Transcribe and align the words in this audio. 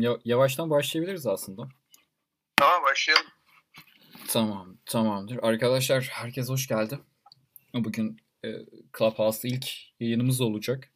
Ya- 0.00 0.18
yavaştan 0.24 0.70
başlayabiliriz 0.70 1.26
aslında. 1.26 1.68
Tamam 2.56 2.82
başlayalım. 2.82 3.26
Tamam, 4.28 4.76
tamamdır. 4.86 5.38
Arkadaşlar 5.42 6.08
herkes 6.12 6.48
hoş 6.48 6.68
geldi. 6.68 6.98
Bugün 7.74 8.16
e, 8.44 8.48
Clubhouse'da 8.98 9.54
ilk 9.54 9.66
yayınımız 10.00 10.40
olacak. 10.40 10.92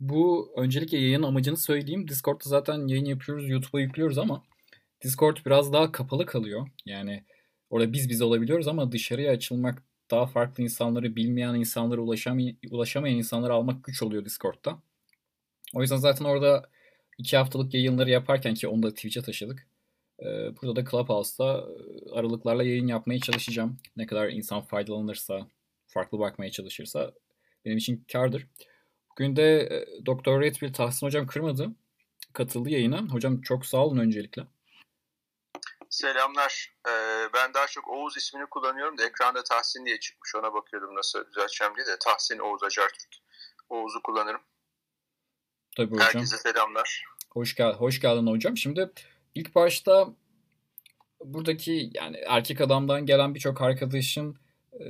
Bu 0.00 0.52
öncelikle 0.56 0.98
yayın 0.98 1.22
amacını 1.22 1.56
söyleyeyim. 1.56 2.08
Discord'da 2.08 2.44
zaten 2.48 2.86
yayın 2.88 3.04
yapıyoruz, 3.04 3.48
YouTube'a 3.50 3.80
yüklüyoruz 3.80 4.18
ama 4.18 4.44
Discord 5.04 5.36
biraz 5.46 5.72
daha 5.72 5.92
kapalı 5.92 6.26
kalıyor. 6.26 6.68
Yani 6.86 7.24
orada 7.70 7.92
biz 7.92 8.08
biz 8.08 8.22
olabiliyoruz 8.22 8.68
ama 8.68 8.92
dışarıya 8.92 9.32
açılmak, 9.32 9.82
daha 10.10 10.26
farklı 10.26 10.62
insanları 10.62 11.16
bilmeyen 11.16 11.54
insanlara 11.54 12.00
ulaşamay 12.00 12.56
ulaşamayan 12.70 13.16
insanları 13.16 13.52
almak 13.52 13.84
güç 13.84 14.02
oluyor 14.02 14.24
Discord'da. 14.24 14.82
O 15.74 15.80
yüzden 15.80 15.96
zaten 15.96 16.24
orada 16.24 16.70
iki 17.22 17.36
haftalık 17.36 17.74
yayınları 17.74 18.10
yaparken 18.10 18.54
ki 18.54 18.68
onu 18.68 18.82
da 18.82 18.94
Twitch'e 18.94 19.22
taşıdık. 19.22 19.66
Ee, 20.20 20.24
burada 20.56 20.76
da 20.76 20.90
Clubhouse'da 20.90 21.58
e, 21.58 22.18
aralıklarla 22.18 22.62
yayın 22.62 22.86
yapmaya 22.86 23.20
çalışacağım. 23.20 23.78
Ne 23.96 24.06
kadar 24.06 24.28
insan 24.28 24.62
faydalanırsa, 24.62 25.46
farklı 25.86 26.18
bakmaya 26.18 26.50
çalışırsa 26.50 27.12
benim 27.64 27.76
için 27.78 28.04
kardır. 28.12 28.46
Bugün 29.10 29.36
de 29.36 29.60
e, 29.60 30.06
Doktor 30.06 30.40
Redfield 30.40 30.74
Tahsin 30.74 31.06
Hocam 31.06 31.26
kırmadı. 31.26 31.70
Katıldı 32.32 32.70
yayına. 32.70 32.98
Hocam 32.98 33.40
çok 33.40 33.66
sağ 33.66 33.86
olun 33.86 33.98
öncelikle. 33.98 34.42
Selamlar. 35.90 36.74
Ee, 36.88 37.28
ben 37.34 37.54
daha 37.54 37.66
çok 37.66 37.88
Oğuz 37.88 38.16
ismini 38.16 38.46
kullanıyorum 38.46 38.98
da 38.98 39.04
ekranda 39.04 39.42
Tahsin 39.44 39.86
diye 39.86 40.00
çıkmış. 40.00 40.34
Ona 40.34 40.54
bakıyordum 40.54 40.94
nasıl 40.94 41.26
düzelteceğim 41.26 41.76
diye 41.76 41.86
de. 41.86 41.96
Tahsin 42.00 42.38
Oğuz 42.38 42.62
Acartürk. 42.62 43.14
Oğuz'u 43.68 44.02
kullanırım. 44.02 44.40
Tabii 45.76 45.90
hocam. 45.90 46.06
Herkese 46.06 46.36
selamlar. 46.36 47.04
Hoş, 47.34 47.54
gel 47.54 47.72
hoş 47.72 48.00
geldin 48.00 48.26
hocam. 48.26 48.56
Şimdi 48.56 48.90
ilk 49.34 49.54
başta 49.54 50.14
buradaki 51.24 51.90
yani 51.94 52.16
erkek 52.28 52.60
adamdan 52.60 53.06
gelen 53.06 53.34
birçok 53.34 53.62
arkadaşın 53.62 54.36
e, 54.72 54.84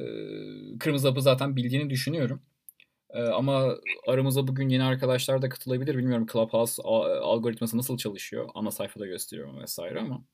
kırmızı 0.79 1.09
hapı 1.09 1.23
zaten 1.23 1.57
bildiğini 1.57 1.91
düşünüyorum. 1.91 2.43
E, 3.11 3.23
ama 3.23 3.77
aramıza 4.07 4.49
bugün 4.49 4.69
yeni 4.69 4.85
arkadaşlar 4.85 5.43
da 5.43 5.49
katılabilir. 5.49 5.99
Bilmiyorum 5.99 6.27
Clubhouse 6.33 6.83
algoritması 6.83 7.79
nasıl 7.79 7.97
çalışıyor. 7.97 8.49
Ana 8.55 8.71
sayfada 8.71 9.07
gösteriyorum 9.07 9.61
vesaire 9.61 10.01
ama 10.01 10.25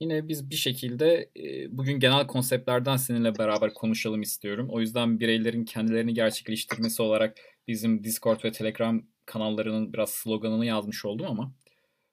yine 0.00 0.28
biz 0.28 0.50
bir 0.50 0.56
şekilde 0.56 1.30
e, 1.36 1.76
bugün 1.78 2.00
genel 2.00 2.26
konseptlerden 2.26 2.96
seninle 2.96 3.38
beraber 3.38 3.74
konuşalım 3.74 4.22
istiyorum. 4.22 4.68
O 4.70 4.80
yüzden 4.80 5.20
bireylerin 5.20 5.64
kendilerini 5.64 6.14
gerçekleştirmesi 6.14 7.02
olarak 7.02 7.36
bizim 7.68 8.04
Discord 8.04 8.44
ve 8.44 8.52
Telegram 8.52 9.02
kanallarının 9.26 9.92
biraz 9.92 10.10
sloganını 10.10 10.66
yazmış 10.66 11.04
oldum 11.04 11.26
ama 11.26 11.52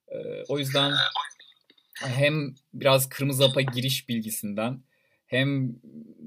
e, 0.08 0.18
o 0.48 0.60
yüzden 0.60 0.94
hem 1.94 2.56
biraz 2.74 3.10
kırmızı 3.10 3.44
hapa 3.48 3.62
giriş 3.62 4.10
bilgisinden 4.10 4.80
hem 5.26 5.76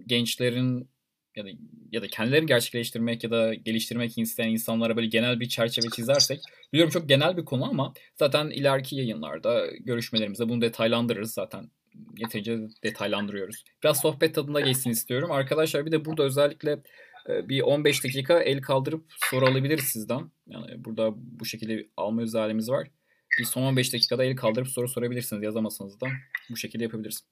gençlerin 0.06 0.88
ya 1.36 1.44
da 1.44 1.48
ya 1.92 2.02
da 2.02 2.06
kendilerini 2.06 2.46
gerçekleştirmek 2.46 3.24
ya 3.24 3.30
da 3.30 3.54
geliştirmek 3.54 4.18
isteyen 4.18 4.48
insanlara 4.48 4.96
böyle 4.96 5.06
genel 5.06 5.40
bir 5.40 5.48
çerçeve 5.48 5.86
çizersek 5.96 6.40
biliyorum 6.72 6.92
çok 6.92 7.08
genel 7.08 7.36
bir 7.36 7.44
konu 7.44 7.64
ama 7.64 7.94
zaten 8.16 8.50
ileriki 8.50 8.96
yayınlarda 8.96 9.66
görüşmelerimizde 9.80 10.48
bunu 10.48 10.60
detaylandırırız 10.60 11.32
zaten 11.32 11.70
yeterince 12.18 12.58
detaylandırıyoruz. 12.82 13.64
Biraz 13.82 14.00
sohbet 14.00 14.34
tadında 14.34 14.60
geçsin 14.60 14.90
istiyorum. 14.90 15.30
Arkadaşlar 15.30 15.86
bir 15.86 15.92
de 15.92 16.04
burada 16.04 16.22
özellikle 16.22 16.78
bir 17.28 17.60
15 17.60 18.04
dakika 18.04 18.42
el 18.42 18.62
kaldırıp 18.62 19.04
soru 19.30 19.46
alabiliriz 19.46 19.84
sizden. 19.84 20.30
Yani 20.46 20.84
burada 20.84 21.12
bu 21.14 21.44
şekilde 21.44 21.88
alma 21.96 22.22
özelliğimiz 22.22 22.70
var. 22.70 22.88
Bir 23.38 23.44
son 23.44 23.62
15 23.62 23.92
dakikada 23.92 24.24
el 24.24 24.36
kaldırıp 24.36 24.68
soru 24.68 24.88
sorabilirsiniz. 24.88 25.42
Yazamazsanız 25.42 26.00
da 26.00 26.06
bu 26.50 26.56
şekilde 26.56 26.82
yapabiliriz. 26.84 27.24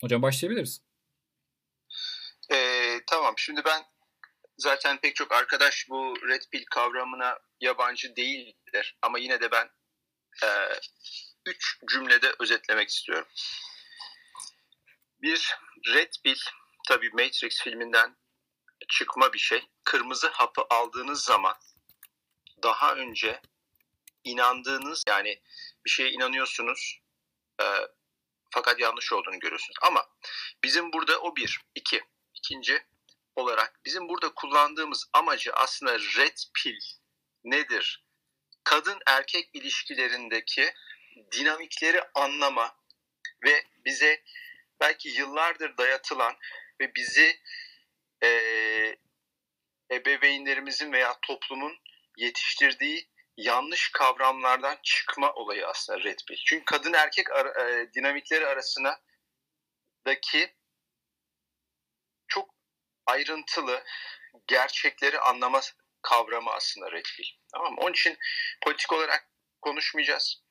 Hocam 0.00 0.22
başlayabiliriz. 0.22 0.82
Ee, 2.52 3.00
tamam 3.06 3.34
şimdi 3.36 3.60
ben 3.64 3.82
zaten 4.58 5.00
pek 5.00 5.16
çok 5.16 5.32
arkadaş 5.32 5.86
bu 5.90 6.14
Red 6.28 6.42
Pill 6.52 6.64
kavramına 6.70 7.38
yabancı 7.60 8.16
değildir. 8.16 8.98
Ama 9.02 9.18
yine 9.18 9.40
de 9.40 9.50
ben 9.50 9.70
e, 10.44 10.48
üç 11.46 11.78
cümlede 11.92 12.32
özetlemek 12.40 12.88
istiyorum. 12.88 13.28
Bir, 15.22 15.56
Red 15.94 16.12
Pill 16.24 16.38
tabii 16.88 17.10
Matrix 17.10 17.62
filminden 17.62 18.16
çıkma 18.92 19.32
bir 19.32 19.38
şey. 19.38 19.68
Kırmızı 19.84 20.28
hapı 20.28 20.62
aldığınız 20.70 21.24
zaman 21.24 21.54
daha 22.62 22.94
önce 22.94 23.40
inandığınız 24.24 25.04
yani 25.08 25.42
bir 25.84 25.90
şeye 25.90 26.10
inanıyorsunuz 26.10 27.00
e, 27.60 27.64
fakat 28.50 28.80
yanlış 28.80 29.12
olduğunu 29.12 29.38
görüyorsunuz. 29.38 29.76
Ama 29.82 30.06
bizim 30.64 30.92
burada 30.92 31.20
o 31.20 31.36
bir. 31.36 31.60
iki. 31.74 32.04
İkinci 32.34 32.86
olarak 33.36 33.80
bizim 33.84 34.08
burada 34.08 34.34
kullandığımız 34.34 35.08
amacı 35.12 35.52
aslında 35.52 35.98
red 35.98 36.38
pill 36.54 36.80
nedir? 37.44 38.04
Kadın 38.64 38.98
erkek 39.06 39.50
ilişkilerindeki 39.52 40.74
dinamikleri 41.32 42.02
anlama 42.14 42.76
ve 43.44 43.66
bize 43.84 44.22
belki 44.80 45.08
yıllardır 45.08 45.76
dayatılan 45.76 46.36
ve 46.80 46.94
bizi 46.94 47.40
e, 48.22 48.28
ebeveynlerimizin 49.92 50.92
veya 50.92 51.18
toplumun 51.22 51.78
yetiştirdiği 52.16 53.08
yanlış 53.36 53.92
kavramlardan 53.92 54.78
çıkma 54.82 55.32
olayı 55.32 55.66
aslında 55.66 56.00
red 56.00 56.18
pill. 56.28 56.36
Çünkü 56.46 56.64
kadın 56.64 56.92
erkek 56.92 57.30
ara, 57.30 57.70
e, 57.70 57.92
dinamikleri 57.92 58.46
arasına 58.46 59.00
daki 60.06 60.54
çok 62.28 62.54
ayrıntılı 63.06 63.84
gerçekleri 64.46 65.20
anlama 65.20 65.60
kavramı 66.02 66.50
aslında 66.50 66.92
red 66.92 67.04
pill. 67.16 67.26
Tamam? 67.52 67.74
Onun 67.78 67.92
için 67.92 68.18
politik 68.60 68.92
olarak 68.92 69.28
konuşmayacağız. 69.60 70.42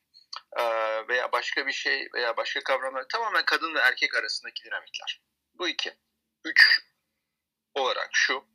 Ee, 0.58 0.64
veya 1.08 1.32
başka 1.32 1.68
bir 1.68 1.72
şey 1.72 2.08
veya 2.14 2.38
başka 2.38 2.64
kavramlar 2.64 3.06
tamamen 3.12 3.46
kadın 3.46 3.76
ve 3.76 3.80
erkek 3.80 4.16
arasındaki 4.16 4.64
dinamikler. 4.64 5.22
Bu 5.54 5.68
iki. 5.68 5.98
Üç 6.46 6.82
olarak 7.76 8.10
şu 8.14 8.46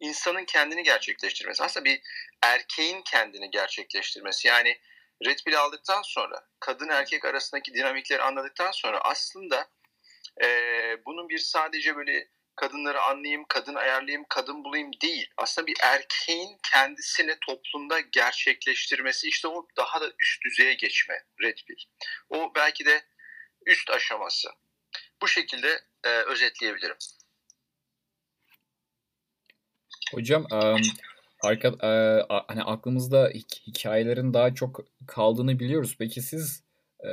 insanın 0.00 0.44
kendini 0.44 0.82
gerçekleştirmesi. 0.82 1.64
Aslında 1.64 1.84
bir 1.84 2.00
erkeğin 2.42 3.02
kendini 3.02 3.50
gerçekleştirmesi. 3.50 4.48
Yani 4.48 4.78
red 5.24 5.38
pill 5.46 5.60
aldıktan 5.60 6.02
sonra 6.02 6.46
kadın 6.60 6.88
erkek 6.88 7.24
arasındaki 7.24 7.74
dinamikleri 7.74 8.22
anladıktan 8.22 8.70
sonra 8.70 9.00
aslında 9.00 9.68
e, 10.42 10.46
bunun 11.06 11.28
bir 11.28 11.38
sadece 11.38 11.96
böyle 11.96 12.28
kadınları 12.56 13.02
anlayayım, 13.02 13.44
kadın 13.48 13.74
ayarlayayım, 13.74 14.24
kadın 14.28 14.64
bulayım 14.64 14.90
değil. 15.02 15.30
Aslında 15.36 15.66
bir 15.66 15.76
erkeğin 15.82 16.58
kendisini 16.72 17.36
toplumda 17.46 18.00
gerçekleştirmesi 18.00 19.28
işte 19.28 19.48
o 19.48 19.68
daha 19.76 20.00
da 20.00 20.12
üst 20.20 20.44
düzeye 20.44 20.74
geçme 20.74 21.24
red 21.42 21.58
pill. 21.66 21.76
O 22.28 22.52
belki 22.54 22.86
de 22.86 23.02
üst 23.66 23.90
aşaması. 23.90 24.48
Bu 25.22 25.28
şekilde 25.28 25.80
e, 26.04 26.08
özetleyebilirim. 26.08 26.96
Hocam 30.14 30.46
um, 30.52 30.80
arka, 31.42 31.68
e, 31.68 32.22
hani 32.48 32.62
aklımızda 32.62 33.30
hikayelerin 33.66 34.34
daha 34.34 34.54
çok 34.54 34.84
kaldığını 35.06 35.58
biliyoruz. 35.58 35.96
Peki 35.98 36.22
siz 36.22 36.62
e, 37.00 37.10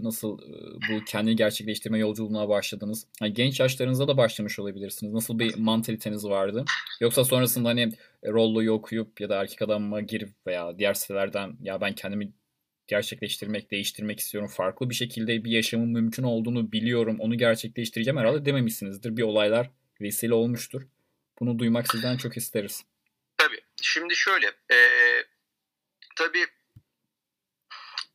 nasıl 0.00 0.38
e, 0.38 0.52
bu 0.74 1.04
kendini 1.04 1.36
gerçekleştirme 1.36 1.98
yolculuğuna 1.98 2.48
başladınız? 2.48 3.06
Genç 3.32 3.60
yaşlarınızda 3.60 4.08
da 4.08 4.16
başlamış 4.16 4.58
olabilirsiniz. 4.58 5.12
Nasıl 5.12 5.38
bir 5.38 5.56
mantaliteniz 5.56 6.24
vardı? 6.24 6.64
Yoksa 7.00 7.24
sonrasında 7.24 7.68
hani 7.68 7.92
Rollo'yu 8.26 8.72
okuyup 8.72 9.20
ya 9.20 9.28
da 9.28 9.40
erkek 9.40 9.62
adamıma 9.62 10.00
girip 10.00 10.30
veya 10.46 10.78
diğer 10.78 10.94
sitelerden 10.94 11.56
ya 11.62 11.80
ben 11.80 11.94
kendimi 11.94 12.32
gerçekleştirmek, 12.86 13.70
değiştirmek 13.70 14.20
istiyorum. 14.20 14.50
Farklı 14.52 14.90
bir 14.90 14.94
şekilde 14.94 15.44
bir 15.44 15.50
yaşamın 15.50 15.88
mümkün 15.88 16.22
olduğunu 16.22 16.72
biliyorum. 16.72 17.16
Onu 17.20 17.38
gerçekleştireceğim 17.38 18.18
herhalde 18.18 18.44
dememişsinizdir. 18.44 19.16
Bir 19.16 19.22
olaylar 19.22 19.70
vesile 20.00 20.34
olmuştur. 20.34 20.82
Bunu 21.40 21.58
duymak 21.58 21.90
sizden 21.90 22.16
çok 22.16 22.36
isteriz. 22.36 22.84
Tabii. 23.36 23.60
Şimdi 23.82 24.16
şöyle. 24.16 24.52
E, 24.72 24.78
tabii 26.16 26.46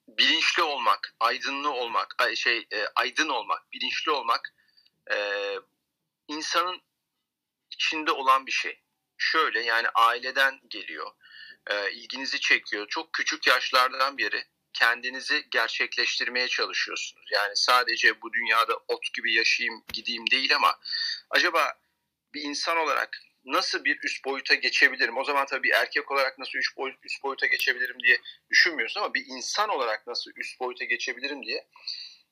bilinçli 0.07 0.63
olmak, 0.63 1.15
aydınlı 1.19 1.71
olmak, 1.71 2.15
şey 2.35 2.67
e, 2.71 2.87
aydın 2.95 3.29
olmak, 3.29 3.71
bilinçli 3.73 4.11
olmak 4.11 4.53
e, 5.11 5.17
insanın 6.27 6.81
içinde 7.71 8.11
olan 8.11 8.45
bir 8.45 8.51
şey. 8.51 8.81
Şöyle 9.17 9.61
yani 9.61 9.89
aileden 9.89 10.59
geliyor, 10.69 11.11
e, 11.67 11.91
ilginizi 11.91 12.39
çekiyor. 12.39 12.87
Çok 12.87 13.13
küçük 13.13 13.47
yaşlardan 13.47 14.17
beri 14.17 14.43
kendinizi 14.73 15.47
gerçekleştirmeye 15.51 16.47
çalışıyorsunuz. 16.47 17.25
Yani 17.31 17.55
sadece 17.55 18.21
bu 18.21 18.33
dünyada 18.33 18.77
ot 18.87 19.13
gibi 19.13 19.33
yaşayayım, 19.33 19.83
gideyim 19.93 20.29
değil 20.31 20.55
ama 20.55 20.79
acaba 21.29 21.73
bir 22.37 22.43
insan 22.43 22.77
olarak 22.77 23.21
nasıl 23.45 23.83
bir 23.83 23.99
üst 24.03 24.25
boyuta 24.25 24.55
geçebilirim? 24.55 25.17
O 25.17 25.23
zaman 25.23 25.45
tabii 25.45 25.63
bir 25.63 25.73
erkek 25.73 26.11
olarak 26.11 26.39
nasıl 26.39 26.59
üst, 26.59 26.77
boyut, 26.77 27.05
üst 27.05 27.23
boyuta 27.23 27.45
geçebilirim 27.45 27.99
diye 28.03 28.21
düşünmüyorsun 28.49 29.01
ama 29.01 29.13
bir 29.13 29.25
insan 29.27 29.69
olarak 29.69 30.07
nasıl 30.07 30.31
üst 30.35 30.59
boyuta 30.59 30.85
geçebilirim 30.85 31.43
diye 31.43 31.67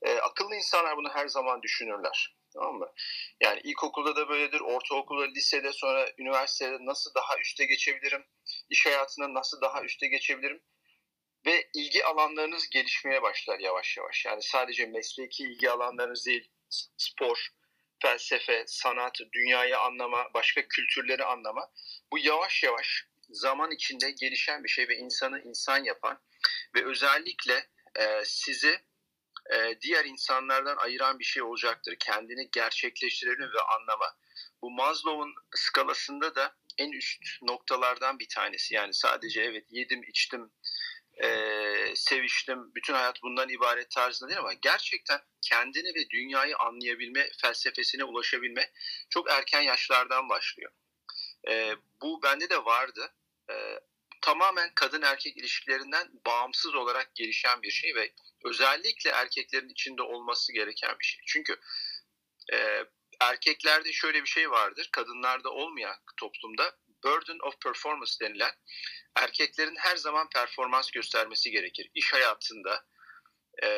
e, 0.02 0.14
akıllı 0.18 0.56
insanlar 0.56 0.98
bunu 0.98 1.10
her 1.14 1.28
zaman 1.28 1.62
düşünürler. 1.62 2.36
Tamam 2.54 2.76
mı? 2.76 2.92
Yani 3.44 3.60
ilkokulda 3.64 4.16
da 4.16 4.30
böyledir, 4.30 4.60
ortaokulda, 4.60 5.26
lisede, 5.26 5.74
sonra 5.74 6.10
üniversitede 6.18 6.78
nasıl 6.86 7.14
daha 7.16 7.40
üste 7.40 7.66
geçebilirim? 7.66 8.26
İş 8.70 8.86
hayatında 8.86 9.34
nasıl 9.34 9.62
daha 9.62 9.84
üste 9.84 10.08
geçebilirim? 10.08 10.62
Ve 11.46 11.70
ilgi 11.74 12.06
alanlarınız 12.06 12.70
gelişmeye 12.70 13.22
başlar 13.22 13.60
yavaş 13.60 13.98
yavaş. 13.98 14.26
Yani 14.26 14.42
sadece 14.42 14.86
mesleki 14.86 15.44
ilgi 15.44 15.72
alanlarınız 15.72 16.26
değil, 16.26 16.50
spor, 16.98 17.48
felsefe, 18.06 18.64
sanat, 18.68 19.18
dünyayı 19.34 19.78
anlama, 19.78 20.34
başka 20.34 20.68
kültürleri 20.68 21.26
anlama. 21.26 21.72
Bu 22.12 22.18
yavaş 22.20 22.64
yavaş 22.64 23.06
zaman 23.30 23.72
içinde 23.72 24.12
gelişen 24.12 24.64
bir 24.64 24.70
şey 24.70 24.88
ve 24.88 24.96
insanı 24.98 25.42
insan 25.42 25.84
yapan 25.84 26.22
ve 26.76 26.86
özellikle 26.86 27.68
e, 27.96 28.26
sizi 28.26 28.80
e, 29.54 29.82
diğer 29.82 30.06
insanlardan 30.06 30.78
ayıran 30.78 31.20
bir 31.20 31.24
şey 31.24 31.44
olacaktır. 31.44 31.96
Kendini 32.00 32.50
gerçekleştirelim 32.52 33.50
ve 33.54 33.62
anlama. 33.62 34.18
Bu 34.62 34.72
Maslow'un 34.72 35.34
skalasında 35.56 36.36
da 36.36 36.56
en 36.78 36.92
üst 36.92 37.42
noktalardan 37.42 38.20
bir 38.20 38.30
tanesi. 38.30 38.76
Yani 38.76 38.94
sadece 38.94 39.42
evet 39.42 39.66
yedim, 39.70 40.04
içtim, 40.04 40.52
e, 41.24 41.96
seviştim, 41.96 42.76
bütün 42.76 42.94
hayat 42.94 43.24
bundan 43.24 43.50
ibaret 43.50 43.92
tarzında 43.92 44.30
değil 44.30 44.40
ama 44.40 44.54
gerçekten 44.54 45.22
kendini 45.42 45.96
ve 45.96 46.10
dünyayı 46.10 46.58
anlayabilme, 46.58 47.30
felsefesine 47.42 48.04
ulaşabilme 48.04 48.72
çok 49.10 49.32
erken 49.32 49.62
yaşlardan 49.62 50.30
başlıyor. 50.30 50.72
E, 51.48 51.76
bu 52.02 52.24
bende 52.24 52.50
de 52.50 52.66
vardı. 52.66 53.14
E, 53.50 53.80
tamamen 54.22 54.72
kadın 54.76 55.02
erkek 55.02 55.38
ilişkilerinden 55.38 56.08
bağımsız 56.26 56.76
olarak 56.76 57.16
gelişen 57.16 57.62
bir 57.62 57.72
şey 57.72 57.96
ve 57.96 58.14
özellikle 58.46 59.10
erkeklerin 59.10 59.70
içinde 59.70 60.02
olması 60.02 60.54
gereken 60.54 60.96
bir 61.00 61.06
şey. 61.06 61.22
Çünkü 61.28 61.60
e, 62.54 62.84
erkeklerde 63.22 63.92
şöyle 63.92 64.22
bir 64.22 64.30
şey 64.30 64.52
vardır, 64.52 64.90
kadınlarda 64.92 65.50
olmayan 65.50 65.96
toplumda 66.18 66.78
burden 67.04 67.40
of 67.48 67.62
performance 67.62 68.12
denilen 68.22 68.52
erkeklerin 69.16 69.76
her 69.76 69.98
zaman 69.98 70.30
performans 70.30 70.92
göstermesi 70.92 71.52
gerekir. 71.52 71.90
İş 71.94 72.14
hayatında 72.14 72.86
e, 73.64 73.70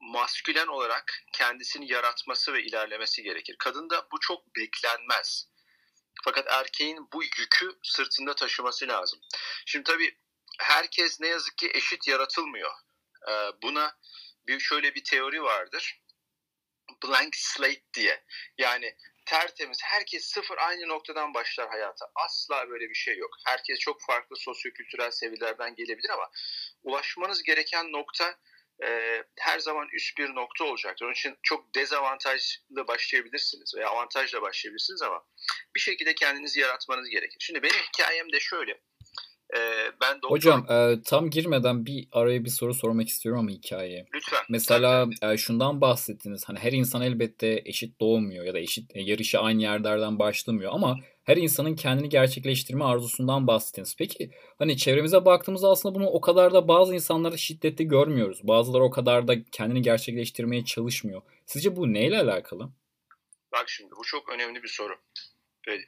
maskülen 0.00 0.66
olarak 0.66 1.12
kendisini 1.32 1.92
yaratması 1.92 2.52
ve 2.52 2.62
ilerlemesi 2.62 3.22
gerekir. 3.22 3.56
Kadında 3.58 4.06
bu 4.12 4.20
çok 4.20 4.56
beklenmez. 4.56 5.48
Fakat 6.24 6.46
erkeğin 6.48 7.08
bu 7.12 7.24
yükü 7.24 7.78
sırtında 7.82 8.34
taşıması 8.34 8.88
lazım. 8.88 9.20
Şimdi 9.66 9.84
tabii 9.84 10.18
herkes 10.58 11.20
ne 11.20 11.28
yazık 11.28 11.58
ki 11.58 11.70
eşit 11.74 12.08
yaratılmıyor. 12.08 12.70
Ee, 13.28 13.50
buna 13.62 13.96
bir 14.46 14.60
şöyle 14.60 14.94
bir 14.94 15.04
teori 15.04 15.42
vardır. 15.42 16.00
Blank 17.04 17.36
slate 17.36 17.82
diye. 17.94 18.24
Yani 18.58 18.96
tertemiz. 19.24 19.78
Herkes 19.82 20.24
sıfır 20.24 20.58
aynı 20.58 20.88
noktadan 20.88 21.34
başlar 21.34 21.68
hayata. 21.68 22.06
Asla 22.14 22.68
böyle 22.70 22.88
bir 22.88 22.94
şey 22.94 23.16
yok. 23.16 23.30
Herkes 23.46 23.78
çok 23.78 24.02
farklı 24.02 24.36
sosyokültürel 24.36 25.10
seviyelerden 25.10 25.74
gelebilir 25.74 26.10
ama 26.10 26.30
ulaşmanız 26.82 27.42
gereken 27.42 27.92
nokta 27.92 28.38
e, 28.84 29.22
her 29.38 29.58
zaman 29.58 29.88
üst 29.92 30.18
bir 30.18 30.34
nokta 30.34 30.64
olacaktır. 30.64 31.04
Onun 31.04 31.12
için 31.12 31.38
çok 31.42 31.74
dezavantajlı 31.74 32.86
başlayabilirsiniz 32.88 33.74
veya 33.76 33.88
avantajla 33.88 34.42
başlayabilirsiniz 34.42 35.02
ama 35.02 35.24
bir 35.74 35.80
şekilde 35.80 36.14
kendinizi 36.14 36.60
yaratmanız 36.60 37.08
gerekir. 37.08 37.36
Şimdi 37.40 37.62
benim 37.62 37.76
hikayem 37.76 38.32
de 38.32 38.40
şöyle. 38.40 38.80
Ee, 39.56 39.92
ben 40.00 40.14
doktor... 40.22 40.36
Hocam 40.36 40.66
e, 40.70 41.02
tam 41.02 41.30
girmeden 41.30 41.86
bir 41.86 42.08
araya 42.12 42.44
bir 42.44 42.50
soru 42.50 42.74
sormak 42.74 43.08
istiyorum 43.08 43.40
ama 43.40 43.50
hikayeye. 43.50 44.06
Lütfen. 44.14 44.40
Mesela 44.48 45.06
e, 45.22 45.36
şundan 45.36 45.80
bahsettiniz. 45.80 46.44
Hani 46.46 46.58
her 46.58 46.72
insan 46.72 47.02
elbette 47.02 47.62
eşit 47.64 48.00
doğmuyor 48.00 48.44
ya 48.44 48.54
da 48.54 48.58
eşit 48.58 48.96
e, 48.96 49.00
yarışı 49.00 49.38
aynı 49.38 49.62
yerlerden 49.62 50.18
başlamıyor 50.18 50.72
ama 50.74 50.96
her 51.24 51.36
insanın 51.36 51.76
kendini 51.76 52.08
gerçekleştirme 52.08 52.84
arzusundan 52.84 53.46
bahsettiniz. 53.46 53.96
Peki 53.98 54.30
hani 54.58 54.76
çevremize 54.76 55.24
baktığımızda 55.24 55.68
aslında 55.68 55.94
bunu 55.94 56.06
o 56.06 56.20
kadar 56.20 56.52
da 56.52 56.68
bazı 56.68 56.94
insanları 56.94 57.38
şiddetli 57.38 57.88
görmüyoruz. 57.88 58.40
Bazıları 58.42 58.84
o 58.84 58.90
kadar 58.90 59.28
da 59.28 59.44
kendini 59.52 59.82
gerçekleştirmeye 59.82 60.64
çalışmıyor. 60.64 61.22
Sizce 61.46 61.76
bu 61.76 61.92
neyle 61.92 62.20
alakalı? 62.20 62.70
Bak 63.52 63.64
şimdi 63.68 63.90
bu 63.90 64.04
çok 64.04 64.28
önemli 64.28 64.62
bir 64.62 64.68
soru. 64.68 64.96
Böyle. 65.66 65.82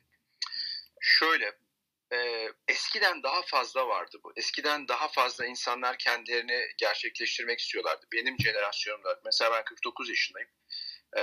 Şöyle 1.01 1.53
e, 2.13 2.49
eskiden 2.69 3.23
daha 3.23 3.43
fazla 3.43 3.89
vardı 3.89 4.21
bu. 4.25 4.33
Eskiden 4.37 4.89
daha 4.89 5.09
fazla 5.09 5.47
insanlar 5.47 5.99
kendilerini 5.99 6.69
gerçekleştirmek 6.79 7.61
istiyorlardı. 7.61 8.07
Benim 8.13 8.37
jenerasyonumda 8.39 9.21
mesela 9.25 9.53
ben 9.53 9.65
49 9.65 10.09
yaşındayım. 10.09 10.49
E, 11.17 11.23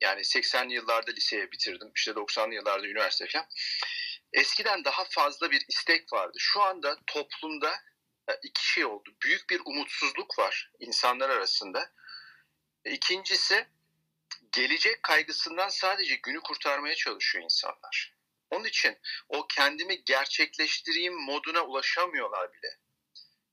yani 0.00 0.20
80'li 0.20 0.74
yıllarda 0.74 1.10
liseye 1.10 1.52
bitirdim. 1.52 1.92
İşte 1.96 2.10
90'lı 2.10 2.54
yıllarda 2.54 2.86
üniversite 2.86 3.26
falan. 3.26 3.46
Eskiden 4.32 4.84
daha 4.84 5.04
fazla 5.04 5.50
bir 5.50 5.64
istek 5.68 6.12
vardı. 6.12 6.38
Şu 6.40 6.62
anda 6.62 6.96
toplumda 7.06 7.74
iki 8.42 8.68
şey 8.68 8.84
oldu. 8.84 9.10
Büyük 9.22 9.50
bir 9.50 9.60
umutsuzluk 9.64 10.38
var 10.38 10.70
insanlar 10.78 11.30
arasında. 11.30 11.92
İkincisi 12.84 13.66
gelecek 14.52 15.02
kaygısından 15.02 15.68
sadece 15.68 16.14
günü 16.14 16.40
kurtarmaya 16.40 16.94
çalışıyor 16.94 17.44
insanlar. 17.44 18.19
Onun 18.50 18.64
için 18.64 18.98
o 19.28 19.46
kendimi 19.46 20.04
gerçekleştireyim 20.04 21.14
moduna 21.14 21.62
ulaşamıyorlar 21.62 22.52
bile. 22.52 22.76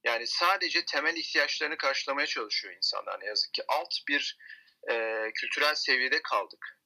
Yani 0.03 0.27
sadece 0.27 0.85
temel 0.85 1.17
ihtiyaçlarını 1.17 1.77
karşılamaya 1.77 2.27
çalışıyor 2.27 2.75
insanlar 2.75 3.19
ne 3.19 3.25
yazık 3.25 3.53
ki. 3.53 3.63
Alt 3.67 3.93
bir 4.07 4.37
e, 4.89 5.25
kültürel 5.35 5.75
seviyede 5.75 6.21
kaldık. 6.21 6.79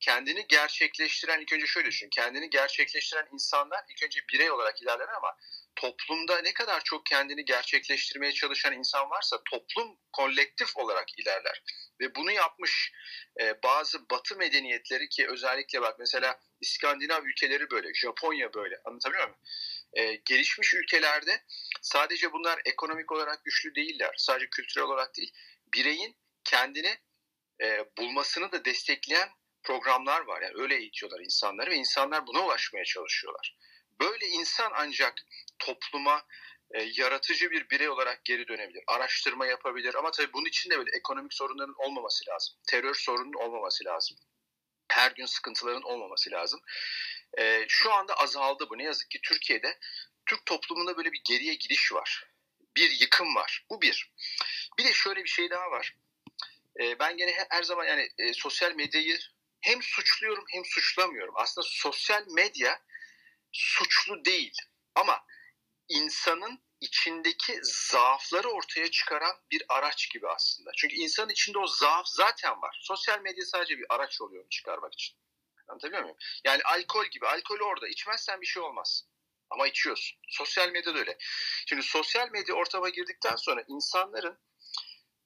Kendini 0.00 0.46
gerçekleştiren 0.48 1.40
ilk 1.40 1.52
önce 1.52 1.66
şöyle 1.66 1.88
düşün. 1.88 2.08
Kendini 2.08 2.50
gerçekleştiren 2.50 3.28
insanlar 3.32 3.84
ilk 3.88 4.02
önce 4.02 4.20
birey 4.32 4.50
olarak 4.50 4.82
ilerler 4.82 5.08
ama 5.08 5.36
toplumda 5.76 6.40
ne 6.40 6.52
kadar 6.52 6.84
çok 6.84 7.06
kendini 7.06 7.44
gerçekleştirmeye 7.44 8.32
çalışan 8.32 8.72
insan 8.72 9.10
varsa 9.10 9.42
toplum 9.50 9.98
kolektif 10.12 10.76
olarak 10.76 11.18
ilerler. 11.18 11.62
Ve 12.00 12.14
bunu 12.14 12.32
yapmış 12.32 12.92
e, 13.40 13.62
bazı 13.62 14.10
batı 14.10 14.36
medeniyetleri 14.36 15.08
ki 15.08 15.28
özellikle 15.28 15.80
bak 15.82 15.98
mesela 15.98 16.40
İskandinav 16.60 17.24
ülkeleri 17.24 17.70
böyle, 17.70 17.94
Japonya 17.94 18.54
böyle 18.54 18.76
anlatabiliyor 18.84 19.28
muyum? 19.28 19.40
E, 19.92 20.14
gelişmiş 20.24 20.74
ülkelerde 20.74 21.44
sadece 21.82 22.32
bunlar 22.32 22.60
ekonomik 22.64 23.12
olarak 23.12 23.44
güçlü 23.44 23.74
değiller. 23.74 24.14
Sadece 24.16 24.50
kültürel 24.50 24.86
olarak 24.86 25.16
değil. 25.16 25.32
Bireyin 25.74 26.16
kendini 26.44 26.98
e, 27.62 27.84
bulmasını 27.98 28.52
da 28.52 28.64
destekleyen 28.64 29.28
programlar 29.62 30.20
var. 30.20 30.42
Yani 30.42 30.54
öyle 30.62 30.76
eğitiyorlar 30.76 31.20
insanları 31.20 31.70
ve 31.70 31.74
insanlar 31.74 32.26
buna 32.26 32.46
ulaşmaya 32.46 32.84
çalışıyorlar. 32.84 33.56
Böyle 34.00 34.26
insan 34.26 34.72
ancak 34.74 35.14
topluma 35.58 36.26
e, 36.70 36.82
yaratıcı 36.96 37.50
bir 37.50 37.70
birey 37.70 37.88
olarak 37.88 38.24
geri 38.24 38.48
dönebilir. 38.48 38.84
Araştırma 38.86 39.46
yapabilir 39.46 39.94
ama 39.94 40.10
tabii 40.10 40.32
bunun 40.32 40.44
için 40.44 40.70
de 40.70 40.78
böyle 40.78 40.90
ekonomik 40.96 41.34
sorunların 41.34 41.74
olmaması 41.78 42.24
lazım. 42.30 42.54
Terör 42.66 42.94
sorunun 42.94 43.32
olmaması 43.32 43.84
lazım. 43.84 44.16
Her 44.88 45.12
gün 45.12 45.26
sıkıntıların 45.26 45.82
olmaması 45.82 46.30
lazım. 46.30 46.60
E, 47.38 47.64
şu 47.68 47.92
anda 47.92 48.14
azaldı 48.14 48.66
bu. 48.70 48.78
Ne 48.78 48.84
yazık 48.84 49.10
ki 49.10 49.20
Türkiye'de 49.22 49.78
Türk 50.26 50.46
toplumunda 50.46 50.96
böyle 50.96 51.12
bir 51.12 51.20
geriye 51.24 51.54
gidiş 51.54 51.92
var. 51.92 52.24
Bir 52.76 52.90
yıkım 53.00 53.34
var. 53.34 53.66
Bu 53.70 53.82
bir. 53.82 54.12
Bir 54.78 54.84
de 54.84 54.92
şöyle 54.92 55.24
bir 55.24 55.28
şey 55.28 55.50
daha 55.50 55.70
var. 55.70 55.96
E, 56.80 56.98
ben 56.98 57.16
gene 57.16 57.34
her 57.50 57.62
zaman 57.62 57.84
yani 57.84 58.08
e, 58.18 58.32
sosyal 58.32 58.74
medyayı 58.74 59.18
hem 59.60 59.82
suçluyorum 59.82 60.44
hem 60.48 60.64
suçlamıyorum. 60.64 61.34
Aslında 61.36 61.66
sosyal 61.70 62.24
medya 62.28 62.80
suçlu 63.52 64.24
değil 64.24 64.54
ama 64.94 65.24
insanın 65.88 66.66
içindeki 66.80 67.58
zaafları 67.62 68.48
ortaya 68.48 68.90
çıkaran 68.90 69.36
bir 69.50 69.62
araç 69.68 70.10
gibi 70.10 70.28
aslında. 70.28 70.70
Çünkü 70.76 70.96
insanın 70.96 71.28
içinde 71.28 71.58
o 71.58 71.66
zaaf 71.66 72.06
zaten 72.08 72.62
var. 72.62 72.78
Sosyal 72.82 73.20
medya 73.20 73.44
sadece 73.44 73.78
bir 73.78 73.86
araç 73.88 74.20
oluyor 74.20 74.42
onu 74.42 74.50
çıkarmak 74.50 74.92
için. 74.94 75.16
Anlatabiliyor 75.68 76.02
muyum? 76.02 76.16
Yani 76.44 76.62
alkol 76.62 77.04
gibi. 77.04 77.26
Alkol 77.26 77.60
orada. 77.60 77.88
İçmezsen 77.88 78.40
bir 78.40 78.46
şey 78.46 78.62
olmaz. 78.62 79.04
Ama 79.50 79.66
içiyorsun. 79.66 80.18
Sosyal 80.28 80.68
medya 80.68 80.94
da 80.94 80.98
öyle. 80.98 81.16
Şimdi 81.66 81.82
sosyal 81.82 82.30
medya 82.30 82.54
ortama 82.54 82.88
girdikten 82.88 83.36
sonra 83.36 83.64
insanların 83.68 84.38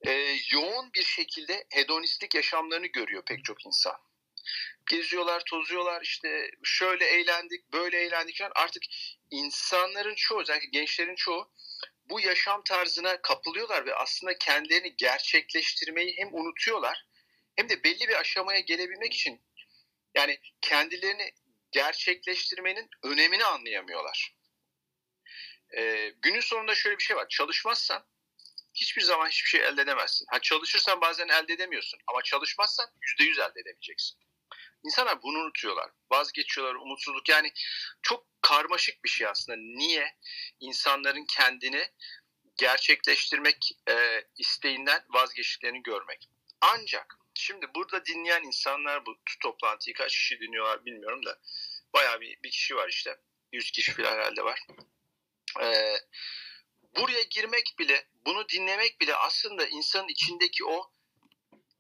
e, 0.07 0.37
yoğun 0.53 0.93
bir 0.93 1.05
şekilde 1.05 1.67
hedonistik 1.71 2.35
yaşamlarını 2.35 2.87
görüyor 2.87 3.23
pek 3.27 3.45
çok 3.45 3.67
insan 3.67 3.97
geziyorlar, 4.91 5.43
tozuyorlar 5.45 6.03
işte 6.03 6.51
şöyle 6.63 7.05
eğlendik, 7.05 7.73
böyle 7.73 8.01
eğlendik 8.01 8.39
falan. 8.39 8.53
Artık 8.55 8.83
insanların 9.31 10.15
çoğu, 10.15 10.41
özellikle 10.41 10.69
gençlerin 10.69 11.15
çoğu 11.15 11.53
bu 12.05 12.21
yaşam 12.21 12.65
tarzına 12.65 13.23
kapılıyorlar 13.23 13.87
ve 13.87 13.95
aslında 13.95 14.39
kendilerini 14.39 14.97
gerçekleştirmeyi 14.97 16.17
hem 16.17 16.35
unutuyorlar 16.35 17.07
hem 17.57 17.69
de 17.69 17.85
belli 17.85 18.09
bir 18.09 18.21
aşamaya 18.21 18.61
gelebilmek 18.61 19.15
için 19.15 19.41
Yani 20.15 20.39
kendilerini 20.61 21.33
gerçekleştirmenin 21.73 22.89
önemini 23.03 23.45
anlayamıyorlar. 23.45 24.35
Ee, 25.77 26.13
günün 26.23 26.41
sonunda 26.41 26.75
şöyle 26.75 26.99
bir 26.99 27.03
şey 27.03 27.17
var. 27.17 27.29
Çalışmazsan 27.29 28.07
hiçbir 28.75 29.03
zaman 29.03 29.29
hiçbir 29.29 29.49
şey 29.49 29.61
elde 29.61 29.83
edemezsin. 29.83 30.27
Ha 30.31 30.41
çalışırsan 30.41 31.01
bazen 31.01 31.29
elde 31.29 31.53
edemiyorsun 31.53 32.01
ama 32.07 32.23
çalışmazsan 32.23 32.87
yüzde 33.03 33.25
yüz 33.25 33.39
elde 33.39 33.61
edemeyeceksin. 33.61 34.19
İnsanlar 34.85 35.23
bunu 35.23 35.39
unutuyorlar. 35.39 35.91
Vazgeçiyorlar, 36.11 36.75
umutsuzluk. 36.75 37.29
Yani 37.29 37.53
çok 38.03 38.27
karmaşık 38.43 39.05
bir 39.05 39.09
şey 39.09 39.27
aslında. 39.27 39.59
Niye 39.61 40.17
insanların 40.61 41.25
kendini 41.25 41.91
gerçekleştirmek 42.59 43.73
e, 43.89 44.25
isteğinden 44.39 45.05
vazgeçtiklerini 45.09 45.83
görmek. 45.83 46.29
Ancak 46.61 47.19
şimdi 47.35 47.67
burada 47.75 48.05
dinleyen 48.05 48.43
insanlar 48.43 49.07
bu 49.07 49.17
toplantıyı 49.43 49.95
kaç 49.95 50.13
kişi 50.13 50.41
dinliyorlar 50.41 50.85
bilmiyorum 50.85 51.27
da 51.27 51.39
bayağı 51.95 52.21
bir, 52.21 52.43
bir 52.43 52.51
kişi 52.51 52.77
var 52.77 52.89
işte. 52.89 53.17
100 53.53 53.71
kişi 53.71 53.93
falan 53.93 54.13
herhalde 54.13 54.45
var. 54.45 54.67
Ee, 55.61 55.97
buraya 56.97 57.23
girmek 57.23 57.75
bile, 57.79 58.09
bunu 58.27 58.49
dinlemek 58.49 59.01
bile 59.01 59.15
aslında 59.15 59.67
insanın 59.67 60.09
içindeki 60.09 60.65
o 60.65 60.93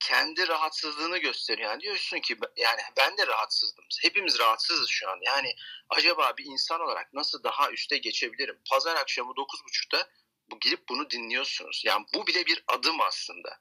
kendi 0.00 0.48
rahatsızlığını 0.48 1.18
gösteriyor. 1.18 1.70
Yani 1.70 1.80
diyorsun 1.80 2.20
ki 2.20 2.36
yani 2.56 2.80
ben 2.96 3.16
de 3.16 3.26
rahatsızdım. 3.26 3.84
Hepimiz 4.02 4.38
rahatsızız 4.38 4.88
şu 4.88 5.10
an. 5.10 5.18
Yani 5.22 5.54
acaba 5.90 6.32
bir 6.38 6.44
insan 6.44 6.80
olarak 6.80 7.14
nasıl 7.14 7.42
daha 7.42 7.70
üste 7.70 7.98
geçebilirim? 7.98 8.58
Pazar 8.70 8.96
akşamı 8.96 9.32
9.30'da 9.32 10.08
bu 10.50 10.60
girip 10.60 10.88
bunu 10.88 11.10
dinliyorsunuz. 11.10 11.82
Yani 11.86 12.06
bu 12.14 12.26
bile 12.26 12.46
bir 12.46 12.64
adım 12.68 13.00
aslında. 13.00 13.60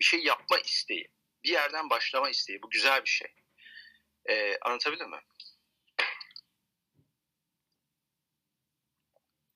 Bir 0.00 0.04
şey 0.04 0.20
yapma 0.20 0.58
isteği. 0.58 1.08
Bir 1.44 1.50
yerden 1.50 1.90
başlama 1.90 2.30
isteği. 2.30 2.62
Bu 2.62 2.70
güzel 2.70 3.04
bir 3.04 3.10
şey. 3.10 3.28
Ee, 4.28 4.58
anlatabildim 4.62 5.10
mi? 5.10 5.20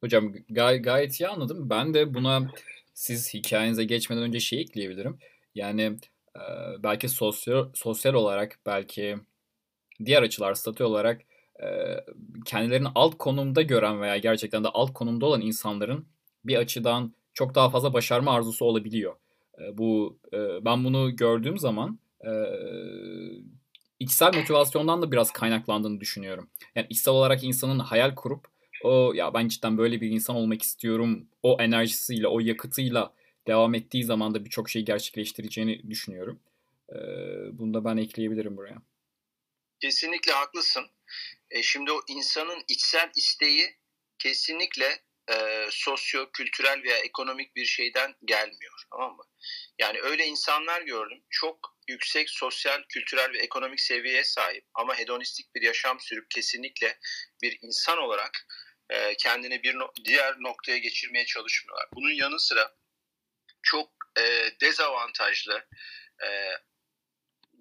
Hocam 0.00 0.34
gay 0.48 0.82
gayet 0.82 1.20
iyi 1.20 1.28
anladım. 1.28 1.70
Ben 1.70 1.94
de 1.94 2.14
buna 2.14 2.52
siz 2.94 3.34
hikayenize 3.34 3.84
geçmeden 3.84 4.22
önce 4.22 4.40
şey 4.40 4.60
ekleyebilirim. 4.60 5.18
Yani 5.54 5.98
belki 6.82 7.08
sosyal 7.08 7.68
sosyal 7.74 8.14
olarak 8.14 8.58
belki 8.66 9.16
diğer 10.04 10.22
açılar 10.22 10.54
statü 10.54 10.84
olarak 10.84 11.20
e, 11.62 11.66
kendilerini 12.44 12.88
alt 12.94 13.18
konumda 13.18 13.62
gören 13.62 14.00
veya 14.00 14.16
gerçekten 14.16 14.64
de 14.64 14.68
alt 14.68 14.92
konumda 14.92 15.26
olan 15.26 15.40
insanların 15.40 16.06
bir 16.44 16.56
açıdan 16.56 17.14
çok 17.34 17.54
daha 17.54 17.70
fazla 17.70 17.92
başarma 17.92 18.32
arzusu 18.32 18.64
olabiliyor. 18.64 19.16
Bu 19.72 20.18
ben 20.64 20.84
bunu 20.84 21.16
gördüğüm 21.16 21.58
zaman 21.58 21.98
içsel 23.98 24.34
motivasyondan 24.34 25.02
da 25.02 25.12
biraz 25.12 25.32
kaynaklandığını 25.32 26.00
düşünüyorum. 26.00 26.50
Yani 26.74 26.86
içsel 26.90 27.14
olarak 27.14 27.44
insanın 27.44 27.78
hayal 27.78 28.14
kurup 28.14 28.48
o 28.84 29.12
ya 29.14 29.34
ben 29.34 29.48
cidden 29.48 29.78
böyle 29.78 30.00
bir 30.00 30.10
insan 30.10 30.36
olmak 30.36 30.62
istiyorum 30.62 31.26
o 31.42 31.56
enerjisiyle 31.60 32.28
o 32.28 32.40
yakıtıyla 32.40 33.12
devam 33.48 33.74
ettiği 33.74 34.04
zaman 34.04 34.34
da 34.34 34.44
birçok 34.44 34.70
şeyi 34.70 34.84
gerçekleştireceğini 34.84 35.90
düşünüyorum. 35.90 36.40
Ee, 36.92 36.96
bunu 37.52 37.74
da 37.74 37.84
ben 37.84 37.96
ekleyebilirim 37.96 38.56
buraya. 38.56 38.82
Kesinlikle 39.80 40.32
haklısın. 40.32 40.84
E, 41.50 41.62
şimdi 41.62 41.92
o 41.92 42.00
insanın 42.08 42.64
içsel 42.68 43.10
isteği 43.16 43.76
kesinlikle 44.18 45.02
e, 45.30 45.66
sosyo, 45.70 46.30
kültürel 46.32 46.82
veya 46.82 46.98
ekonomik 46.98 47.56
bir 47.56 47.64
şeyden 47.64 48.14
gelmiyor. 48.24 48.82
Tamam 48.90 49.16
mı? 49.16 49.24
Yani 49.78 50.00
öyle 50.00 50.26
insanlar 50.26 50.82
gördüm. 50.82 51.22
Çok 51.30 51.78
yüksek 51.88 52.30
sosyal, 52.30 52.82
kültürel 52.88 53.32
ve 53.32 53.38
ekonomik 53.38 53.80
seviyeye 53.80 54.24
sahip 54.24 54.64
ama 54.74 54.98
hedonistik 54.98 55.54
bir 55.54 55.62
yaşam 55.62 56.00
sürüp 56.00 56.30
kesinlikle 56.30 56.98
bir 57.42 57.58
insan 57.62 57.98
olarak 57.98 58.46
e, 58.90 59.16
kendini 59.16 59.62
bir 59.62 59.74
no- 59.74 59.92
diğer 60.04 60.36
noktaya 60.40 60.78
geçirmeye 60.78 61.26
çalışmıyorlar. 61.26 61.88
Bunun 61.94 62.12
yanı 62.12 62.40
sıra 62.40 62.74
çok 63.70 63.90
e, 64.18 64.50
dezavantajlı 64.60 65.66
e, 66.24 66.28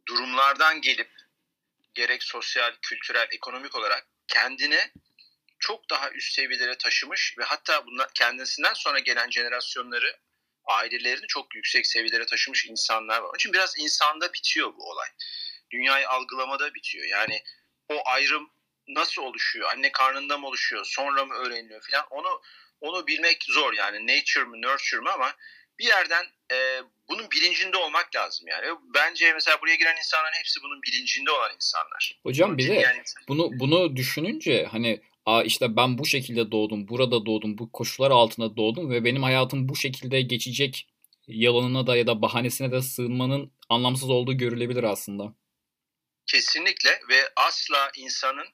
durumlardan 0.08 0.82
gelip 0.82 1.12
gerek 1.94 2.24
sosyal, 2.24 2.74
kültürel, 2.82 3.28
ekonomik 3.32 3.76
olarak 3.76 4.08
kendine 4.28 4.92
çok 5.60 5.90
daha 5.90 6.12
üst 6.12 6.34
seviyelere 6.34 6.78
taşımış 6.78 7.36
ve 7.38 7.44
hatta 7.44 7.86
bunlar 7.86 8.10
kendisinden 8.14 8.74
sonra 8.74 9.00
gelen 9.00 9.30
jenerasyonları 9.30 10.20
ailelerini 10.66 11.28
çok 11.28 11.56
yüksek 11.56 11.88
seviyelere 11.88 12.26
taşımış 12.26 12.66
insanlar 12.66 13.20
var. 13.20 13.28
Onun 13.28 13.36
için 13.36 13.54
biraz 13.54 13.74
insanda 13.80 14.34
bitiyor 14.34 14.74
bu 14.76 14.92
olay. 14.92 15.10
Dünyayı 15.72 16.10
algılamada 16.10 16.74
bitiyor. 16.74 17.06
Yani 17.06 17.44
o 17.90 18.02
ayrım 18.06 18.50
nasıl 18.88 19.22
oluşuyor? 19.22 19.70
Anne 19.70 19.92
karnında 19.92 20.38
mı 20.38 20.48
oluşuyor? 20.48 20.86
Sonra 20.86 21.26
mı 21.26 21.34
öğreniliyor 21.34 21.82
falan? 21.92 22.08
Onu 22.10 22.42
onu 22.82 23.08
bilmek 23.08 23.44
zor 23.44 23.74
yani 23.74 24.08
nature 24.08 24.44
mı 24.44 24.62
nurture 24.62 25.02
mı 25.02 25.12
ama 25.12 25.36
bir 25.80 25.86
yerden 25.86 26.26
e, 26.52 26.82
bunun 27.10 27.32
bilincinde 27.32 27.78
olmak 27.78 28.16
lazım 28.16 28.48
yani. 28.48 28.66
Bence 28.94 29.34
mesela 29.34 29.62
buraya 29.62 29.76
giren 29.76 29.98
insanların 29.98 30.34
hepsi 30.40 30.60
bunun 30.64 30.82
bilincinde 30.82 31.32
olan 31.32 31.52
insanlar. 31.56 32.20
Hocam 32.24 32.58
bir 32.58 32.68
de 32.68 33.04
bunu 33.28 33.50
bunu 33.60 33.96
düşününce 33.96 34.66
hani 34.72 35.02
Aa 35.28 35.44
işte 35.44 35.76
ben 35.76 35.98
bu 35.98 36.06
şekilde 36.06 36.52
doğdum, 36.52 36.88
burada 36.88 37.26
doğdum, 37.26 37.58
bu 37.58 37.72
koşullar 37.72 38.12
altında 38.12 38.58
doğdum 38.58 38.92
ve 38.92 39.04
benim 39.04 39.24
hayatım 39.24 39.70
bu 39.70 39.76
şekilde 39.76 40.22
geçecek 40.22 40.88
yalanına 41.28 41.88
da 41.88 41.96
ya 41.96 42.08
da 42.08 42.22
bahanesine 42.22 42.72
de 42.72 42.82
sığınmanın 42.82 43.52
anlamsız 43.70 44.10
olduğu 44.10 44.38
görülebilir 44.38 44.84
aslında. 44.84 45.34
Kesinlikle 46.26 46.90
ve 47.10 47.30
asla 47.36 47.92
insanın 47.98 48.48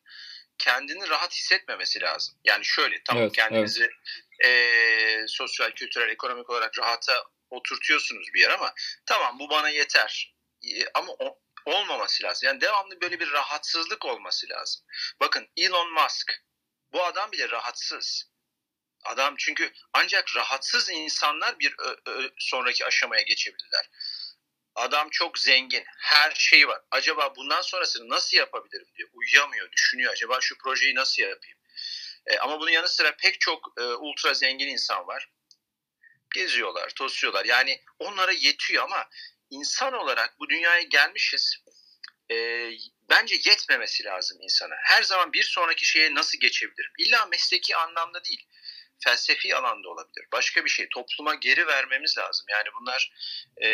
kendini 0.58 1.10
rahat 1.10 1.34
hissetmemesi 1.34 2.02
lazım. 2.02 2.36
Yani 2.44 2.66
şöyle 2.66 2.96
tamam 3.06 3.24
evet, 3.24 3.36
kendinizi 3.36 3.82
evet. 3.82 3.94
E, 4.44 5.26
sosyal, 5.28 5.72
kültürel, 5.72 6.10
ekonomik 6.10 6.50
olarak 6.50 6.80
rahata 6.80 7.24
oturtuyorsunuz 7.50 8.28
bir 8.34 8.42
yer 8.42 8.50
ama 8.50 8.74
tamam 9.06 9.40
bu 9.40 9.50
bana 9.50 9.70
yeter. 9.70 10.36
E, 10.64 10.86
ama 10.94 11.14
o, 11.20 11.40
olmaması 11.66 12.24
lazım. 12.24 12.48
Yani 12.48 12.62
devamlı 12.62 13.02
böyle 13.02 13.20
bir 13.20 13.32
rahatsızlık 13.32 14.06
olması 14.06 14.50
lazım. 14.50 14.86
Bakın 15.20 15.48
Elon 15.58 15.94
Musk 15.94 16.44
bu 16.94 17.04
adam 17.04 17.32
bile 17.32 17.50
rahatsız. 17.50 18.34
Adam 19.04 19.36
çünkü 19.38 19.74
ancak 19.94 20.36
rahatsız 20.36 20.90
insanlar 20.90 21.60
bir 21.60 21.76
ö, 21.80 21.96
ö, 22.06 22.30
sonraki 22.38 22.86
aşamaya 22.86 23.22
geçebilirler. 23.22 23.90
Adam 24.76 25.10
çok 25.10 25.40
zengin, 25.40 25.84
her 25.98 26.32
şeyi 26.36 26.68
var. 26.68 26.82
Acaba 26.92 27.36
bundan 27.36 27.62
sonrasını 27.62 28.10
nasıl 28.10 28.38
yapabilirim 28.38 28.88
diyor. 28.96 29.10
Uyuyamıyor, 29.14 29.72
düşünüyor. 29.72 30.12
Acaba 30.12 30.42
şu 30.42 30.58
projeyi 30.58 30.96
nasıl 30.96 31.24
yapayım? 31.24 31.58
E, 32.28 32.38
ama 32.38 32.60
bunun 32.60 32.72
yanı 32.72 32.88
sıra 32.88 33.16
pek 33.16 33.40
çok 33.42 33.74
e, 33.78 33.84
ultra 33.84 34.34
zengin 34.34 34.68
insan 34.68 35.08
var. 35.08 35.30
Geziyorlar, 36.34 36.90
tosuyorlar. 36.90 37.46
Yani 37.46 37.82
onlara 38.00 38.32
yetiyor 38.32 38.84
ama 38.84 39.10
insan 39.50 39.94
olarak 39.94 40.40
bu 40.40 40.50
dünyaya 40.50 40.82
gelmişiz. 40.82 41.58
E, 42.32 42.70
bence 43.10 43.36
yetmemesi 43.36 44.04
lazım 44.04 44.38
insana. 44.42 44.76
Her 44.84 45.04
zaman 45.04 45.34
bir 45.34 45.44
sonraki 45.44 45.86
şeye 45.86 46.16
nasıl 46.16 46.40
geçebilirim? 46.40 46.92
İlla 47.00 47.26
mesleki 47.26 47.76
anlamda 47.76 48.24
değil 48.24 48.48
felsefi 49.04 49.56
alanda 49.56 49.90
olabilir. 49.90 50.28
Başka 50.32 50.66
bir 50.66 50.70
şey. 50.70 50.88
Topluma 50.90 51.36
geri 51.36 51.68
vermemiz 51.68 52.18
lazım. 52.18 52.46
Yani 52.50 52.70
bunlar 52.80 53.14
e, 53.64 53.68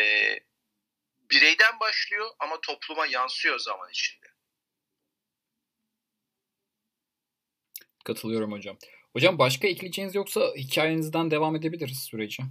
bireyden 1.32 1.80
başlıyor 1.80 2.32
ama 2.40 2.62
topluma 2.62 3.06
yansıyor 3.06 3.60
zaman 3.60 3.90
içinde. 3.90 4.29
Katılıyorum 8.10 8.52
hocam. 8.52 8.78
Hocam 9.14 9.40
başka 9.40 9.68
ekleyeceğiniz 9.68 10.16
yoksa 10.16 10.42
hikayenizden 10.58 11.32
devam 11.32 11.56
edebiliriz 11.56 12.00
süreci. 12.00 12.44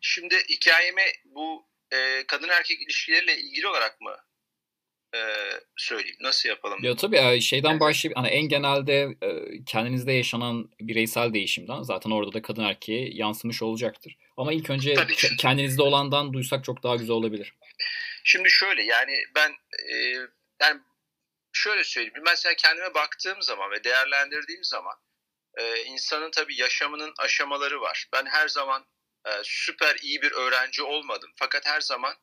Şimdi 0.00 0.34
hikayemi 0.48 1.02
bu 1.24 1.66
e, 1.92 2.24
kadın 2.26 2.48
erkek 2.48 2.82
ilişkileriyle 2.82 3.38
ilgili 3.38 3.68
olarak 3.68 4.00
mı 4.00 4.16
e, 5.14 5.20
söyleyeyim. 5.76 6.16
Nasıl 6.20 6.48
yapalım? 6.48 6.78
Ya 6.82 6.96
tabii 6.96 7.40
şeyden 7.40 7.70
evet. 7.70 7.80
başlayıp 7.80 8.16
hani 8.18 8.28
en 8.28 8.48
genelde 8.48 9.16
e, 9.22 9.28
kendinizde 9.66 10.12
yaşanan 10.12 10.70
bireysel 10.80 11.34
değişimden 11.34 11.82
zaten 11.82 12.10
orada 12.10 12.32
da 12.32 12.42
kadın 12.42 12.64
erkeğe 12.64 13.10
yansımış 13.12 13.62
olacaktır. 13.62 14.16
Ama 14.36 14.52
ilk 14.52 14.70
önce 14.70 14.94
tabii. 14.94 15.14
kendinizde 15.40 15.82
olandan 15.82 16.32
duysak 16.32 16.64
çok 16.64 16.82
daha 16.82 16.96
güzel 16.96 17.16
olabilir. 17.16 17.54
Şimdi 18.24 18.50
şöyle 18.50 18.82
yani 18.82 19.12
ben 19.34 19.50
e, 19.92 19.94
yani 20.62 20.80
şöyle 21.52 21.84
söyleyeyim. 21.84 22.22
Mesela 22.24 22.54
kendime 22.54 22.94
baktığım 22.94 23.42
zaman 23.42 23.70
ve 23.70 23.84
değerlendirdiğim 23.84 24.64
zaman 24.64 24.94
e, 25.58 25.82
insanın 25.82 26.30
tabii 26.30 26.60
yaşamının 26.60 27.14
aşamaları 27.18 27.80
var. 27.80 28.08
Ben 28.12 28.26
her 28.26 28.48
zaman 28.48 28.86
e, 29.26 29.30
süper 29.44 29.96
iyi 29.96 30.22
bir 30.22 30.32
öğrenci 30.32 30.82
olmadım. 30.82 31.32
Fakat 31.36 31.66
her 31.66 31.80
zaman 31.80 32.14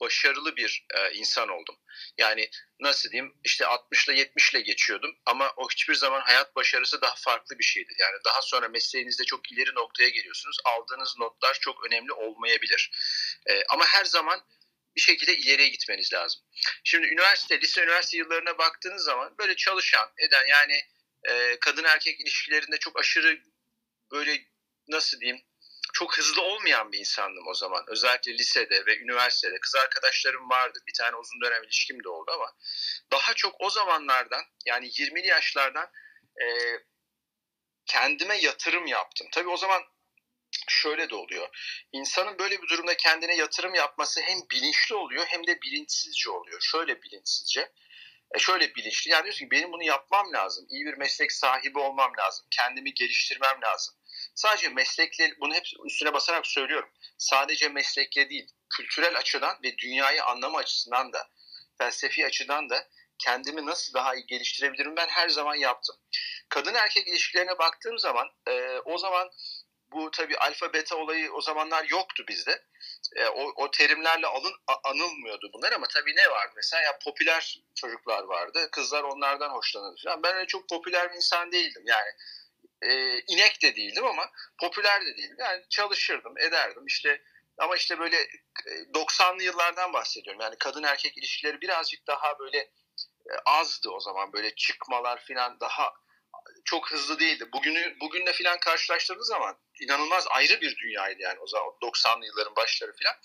başarılı 0.00 0.56
bir 0.56 0.86
e, 0.94 1.12
insan 1.14 1.48
oldum. 1.48 1.76
Yani 2.18 2.50
nasıl 2.80 3.10
diyeyim 3.10 3.34
işte 3.44 3.66
60 3.66 4.08
ile 4.08 4.18
70 4.18 4.50
ile 4.50 4.60
geçiyordum 4.60 5.16
ama 5.26 5.52
o 5.56 5.68
hiçbir 5.70 5.94
zaman 5.94 6.20
hayat 6.20 6.56
başarısı 6.56 7.00
daha 7.00 7.14
farklı 7.14 7.58
bir 7.58 7.64
şeydi. 7.64 7.92
Yani 7.98 8.16
daha 8.24 8.42
sonra 8.42 8.68
mesleğinizde 8.68 9.24
çok 9.24 9.52
ileri 9.52 9.74
noktaya 9.74 10.08
geliyorsunuz. 10.08 10.56
Aldığınız 10.64 11.14
notlar 11.18 11.58
çok 11.60 11.86
önemli 11.86 12.12
olmayabilir. 12.12 12.90
E, 13.50 13.64
ama 13.68 13.84
her 13.86 14.04
zaman 14.04 14.40
bir 14.98 15.02
şekilde 15.02 15.36
ileriye 15.36 15.68
gitmeniz 15.68 16.12
lazım. 16.12 16.42
Şimdi 16.84 17.06
üniversite, 17.06 17.60
lise 17.60 17.82
üniversite 17.82 18.16
yıllarına 18.16 18.58
baktığınız 18.58 19.04
zaman 19.04 19.34
böyle 19.38 19.56
çalışan, 19.56 20.12
eden 20.18 20.46
yani 20.46 20.82
e, 21.28 21.58
kadın 21.60 21.84
erkek 21.84 22.20
ilişkilerinde 22.20 22.78
çok 22.78 22.98
aşırı 22.98 23.40
böyle 24.12 24.44
nasıl 24.88 25.20
diyeyim 25.20 25.42
çok 25.92 26.18
hızlı 26.18 26.42
olmayan 26.42 26.92
bir 26.92 26.98
insandım 26.98 27.46
o 27.46 27.54
zaman. 27.54 27.84
Özellikle 27.88 28.32
lisede 28.32 28.86
ve 28.86 28.98
üniversitede 28.98 29.60
kız 29.60 29.74
arkadaşlarım 29.74 30.50
vardı. 30.50 30.78
Bir 30.86 30.92
tane 30.92 31.16
uzun 31.16 31.40
dönem 31.40 31.64
ilişkim 31.64 32.04
de 32.04 32.08
oldu 32.08 32.30
ama 32.30 32.52
daha 33.12 33.34
çok 33.34 33.54
o 33.58 33.70
zamanlardan 33.70 34.42
yani 34.66 34.86
20'li 34.86 35.26
yaşlardan 35.26 35.90
e, 36.42 36.46
kendime 37.86 38.38
yatırım 38.40 38.86
yaptım. 38.86 39.28
Tabii 39.32 39.48
o 39.48 39.56
zaman 39.56 39.82
şöyle 40.68 41.10
de 41.10 41.14
oluyor. 41.14 41.48
İnsanın 41.92 42.38
böyle 42.38 42.62
bir 42.62 42.68
durumda 42.68 42.96
kendine 42.96 43.36
yatırım 43.36 43.74
yapması 43.74 44.20
hem 44.20 44.38
bilinçli 44.50 44.94
oluyor 44.94 45.24
hem 45.26 45.46
de 45.46 45.62
bilinçsizce 45.62 46.30
oluyor. 46.30 46.60
Şöyle 46.60 47.02
bilinçsizce. 47.02 47.72
E 48.34 48.38
şöyle 48.38 48.74
bilinçli. 48.74 49.10
Yani 49.10 49.22
diyorsun 49.22 49.44
ki 49.44 49.50
benim 49.50 49.72
bunu 49.72 49.82
yapmam 49.82 50.32
lazım. 50.32 50.66
İyi 50.70 50.86
bir 50.86 50.94
meslek 50.94 51.32
sahibi 51.32 51.78
olmam 51.78 52.12
lazım. 52.18 52.46
Kendimi 52.50 52.94
geliştirmem 52.94 53.62
lazım. 53.62 53.94
Sadece 54.34 54.68
meslekle 54.68 55.34
bunu 55.40 55.54
hep 55.54 55.64
üstüne 55.86 56.12
basarak 56.12 56.46
söylüyorum. 56.46 56.90
Sadece 57.18 57.68
meslekle 57.68 58.30
değil, 58.30 58.48
kültürel 58.76 59.18
açıdan 59.18 59.58
ve 59.62 59.78
dünyayı 59.78 60.24
anlama 60.24 60.58
açısından 60.58 61.12
da, 61.12 61.28
felsefi 61.78 62.26
açıdan 62.26 62.70
da 62.70 62.88
kendimi 63.18 63.66
nasıl 63.66 63.94
daha 63.94 64.14
iyi 64.14 64.26
geliştirebilirim 64.26 64.96
ben 64.96 65.08
her 65.08 65.28
zaman 65.28 65.54
yaptım. 65.54 65.96
Kadın 66.48 66.74
erkek 66.74 67.08
ilişkilerine 67.08 67.58
baktığım 67.58 67.98
zaman 67.98 68.28
e, 68.48 68.78
o 68.84 68.98
zaman 68.98 69.30
bu 69.92 70.10
tabi 70.10 70.36
alfa 70.36 70.72
beta 70.72 70.96
olayı 70.96 71.32
o 71.32 71.40
zamanlar 71.40 71.84
yoktu 71.84 72.24
bizde. 72.28 72.64
E, 73.16 73.26
o, 73.26 73.52
o 73.56 73.70
terimlerle 73.70 74.26
alın 74.26 74.52
anılmıyordu 74.84 75.50
bunlar 75.52 75.72
ama 75.72 75.86
tabii 75.86 76.16
ne 76.16 76.30
vardı 76.30 76.52
mesela 76.56 76.82
ya 76.82 76.98
popüler 77.04 77.60
çocuklar 77.74 78.22
vardı. 78.22 78.68
Kızlar 78.72 79.02
onlardan 79.02 79.50
hoşlanırdı 79.50 80.02
falan. 80.04 80.22
Ben 80.22 80.36
öyle 80.36 80.46
çok 80.46 80.68
popüler 80.68 81.10
bir 81.10 81.16
insan 81.16 81.52
değildim. 81.52 81.82
Yani 81.86 82.10
e, 82.82 83.20
inek 83.26 83.62
de 83.62 83.76
değildim 83.76 84.04
ama 84.04 84.30
popüler 84.60 85.00
de 85.00 85.16
değildim. 85.16 85.36
Yani 85.38 85.64
çalışırdım, 85.70 86.38
ederdim. 86.38 86.86
İşte 86.86 87.22
ama 87.58 87.76
işte 87.76 87.98
böyle 87.98 88.28
90'lı 88.94 89.42
yıllardan 89.42 89.92
bahsediyorum. 89.92 90.40
Yani 90.40 90.56
kadın 90.58 90.82
erkek 90.82 91.18
ilişkileri 91.18 91.60
birazcık 91.60 92.06
daha 92.06 92.38
böyle 92.38 92.58
e, 92.58 93.32
azdı 93.44 93.90
o 93.90 94.00
zaman. 94.00 94.32
Böyle 94.32 94.54
çıkmalar 94.54 95.24
falan 95.28 95.60
daha 95.60 95.92
çok 96.64 96.92
hızlı 96.92 97.18
değildi. 97.20 97.48
Bugünü 97.52 97.96
bugünle 98.00 98.32
falan 98.32 98.60
karşılaştırdığınız 98.60 99.26
zaman 99.26 99.56
inanılmaz 99.80 100.26
ayrı 100.30 100.60
bir 100.60 100.76
dünyaydı 100.76 101.22
yani 101.22 101.38
o 101.38 101.46
zaman 101.46 101.68
90'lı 101.82 102.26
yılların 102.26 102.56
başları 102.56 102.92
falan. 103.02 103.16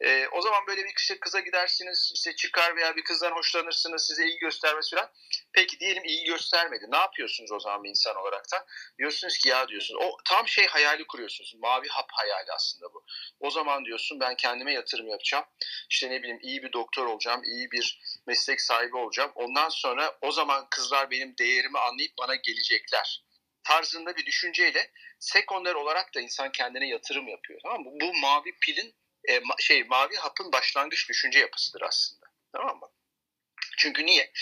E, 0.00 0.28
o 0.28 0.42
zaman 0.42 0.66
böyle 0.66 0.84
bir 0.84 0.92
işte 0.98 1.18
kıza 1.20 1.40
gidersiniz, 1.40 2.12
işte 2.14 2.36
çıkar 2.36 2.76
veya 2.76 2.96
bir 2.96 3.04
kızdan 3.04 3.32
hoşlanırsınız, 3.32 4.06
size 4.06 4.26
iyi 4.26 4.38
göstermesi 4.38 4.96
falan. 4.96 5.10
Peki 5.52 5.80
diyelim 5.80 6.04
iyi 6.04 6.24
göstermedi. 6.24 6.84
Ne 6.88 6.96
yapıyorsunuz 6.96 7.52
o 7.52 7.60
zaman 7.60 7.84
bir 7.84 7.88
insan 7.88 8.16
olarak 8.16 8.52
da? 8.52 8.66
Diyorsunuz 8.98 9.38
ki 9.38 9.48
ya 9.48 9.68
diyorsunuz. 9.68 10.00
O 10.04 10.16
tam 10.24 10.48
şey 10.48 10.66
hayali 10.66 11.06
kuruyorsunuz. 11.06 11.54
Mavi 11.58 11.88
hap 11.88 12.08
hayali 12.12 12.52
aslında 12.52 12.94
bu. 12.94 13.04
O 13.40 13.50
zaman 13.50 13.84
diyorsun 13.84 14.20
ben 14.20 14.36
kendime 14.36 14.72
yatırım 14.72 15.08
yapacağım. 15.08 15.44
İşte 15.90 16.10
ne 16.10 16.22
bileyim 16.22 16.40
iyi 16.42 16.62
bir 16.62 16.72
doktor 16.72 17.06
olacağım, 17.06 17.42
iyi 17.44 17.70
bir 17.70 18.00
meslek 18.26 18.60
sahibi 18.60 18.96
olacağım. 18.96 19.32
Ondan 19.34 19.68
sonra 19.68 20.18
o 20.22 20.32
zaman 20.32 20.66
kızlar 20.70 21.10
benim 21.10 21.36
değerimi 21.38 21.78
anlayıp 21.78 22.12
bana 22.18 22.34
gelecekler 22.34 23.24
tarzında 23.64 24.16
bir 24.16 24.26
düşünceyle 24.26 24.90
sekonder 25.18 25.74
olarak 25.74 26.14
da 26.14 26.20
insan 26.20 26.52
kendine 26.52 26.88
yatırım 26.88 27.28
yapıyor. 27.28 27.60
Tamam 27.62 27.80
mı? 27.80 27.90
Bu 28.00 28.12
mavi 28.14 28.58
pilin 28.60 28.94
e, 29.28 29.40
şey 29.60 29.84
mavi 29.84 30.16
hapın 30.16 30.52
başlangıç 30.52 31.08
düşünce 31.08 31.38
yapısıdır 31.38 31.82
aslında. 31.82 32.26
Tamam 32.52 32.78
mı? 32.78 32.88
Çünkü 33.76 34.06
niye? 34.06 34.32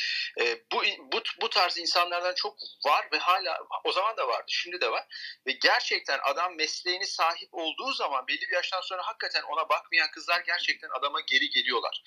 E, 0.41 0.61
bu, 0.73 0.83
bu, 1.13 1.23
bu 1.41 1.51
tarz 1.51 1.79
insanlardan 1.79 2.35
çok 2.35 2.57
var 2.87 3.09
ve 3.13 3.19
hala 3.19 3.59
o 3.85 3.93
zaman 3.93 4.17
da 4.17 4.29
vardı, 4.29 4.47
şimdi 4.49 4.81
de 4.81 4.91
var. 4.91 5.07
Ve 5.47 5.53
gerçekten 5.53 6.21
adam 6.23 6.57
mesleğini 6.57 7.07
sahip 7.07 7.49
olduğu 7.53 7.93
zaman 7.93 8.27
belli 8.29 8.41
bir 8.41 8.53
yaştan 8.53 8.81
sonra 8.81 9.03
hakikaten 9.07 9.43
ona 9.43 9.69
bakmayan 9.69 10.11
kızlar 10.11 10.41
gerçekten 10.41 10.89
adama 10.99 11.21
geri 11.21 11.51
geliyorlar. 11.51 12.03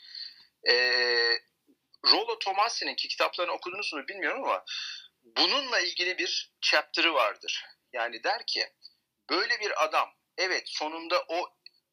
E, 0.68 0.74
Rollo 2.12 2.40
Tomasi'nin 2.40 2.96
ki 2.96 3.08
kitaplarını 3.08 3.52
okudunuz 3.52 3.94
mu 3.94 4.08
bilmiyorum 4.08 4.44
ama 4.44 4.66
bununla 5.24 5.80
ilgili 5.80 6.18
bir 6.18 6.52
chapter'ı 6.62 7.14
vardır. 7.14 7.66
Yani 7.94 8.24
der 8.24 8.46
ki 8.46 8.70
böyle 9.30 9.60
bir 9.60 9.84
adam 9.84 10.10
evet 10.38 10.64
sonunda 10.66 11.26
o 11.28 11.50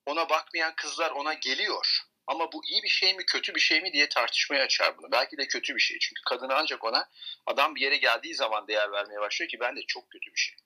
ona 0.06 0.28
bakmayan 0.28 0.74
kızlar 0.74 1.10
ona 1.10 1.34
geliyor. 1.34 2.02
Ama 2.26 2.52
bu 2.52 2.64
iyi 2.64 2.82
bir 2.82 2.88
şey 2.88 3.14
mi 3.14 3.26
kötü 3.26 3.54
bir 3.54 3.60
şey 3.60 3.80
mi 3.80 3.92
diye 3.92 4.08
tartışmaya 4.08 4.64
açar 4.64 4.98
bunu. 4.98 5.12
Belki 5.12 5.36
de 5.36 5.48
kötü 5.48 5.74
bir 5.74 5.80
şey. 5.80 5.98
Çünkü 5.98 6.22
kadın 6.26 6.48
ancak 6.48 6.84
ona 6.84 7.08
adam 7.46 7.74
bir 7.74 7.80
yere 7.80 7.96
geldiği 7.96 8.34
zaman 8.34 8.68
değer 8.68 8.92
vermeye 8.92 9.20
başlıyor 9.20 9.50
ki 9.50 9.60
ben 9.60 9.76
de 9.76 9.80
çok 9.86 10.10
kötü 10.10 10.32
bir 10.34 10.40
şey. 10.40 10.56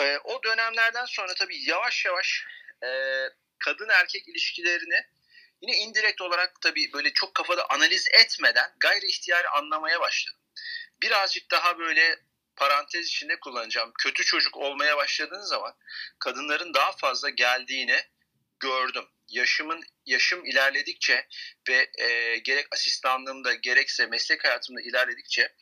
Ee, 0.00 0.18
o 0.24 0.42
dönemlerden 0.42 1.04
sonra 1.04 1.34
tabii 1.34 1.68
yavaş 1.68 2.04
yavaş 2.04 2.44
e, 2.84 2.88
kadın 3.58 3.88
erkek 3.88 4.28
ilişkilerini 4.28 5.06
yine 5.62 5.76
indirekt 5.76 6.20
olarak 6.20 6.60
tabii 6.60 6.92
böyle 6.92 7.12
çok 7.12 7.34
kafada 7.34 7.66
analiz 7.70 8.08
etmeden 8.12 8.72
gayri 8.80 9.06
ihtiyari 9.06 9.48
anlamaya 9.48 10.00
başladım. 10.00 10.40
Birazcık 11.02 11.50
daha 11.50 11.78
böyle 11.78 12.18
parantez 12.56 13.06
içinde 13.06 13.40
kullanacağım. 13.40 13.92
Kötü 13.98 14.24
çocuk 14.24 14.56
olmaya 14.56 14.96
başladığın 14.96 15.44
zaman 15.44 15.76
kadınların 16.18 16.74
daha 16.74 16.92
fazla 16.92 17.30
geldiğine 17.30 18.13
gördüm. 18.60 19.04
Yaşımın 19.28 19.82
yaşım 20.06 20.46
ilerledikçe 20.46 21.26
ve 21.68 21.90
e, 21.98 22.38
gerek 22.38 22.66
asistanlığımda 22.72 23.54
gerekse 23.54 24.06
meslek 24.06 24.44
hayatımda 24.44 24.80
ilerledikçe 24.80 25.54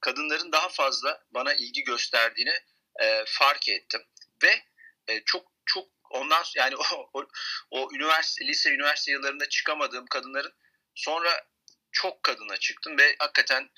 kadınların 0.00 0.52
daha 0.52 0.68
fazla 0.68 1.24
bana 1.30 1.54
ilgi 1.54 1.84
gösterdiğini 1.84 2.54
e, 3.02 3.24
fark 3.26 3.68
ettim 3.68 4.02
ve 4.42 4.62
e, 5.08 5.24
çok 5.24 5.52
çok 5.66 5.88
ondan 6.10 6.44
yani 6.56 6.76
o, 6.92 7.10
o, 7.12 7.26
o 7.70 7.88
üniversite 7.94 8.46
lise 8.46 8.70
üniversite 8.70 9.12
yıllarında 9.12 9.48
çıkamadığım 9.48 10.06
kadınların 10.06 10.54
sonra 10.94 11.46
çok 11.92 12.22
kadına 12.22 12.56
çıktım 12.56 12.98
ve 12.98 13.16
hakikaten 13.18 13.70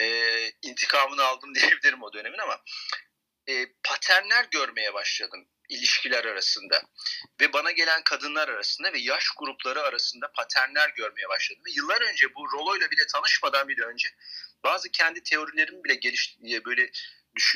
e, 0.00 0.06
intikamını 0.62 1.24
aldım 1.24 1.54
diyebilirim 1.54 2.02
o 2.02 2.12
dönemin 2.12 2.38
ama 2.38 2.62
e, 3.48 3.66
paternler 3.82 4.46
görmeye 4.50 4.94
başladım 4.94 5.48
ilişkiler 5.70 6.24
arasında 6.24 6.82
ve 7.40 7.52
bana 7.52 7.70
gelen 7.70 8.02
kadınlar 8.04 8.48
arasında 8.48 8.92
ve 8.92 8.98
yaş 8.98 9.24
grupları 9.38 9.82
arasında 9.82 10.32
paternler 10.32 10.88
görmeye 10.88 11.28
başladım. 11.28 11.62
Ve 11.66 11.70
yıllar 11.70 12.00
önce 12.02 12.34
bu 12.34 12.52
Rolo'yla 12.52 12.90
bile 12.90 13.06
tanışmadan 13.06 13.68
bile 13.68 13.82
önce 13.82 14.08
bazı 14.64 14.90
kendi 14.90 15.22
teorilerimi 15.22 15.84
bile 15.84 15.94
geliş 15.94 16.36
diye 16.42 16.64
böyle 16.64 16.90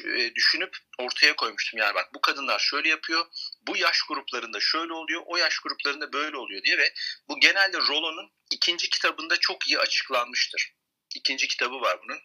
e, 0.05 0.35
düşünüp 0.35 0.77
ortaya 0.99 1.37
koymuştum. 1.37 1.81
Yani 1.81 1.95
bak 1.95 2.15
bu 2.15 2.21
kadınlar 2.21 2.59
şöyle 2.59 2.89
yapıyor, 2.89 3.27
bu 3.67 3.77
yaş 3.77 4.03
gruplarında 4.03 4.61
şöyle 4.61 4.93
oluyor, 4.93 5.23
o 5.27 5.37
yaş 5.37 5.59
gruplarında 5.59 6.13
böyle 6.13 6.37
oluyor 6.37 6.63
diye 6.63 6.79
ve 6.79 6.95
bu 7.29 7.41
genelde 7.41 7.79
Rolo'nun 7.79 8.33
ikinci 8.51 8.91
kitabında 8.91 9.37
çok 9.37 9.69
iyi 9.69 9.79
açıklanmıştır. 9.79 10.75
İkinci 11.15 11.49
kitabı 11.49 11.81
var 11.81 11.99
bunun. 12.05 12.19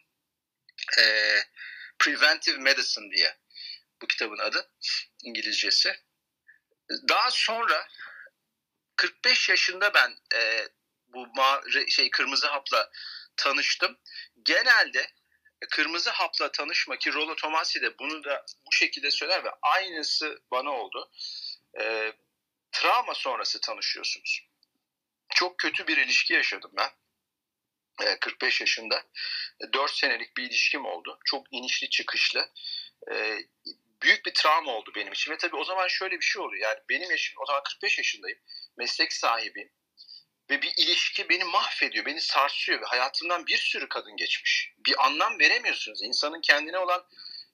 Ee, 0.98 1.38
Preventive 1.98 2.58
Medicine 2.58 3.10
diye 3.16 3.39
bu 4.02 4.06
kitabın 4.06 4.38
adı 4.38 4.70
İngilizcesi. 5.24 5.96
Daha 7.08 7.30
sonra 7.30 7.88
45 8.96 9.48
yaşında 9.48 9.94
ben 9.94 10.16
e, 10.34 10.68
bu 11.08 11.22
ma- 11.22 11.90
şey 11.90 12.10
kırmızı 12.10 12.46
hapla 12.46 12.90
tanıştım. 13.36 13.98
Genelde 14.42 15.10
kırmızı 15.70 16.10
hapla 16.10 16.52
tanışma 16.52 16.96
ki 16.96 17.12
Rollo 17.12 17.36
Tomasi 17.36 17.82
de 17.82 17.98
bunu 17.98 18.24
da 18.24 18.46
bu 18.66 18.72
şekilde 18.72 19.10
söyler 19.10 19.44
ve 19.44 19.50
aynısı 19.62 20.42
bana 20.50 20.70
oldu. 20.70 21.10
E, 21.80 22.12
travma 22.72 23.14
sonrası 23.14 23.60
tanışıyorsunuz. 23.60 24.48
Çok 25.34 25.58
kötü 25.58 25.86
bir 25.86 25.96
ilişki 25.96 26.34
yaşadım 26.34 26.72
ben. 26.76 26.90
45 28.20 28.60
e, 28.60 28.64
yaşında 28.64 29.04
4 29.72 29.90
senelik 29.90 30.36
bir 30.36 30.42
ilişkim 30.42 30.84
oldu. 30.84 31.18
Çok 31.24 31.46
inişli 31.50 31.90
çıkışlı. 31.90 32.50
Büyük 34.02 34.26
bir 34.26 34.34
travma 34.34 34.72
oldu 34.72 34.92
benim 34.96 35.12
için. 35.12 35.32
Ve 35.32 35.38
tabii 35.38 35.56
o 35.56 35.64
zaman 35.64 35.88
şöyle 35.88 36.16
bir 36.16 36.24
şey 36.24 36.42
oluyor. 36.42 36.62
Yani 36.62 36.78
benim 36.88 37.10
yaşım 37.10 37.34
o 37.42 37.46
zaman 37.46 37.62
45 37.62 37.98
yaşındayım. 37.98 38.38
Meslek 38.76 39.12
sahibiyim. 39.12 39.72
Ve 40.50 40.62
bir 40.62 40.72
ilişki 40.76 41.28
beni 41.28 41.44
mahvediyor, 41.44 42.06
beni 42.06 42.20
sarsıyor. 42.20 42.80
Ve 42.80 42.84
hayatımdan 42.84 43.46
bir 43.46 43.56
sürü 43.56 43.88
kadın 43.88 44.16
geçmiş. 44.16 44.72
Bir 44.86 45.06
anlam 45.06 45.38
veremiyorsunuz. 45.38 46.02
İnsanın 46.02 46.40
kendine 46.40 46.78
olan 46.78 47.04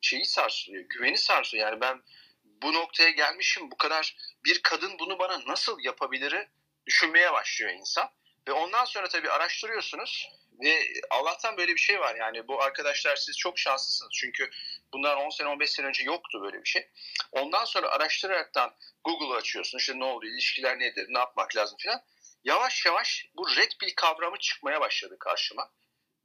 şeyi 0.01 0.25
sarsılıyor, 0.25 0.85
güveni 0.89 1.19
sarsılıyor. 1.19 1.69
Yani 1.69 1.81
ben 1.81 2.03
bu 2.45 2.73
noktaya 2.73 3.11
gelmişim, 3.11 3.71
bu 3.71 3.77
kadar 3.77 4.17
bir 4.45 4.63
kadın 4.63 4.99
bunu 4.99 5.19
bana 5.19 5.47
nasıl 5.47 5.81
yapabilir 5.85 6.49
düşünmeye 6.87 7.33
başlıyor 7.33 7.73
insan. 7.73 8.11
Ve 8.49 8.53
ondan 8.53 8.85
sonra 8.85 9.09
tabii 9.09 9.31
araştırıyorsunuz 9.31 10.31
ve 10.65 10.93
Allah'tan 11.11 11.57
böyle 11.57 11.75
bir 11.75 11.81
şey 11.81 12.01
var 12.01 12.15
yani 12.15 12.49
bu 12.49 12.63
arkadaşlar 12.63 13.17
siz 13.17 13.39
çok 13.39 13.59
şanslısınız 13.59 14.13
çünkü 14.15 14.51
bundan 14.93 15.19
10 15.19 15.31
sene 15.31 15.49
15 15.49 15.71
sene 15.71 15.87
önce 15.87 16.05
yoktu 16.05 16.43
böyle 16.43 16.63
bir 16.63 16.69
şey. 16.69 16.89
Ondan 17.33 17.65
sonra 17.65 17.89
araştıraraktan 17.89 18.75
Google 19.05 19.37
açıyorsun 19.37 19.79
işte 19.79 19.99
ne 19.99 20.05
oldu 20.05 20.27
ilişkiler 20.27 20.79
nedir 20.79 21.07
ne 21.09 21.19
yapmak 21.19 21.57
lazım 21.57 21.79
filan. 21.79 22.03
yavaş 22.45 22.87
yavaş 22.87 23.27
bu 23.35 23.57
red 23.57 23.71
pill 23.81 23.95
kavramı 23.97 24.39
çıkmaya 24.39 24.81
başladı 24.81 25.17
karşıma. 25.21 25.71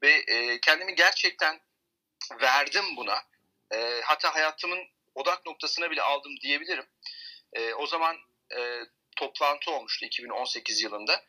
Ve 0.04 0.12
e, 0.12 0.60
kendimi 0.60 0.96
gerçekten 0.96 1.62
verdim 2.42 2.86
buna. 2.98 3.24
E, 3.74 4.02
hatta 4.04 4.36
hayatımın 4.36 4.80
odak 5.16 5.46
noktasına 5.46 5.92
bile 5.92 6.02
aldım 6.02 6.32
diyebilirim. 6.42 6.86
E, 7.54 7.74
o 7.74 7.88
zaman 7.88 8.18
e, 8.58 8.80
toplantı 9.16 9.72
olmuştu 9.72 10.06
2018 10.06 10.82
yılında. 10.82 11.24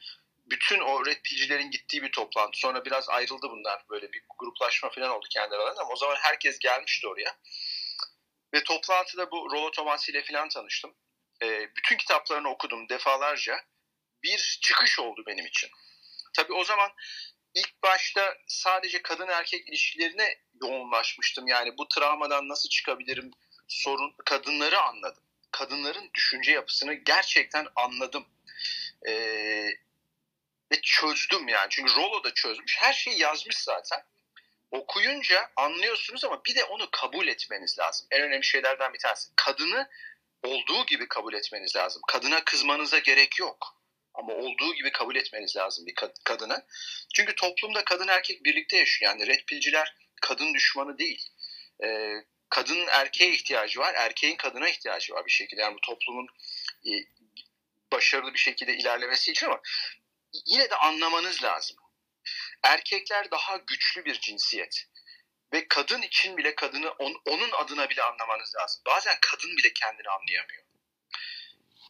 Bütün 0.52 0.80
o 0.80 1.06
red 1.06 1.22
pillcilerin 1.22 1.70
gittiği 1.70 2.02
bir 2.02 2.12
toplantı. 2.12 2.58
Sonra 2.58 2.84
biraz 2.84 3.08
ayrıldı 3.08 3.50
bunlar. 3.50 3.84
Böyle 3.90 4.12
bir 4.12 4.22
gruplaşma 4.38 4.90
falan 4.90 5.10
oldu 5.10 5.26
kendi 5.30 5.54
aralarında 5.54 5.80
ama 5.80 5.92
o 5.92 5.96
zaman 5.96 6.16
herkes 6.16 6.58
gelmişti 6.58 7.08
oraya. 7.08 7.38
Ve 8.54 8.64
toplantıda 8.64 9.30
bu 9.30 9.36
Rollo 9.52 9.70
Tomassi 9.70 10.10
ile 10.10 10.24
falan 10.24 10.48
tanıştım. 10.48 10.94
E, 11.42 11.76
bütün 11.76 11.96
kitaplarını 11.96 12.48
okudum 12.48 12.88
defalarca. 12.88 13.64
Bir 14.22 14.58
çıkış 14.62 14.98
oldu 14.98 15.22
benim 15.26 15.46
için. 15.46 15.70
Tabii 16.36 16.52
o 16.52 16.64
zaman 16.64 16.90
ilk 17.54 17.82
başta 17.82 18.34
sadece 18.46 19.02
kadın 19.02 19.28
erkek 19.28 19.68
ilişkilerine 19.68 20.38
yoğunlaşmıştım. 20.62 21.46
Yani 21.46 21.78
bu 21.78 21.88
travmadan 21.88 22.48
nasıl 22.48 22.68
çıkabilirim 22.68 23.30
sorun 23.68 24.14
kadınları 24.24 24.80
anladım. 24.80 25.22
Kadınların 25.50 26.10
düşünce 26.14 26.52
yapısını 26.52 26.94
gerçekten 26.94 27.66
anladım. 27.76 28.26
Ee, 29.08 29.68
ve 30.72 30.80
çözdüm 30.82 31.48
yani. 31.48 31.66
Çünkü 31.70 31.96
Rollo 31.96 32.24
da 32.24 32.34
çözmüş. 32.34 32.76
Her 32.80 32.92
şeyi 32.92 33.20
yazmış 33.20 33.56
zaten. 33.58 34.04
Okuyunca 34.70 35.50
anlıyorsunuz 35.56 36.24
ama 36.24 36.44
bir 36.44 36.54
de 36.54 36.64
onu 36.64 36.88
kabul 36.90 37.28
etmeniz 37.28 37.78
lazım. 37.78 38.06
En 38.10 38.22
önemli 38.22 38.44
şeylerden 38.44 38.92
bir 38.92 38.98
tanesi. 38.98 39.28
Kadını 39.36 39.88
olduğu 40.42 40.86
gibi 40.86 41.08
kabul 41.08 41.34
etmeniz 41.34 41.76
lazım. 41.76 42.02
Kadına 42.08 42.44
kızmanıza 42.44 42.98
gerek 42.98 43.38
yok. 43.38 43.82
Ama 44.14 44.32
olduğu 44.32 44.74
gibi 44.74 44.92
kabul 44.92 45.16
etmeniz 45.16 45.56
lazım 45.56 45.86
bir 45.86 45.94
kadını. 46.24 46.66
Çünkü 47.14 47.34
toplumda 47.34 47.84
kadın 47.84 48.08
erkek 48.08 48.44
birlikte 48.44 48.76
yaşıyor. 48.76 49.10
Yani 49.10 49.26
red 49.26 49.44
pillciler 49.46 49.96
kadın 50.22 50.54
düşmanı 50.54 50.98
değil. 50.98 51.28
Ee, 51.84 52.14
kadının 52.48 52.86
erkeğe 52.86 53.30
ihtiyacı 53.30 53.80
var, 53.80 53.94
erkeğin 53.96 54.36
kadına 54.36 54.68
ihtiyacı 54.68 55.14
var 55.14 55.26
bir 55.26 55.30
şekilde. 55.30 55.60
Yani 55.60 55.74
bu 55.74 55.80
toplumun 55.80 56.26
e, 56.86 56.90
başarılı 57.92 58.34
bir 58.34 58.38
şekilde 58.38 58.76
ilerlemesi 58.76 59.30
için 59.30 59.46
ama 59.46 59.60
yine 60.46 60.70
de 60.70 60.76
anlamanız 60.76 61.42
lazım. 61.42 61.76
Erkekler 62.62 63.30
daha 63.30 63.56
güçlü 63.56 64.04
bir 64.04 64.20
cinsiyet. 64.20 64.84
Ve 65.52 65.68
kadın 65.68 66.02
için 66.02 66.36
bile 66.36 66.54
kadını 66.54 66.90
on, 66.90 67.22
onun 67.26 67.50
adına 67.50 67.90
bile 67.90 68.02
anlamanız 68.02 68.54
lazım. 68.60 68.82
Bazen 68.86 69.16
kadın 69.20 69.56
bile 69.56 69.72
kendini 69.72 70.08
anlayamıyor. 70.08 70.62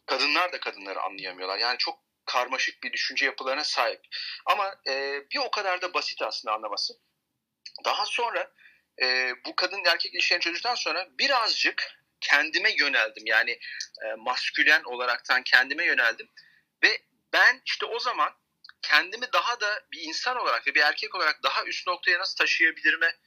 Kadınlar 0.05 0.53
da 0.53 0.59
kadınları 0.59 1.01
anlayamıyorlar. 1.01 1.57
Yani 1.57 1.77
çok 1.77 1.99
karmaşık 2.25 2.83
bir 2.83 2.93
düşünce 2.93 3.25
yapılarına 3.25 3.63
sahip. 3.63 4.01
Ama 4.45 4.75
e, 4.87 5.21
bir 5.31 5.37
o 5.37 5.51
kadar 5.51 5.81
da 5.81 5.93
basit 5.93 6.21
aslında 6.21 6.55
anlaması. 6.55 6.93
Daha 7.85 8.05
sonra 8.05 8.51
e, 9.01 9.31
bu 9.45 9.55
kadın 9.55 9.85
erkek 9.85 10.13
ilişkilerini 10.13 10.43
çözdükten 10.43 10.75
sonra 10.75 11.07
birazcık 11.19 12.03
kendime 12.21 12.71
yöneldim. 12.79 13.23
Yani 13.25 13.51
e, 14.05 14.15
maskülen 14.17 14.83
olaraktan 14.83 15.43
kendime 15.43 15.85
yöneldim. 15.85 16.29
Ve 16.83 17.01
ben 17.33 17.61
işte 17.65 17.85
o 17.85 17.99
zaman 17.99 18.33
kendimi 18.81 19.33
daha 19.33 19.59
da 19.59 19.83
bir 19.91 20.01
insan 20.01 20.37
olarak 20.37 20.67
ve 20.67 20.75
bir 20.75 20.81
erkek 20.81 21.15
olarak 21.15 21.43
daha 21.43 21.65
üst 21.65 21.87
noktaya 21.87 22.19
nasıl 22.19 22.35
taşıyabilirime 22.35 23.17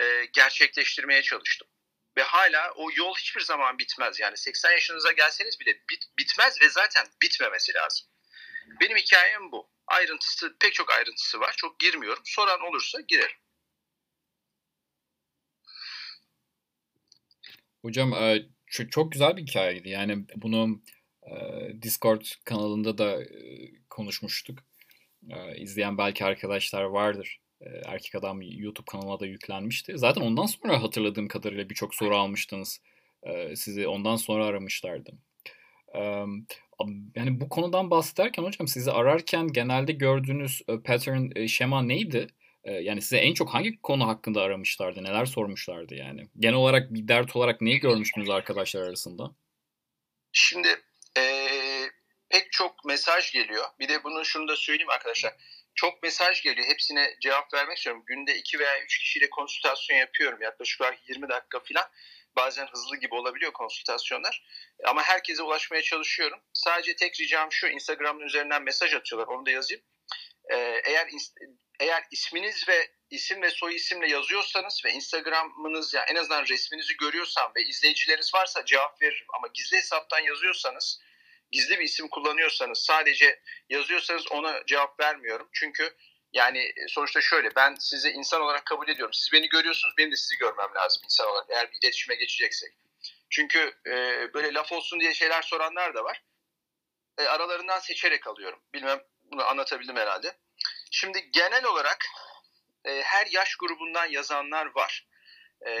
e, 0.00 0.24
gerçekleştirmeye 0.32 1.22
çalıştım. 1.22 1.68
Ve 2.16 2.22
hala 2.22 2.72
o 2.76 2.88
yol 2.96 3.14
hiçbir 3.14 3.40
zaman 3.40 3.78
bitmez. 3.78 4.20
Yani 4.20 4.36
80 4.36 4.70
yaşınıza 4.70 5.12
gelseniz 5.12 5.60
bile 5.60 5.72
bit, 5.90 6.04
bitmez 6.18 6.60
ve 6.60 6.68
zaten 6.68 7.06
bitmemesi 7.22 7.74
lazım. 7.74 8.06
Benim 8.80 8.96
hikayem 8.96 9.52
bu. 9.52 9.70
Ayrıntısı, 9.86 10.56
pek 10.60 10.74
çok 10.74 10.90
ayrıntısı 10.92 11.40
var. 11.40 11.54
Çok 11.56 11.80
girmiyorum. 11.80 12.22
Soran 12.26 12.60
olursa 12.60 13.00
girerim. 13.00 13.36
Hocam 17.82 18.12
e, 18.12 18.46
çok 18.90 19.12
güzel 19.12 19.36
bir 19.36 19.42
hikayeydi. 19.42 19.88
Yani 19.88 20.26
bunu 20.34 20.82
Discord 21.82 22.22
kanalında 22.44 22.98
da 22.98 23.18
konuşmuştuk. 23.90 24.58
İzleyen 25.56 25.98
belki 25.98 26.24
arkadaşlar 26.24 26.82
vardır. 26.82 27.40
Erkek 27.84 28.14
Adam 28.14 28.42
YouTube 28.42 28.84
kanalına 28.90 29.20
da 29.20 29.26
yüklenmişti. 29.26 29.98
Zaten 29.98 30.20
ondan 30.20 30.46
sonra 30.46 30.82
hatırladığım 30.82 31.28
kadarıyla 31.28 31.70
birçok 31.70 31.94
soru 31.94 32.16
almıştınız. 32.16 32.80
Sizi 33.54 33.88
ondan 33.88 34.16
sonra 34.16 34.46
aramışlardı. 34.46 35.12
Yani 37.16 37.40
bu 37.40 37.48
konudan 37.48 37.90
bahsederken 37.90 38.42
hocam 38.42 38.68
sizi 38.68 38.92
ararken 38.92 39.48
genelde 39.48 39.92
gördüğünüz 39.92 40.62
pattern, 40.84 41.46
şema 41.46 41.82
neydi? 41.82 42.26
Yani 42.64 43.02
size 43.02 43.16
en 43.16 43.34
çok 43.34 43.54
hangi 43.54 43.82
konu 43.82 44.06
hakkında 44.06 44.42
aramışlardı? 44.42 45.04
Neler 45.04 45.26
sormuşlardı 45.26 45.94
yani? 45.94 46.28
Genel 46.38 46.54
olarak 46.54 46.94
bir 46.94 47.08
dert 47.08 47.36
olarak 47.36 47.60
neyi 47.60 47.78
görmüştünüz 47.78 48.30
arkadaşlar 48.30 48.82
arasında? 48.82 49.34
Şimdi 50.32 50.68
ee, 51.16 51.90
pek 52.28 52.52
çok 52.52 52.84
mesaj 52.84 53.32
geliyor. 53.32 53.64
Bir 53.78 53.88
de 53.88 54.04
bunu 54.04 54.24
şunu 54.24 54.48
da 54.48 54.56
söyleyeyim 54.56 54.90
arkadaşlar. 54.90 55.34
Çok 55.74 56.02
mesaj 56.02 56.42
geliyor. 56.42 56.66
Hepsine 56.68 57.16
cevap 57.20 57.54
vermek 57.54 57.76
istiyorum. 57.76 58.02
Günde 58.06 58.34
2 58.34 58.58
veya 58.58 58.82
3 58.82 58.98
kişiyle 58.98 59.30
konsültasyon 59.30 59.96
yapıyorum. 59.96 60.42
Yaklaşık 60.42 60.80
olarak 60.80 61.08
20 61.08 61.28
dakika 61.28 61.60
falan. 61.60 61.90
Bazen 62.36 62.66
hızlı 62.66 62.96
gibi 62.96 63.14
olabiliyor 63.14 63.52
konsültasyonlar. 63.52 64.46
Ama 64.84 65.02
herkese 65.02 65.42
ulaşmaya 65.42 65.82
çalışıyorum. 65.82 66.40
Sadece 66.52 66.96
tek 66.96 67.20
ricam 67.20 67.52
şu. 67.52 67.66
Instagram'ın 67.66 68.20
üzerinden 68.20 68.62
mesaj 68.62 68.94
atıyorlar. 68.94 69.28
Onu 69.34 69.46
da 69.46 69.50
yazayım. 69.50 69.82
Ee, 70.52 70.80
eğer 70.84 71.08
eğer 71.80 72.04
isminiz 72.10 72.68
ve 72.68 72.90
isim 73.10 73.42
ve 73.42 73.50
soy 73.50 73.74
isimle 73.74 74.10
yazıyorsanız 74.10 74.82
ve 74.84 74.92
Instagram'ınız 74.92 75.94
yani 75.94 76.06
en 76.10 76.16
azından 76.16 76.46
resminizi 76.46 76.96
görüyorsam 76.96 77.52
ve 77.56 77.62
izleyicileriniz 77.62 78.34
varsa 78.34 78.64
cevap 78.64 79.02
veririm. 79.02 79.26
Ama 79.36 79.48
gizli 79.54 79.76
hesaptan 79.76 80.20
yazıyorsanız 80.20 81.00
gizli 81.50 81.78
bir 81.78 81.84
isim 81.84 82.08
kullanıyorsanız 82.08 82.78
sadece 82.78 83.40
yazıyorsanız 83.68 84.32
ona 84.32 84.66
cevap 84.66 85.00
vermiyorum. 85.00 85.48
Çünkü 85.52 85.96
yani 86.32 86.72
sonuçta 86.88 87.20
şöyle 87.20 87.56
ben 87.56 87.74
sizi 87.74 88.10
insan 88.10 88.40
olarak 88.40 88.66
kabul 88.66 88.88
ediyorum. 88.88 89.12
Siz 89.12 89.32
beni 89.32 89.48
görüyorsunuz 89.48 89.94
benim 89.98 90.12
de 90.12 90.16
sizi 90.16 90.36
görmem 90.36 90.74
lazım 90.74 91.02
insan 91.04 91.26
olarak 91.26 91.46
eğer 91.50 91.72
bir 91.72 91.78
iletişime 91.82 92.14
geçeceksek. 92.14 92.72
Çünkü 93.30 93.74
e, 93.86 93.94
böyle 94.34 94.54
laf 94.54 94.72
olsun 94.72 95.00
diye 95.00 95.14
şeyler 95.14 95.42
soranlar 95.42 95.94
da 95.94 96.04
var. 96.04 96.22
E, 97.18 97.22
aralarından 97.22 97.78
seçerek 97.78 98.26
alıyorum. 98.26 98.62
Bilmem 98.74 99.02
bunu 99.24 99.44
anlatabildim 99.44 99.96
herhalde. 99.96 100.36
Şimdi 100.90 101.30
genel 101.30 101.64
olarak 101.64 102.06
e, 102.84 103.02
her 103.02 103.26
yaş 103.26 103.56
grubundan 103.56 104.06
yazanlar 104.06 104.66
var. 104.74 105.06
E, 105.66 105.72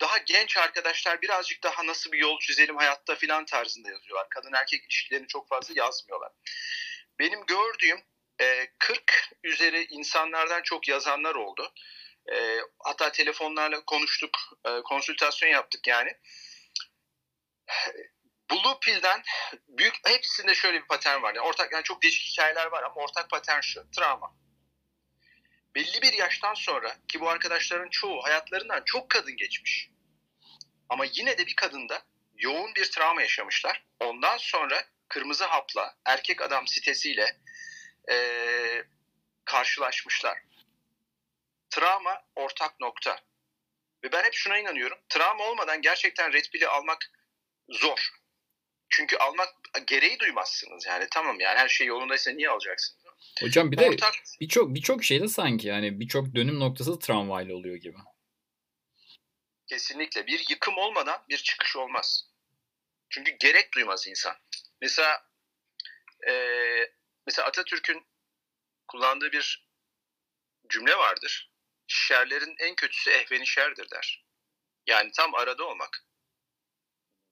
daha 0.00 0.18
genç 0.18 0.56
arkadaşlar 0.56 1.22
birazcık 1.22 1.62
daha 1.62 1.86
nasıl 1.86 2.12
bir 2.12 2.18
yol 2.18 2.38
çizelim 2.40 2.76
hayatta 2.76 3.14
filan 3.14 3.44
tarzında 3.44 3.90
yazıyorlar. 3.90 4.28
Kadın 4.30 4.52
erkek 4.52 4.84
ilişkilerini 4.84 5.26
çok 5.26 5.48
fazla 5.48 5.74
yazmıyorlar. 5.76 6.32
Benim 7.18 7.46
gördüğüm 7.46 8.02
e, 8.40 8.66
40 8.78 9.30
üzeri 9.42 9.84
insanlardan 9.84 10.62
çok 10.62 10.88
yazanlar 10.88 11.34
oldu. 11.34 11.72
E, 12.32 12.58
hatta 12.84 13.12
telefonlarla 13.12 13.84
konuştuk, 13.84 14.30
e, 14.64 14.82
konsültasyon 14.82 15.50
yaptık 15.50 15.86
yani. 15.86 16.12
Blue 18.50 18.78
Pill'den 18.82 19.22
büyük 19.68 19.94
hepsinde 20.08 20.54
şöyle 20.54 20.82
bir 20.82 20.86
patern 20.86 21.22
var. 21.22 21.34
Yani 21.34 21.46
ortak 21.46 21.72
yani 21.72 21.82
çok 21.82 22.02
değişik 22.02 22.32
hikayeler 22.32 22.66
var 22.66 22.82
ama 22.82 22.94
ortak 22.94 23.30
patern 23.30 23.60
şu. 23.60 23.90
Travma. 23.90 24.34
Belli 25.74 26.02
bir 26.02 26.12
yaştan 26.12 26.54
sonra 26.54 26.96
ki 27.08 27.20
bu 27.20 27.28
arkadaşların 27.28 27.88
çoğu 27.88 28.24
hayatlarından 28.24 28.82
çok 28.84 29.10
kadın 29.10 29.36
geçmiş. 29.36 29.90
Ama 30.88 31.04
yine 31.14 31.38
de 31.38 31.46
bir 31.46 31.56
kadında 31.56 32.02
yoğun 32.36 32.74
bir 32.74 32.90
travma 32.90 33.22
yaşamışlar. 33.22 33.84
Ondan 34.00 34.36
sonra 34.36 34.84
kırmızı 35.08 35.44
hapla 35.44 35.96
erkek 36.04 36.42
adam 36.42 36.66
sitesiyle 36.66 37.36
ee, 38.10 38.84
karşılaşmışlar. 39.44 40.38
Travma 41.70 42.22
ortak 42.36 42.80
nokta. 42.80 43.20
Ve 44.04 44.12
ben 44.12 44.24
hep 44.24 44.34
şuna 44.34 44.58
inanıyorum. 44.58 44.98
Travma 45.08 45.44
olmadan 45.44 45.82
gerçekten 45.82 46.32
red 46.32 46.44
pill'i 46.52 46.68
almak 46.68 47.10
zor. 47.68 48.08
Çünkü 48.88 49.16
almak 49.16 49.54
gereği 49.86 50.18
duymazsınız 50.18 50.86
yani 50.86 51.06
tamam 51.10 51.40
yani 51.40 51.58
her 51.58 51.68
şey 51.68 51.86
yolundaysa 51.86 52.30
niye 52.30 52.48
alacaksınız? 52.50 53.07
Hocam 53.40 53.72
bir 53.72 53.78
de 53.78 53.88
Ortak... 53.88 54.14
birçok 54.40 54.74
birçok 54.74 55.04
şeyde 55.04 55.28
sanki 55.28 55.68
yani 55.68 56.00
birçok 56.00 56.34
dönüm 56.34 56.60
noktası 56.60 56.98
travmayla 56.98 57.54
oluyor 57.54 57.76
gibi. 57.76 57.96
Kesinlikle 59.66 60.26
bir 60.26 60.44
yıkım 60.50 60.78
olmadan 60.78 61.24
bir 61.28 61.36
çıkış 61.36 61.76
olmaz. 61.76 62.30
Çünkü 63.10 63.36
gerek 63.40 63.74
duymaz 63.74 64.08
insan. 64.08 64.36
Mesela 64.80 65.28
e, 66.28 66.32
mesela 67.26 67.48
Atatürk'ün 67.48 68.06
kullandığı 68.88 69.32
bir 69.32 69.68
cümle 70.68 70.96
vardır. 70.96 71.52
Şerlerin 71.86 72.54
en 72.58 72.74
kötüsü 72.74 73.10
ehvenişerdir 73.10 73.90
der. 73.90 74.24
Yani 74.86 75.10
tam 75.16 75.34
arada 75.34 75.64
olmak 75.64 76.08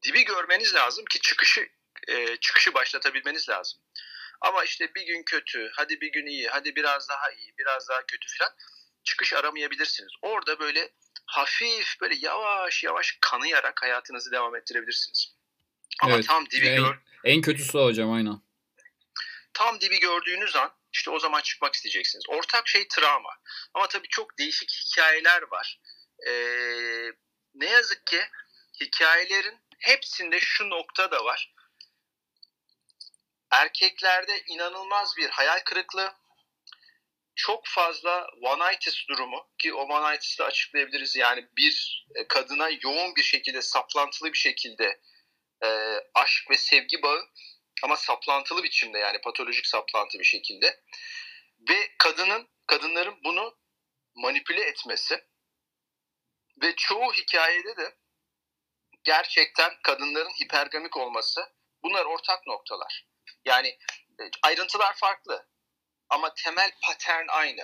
dibi 0.02 0.24
görmeniz 0.24 0.74
lazım 0.74 1.04
ki 1.04 1.20
çıkışı 1.20 1.68
e, 2.08 2.36
çıkışı 2.36 2.74
başlatabilmeniz 2.74 3.48
lazım. 3.48 3.80
Ama 4.40 4.64
işte 4.64 4.94
bir 4.94 5.06
gün 5.06 5.22
kötü, 5.22 5.70
hadi 5.72 6.00
bir 6.00 6.12
gün 6.12 6.26
iyi, 6.26 6.48
hadi 6.48 6.76
biraz 6.76 7.08
daha 7.08 7.30
iyi, 7.30 7.54
biraz 7.58 7.88
daha 7.88 8.06
kötü 8.06 8.28
filan 8.28 8.50
çıkış 9.04 9.32
aramayabilirsiniz. 9.32 10.12
Orada 10.22 10.58
böyle 10.58 10.90
hafif 11.26 12.00
böyle 12.00 12.14
yavaş 12.20 12.84
yavaş 12.84 13.18
kanayarak 13.20 13.82
hayatınızı 13.82 14.32
devam 14.32 14.56
ettirebilirsiniz. 14.56 15.36
Ama 16.02 16.14
evet, 16.14 16.26
tam 16.26 16.50
dibi 16.50 16.66
en, 16.66 16.76
gör... 16.76 16.98
En 17.24 17.40
kötüsü 17.40 17.78
hocam 17.78 18.12
aynen. 18.12 18.40
Tam 19.54 19.80
dibi 19.80 20.00
gördüğünüz 20.00 20.56
an 20.56 20.72
işte 20.92 21.10
o 21.10 21.18
zaman 21.18 21.40
çıkmak 21.40 21.74
isteyeceksiniz. 21.74 22.24
Ortak 22.28 22.68
şey 22.68 22.88
travma. 22.88 23.30
Ama 23.74 23.88
tabii 23.88 24.08
çok 24.08 24.38
değişik 24.38 24.70
hikayeler 24.70 25.42
var. 25.42 25.80
Ee, 26.28 27.12
ne 27.54 27.66
yazık 27.66 28.06
ki 28.06 28.20
hikayelerin 28.80 29.60
hepsinde 29.78 30.40
şu 30.40 30.70
nokta 30.70 31.10
da 31.10 31.24
var. 31.24 31.54
Erkeklerde 33.50 34.42
inanılmaz 34.46 35.16
bir 35.16 35.30
hayal 35.30 35.60
kırıklığı, 35.60 36.12
çok 37.34 37.66
fazla 37.66 38.26
one-itis 38.42 39.08
durumu 39.08 39.48
ki 39.58 39.74
o 39.74 39.80
one-itis'i 39.80 40.44
açıklayabiliriz. 40.44 41.16
Yani 41.16 41.48
bir 41.56 42.06
e, 42.14 42.28
kadına 42.28 42.68
yoğun 42.82 43.16
bir 43.16 43.22
şekilde 43.22 43.62
saplantılı 43.62 44.32
bir 44.32 44.38
şekilde 44.38 45.00
e, 45.64 45.68
aşk 46.14 46.50
ve 46.50 46.56
sevgi 46.56 47.02
bağı 47.02 47.22
ama 47.82 47.96
saplantılı 47.96 48.62
biçimde 48.62 48.98
yani 48.98 49.20
patolojik 49.20 49.66
saplantı 49.66 50.18
bir 50.18 50.24
şekilde 50.24 50.80
ve 51.68 51.94
kadının 51.98 52.48
kadınların 52.66 53.24
bunu 53.24 53.58
manipüle 54.14 54.64
etmesi 54.64 55.24
ve 56.62 56.76
çoğu 56.76 57.12
hikayede 57.12 57.76
de 57.76 57.96
gerçekten 59.04 59.72
kadınların 59.82 60.30
hipergamik 60.42 60.96
olması 60.96 61.40
bunlar 61.82 62.04
ortak 62.04 62.46
noktalar. 62.46 63.06
Yani 63.44 63.68
e, 64.20 64.22
ayrıntılar 64.42 64.94
farklı 64.96 65.46
ama 66.08 66.34
temel 66.34 66.70
patern 66.82 67.26
aynı. 67.28 67.62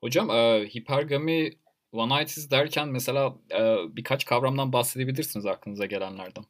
Hocam 0.00 0.30
e, 0.30 0.68
hipergami 0.74 1.62
One-itis 1.92 2.50
derken 2.50 2.88
mesela 2.88 3.34
e, 3.50 3.76
birkaç 3.96 4.24
kavramdan 4.24 4.72
bahsedebilirsiniz 4.72 5.46
aklınıza 5.46 5.86
gelenlerden. 5.86 6.44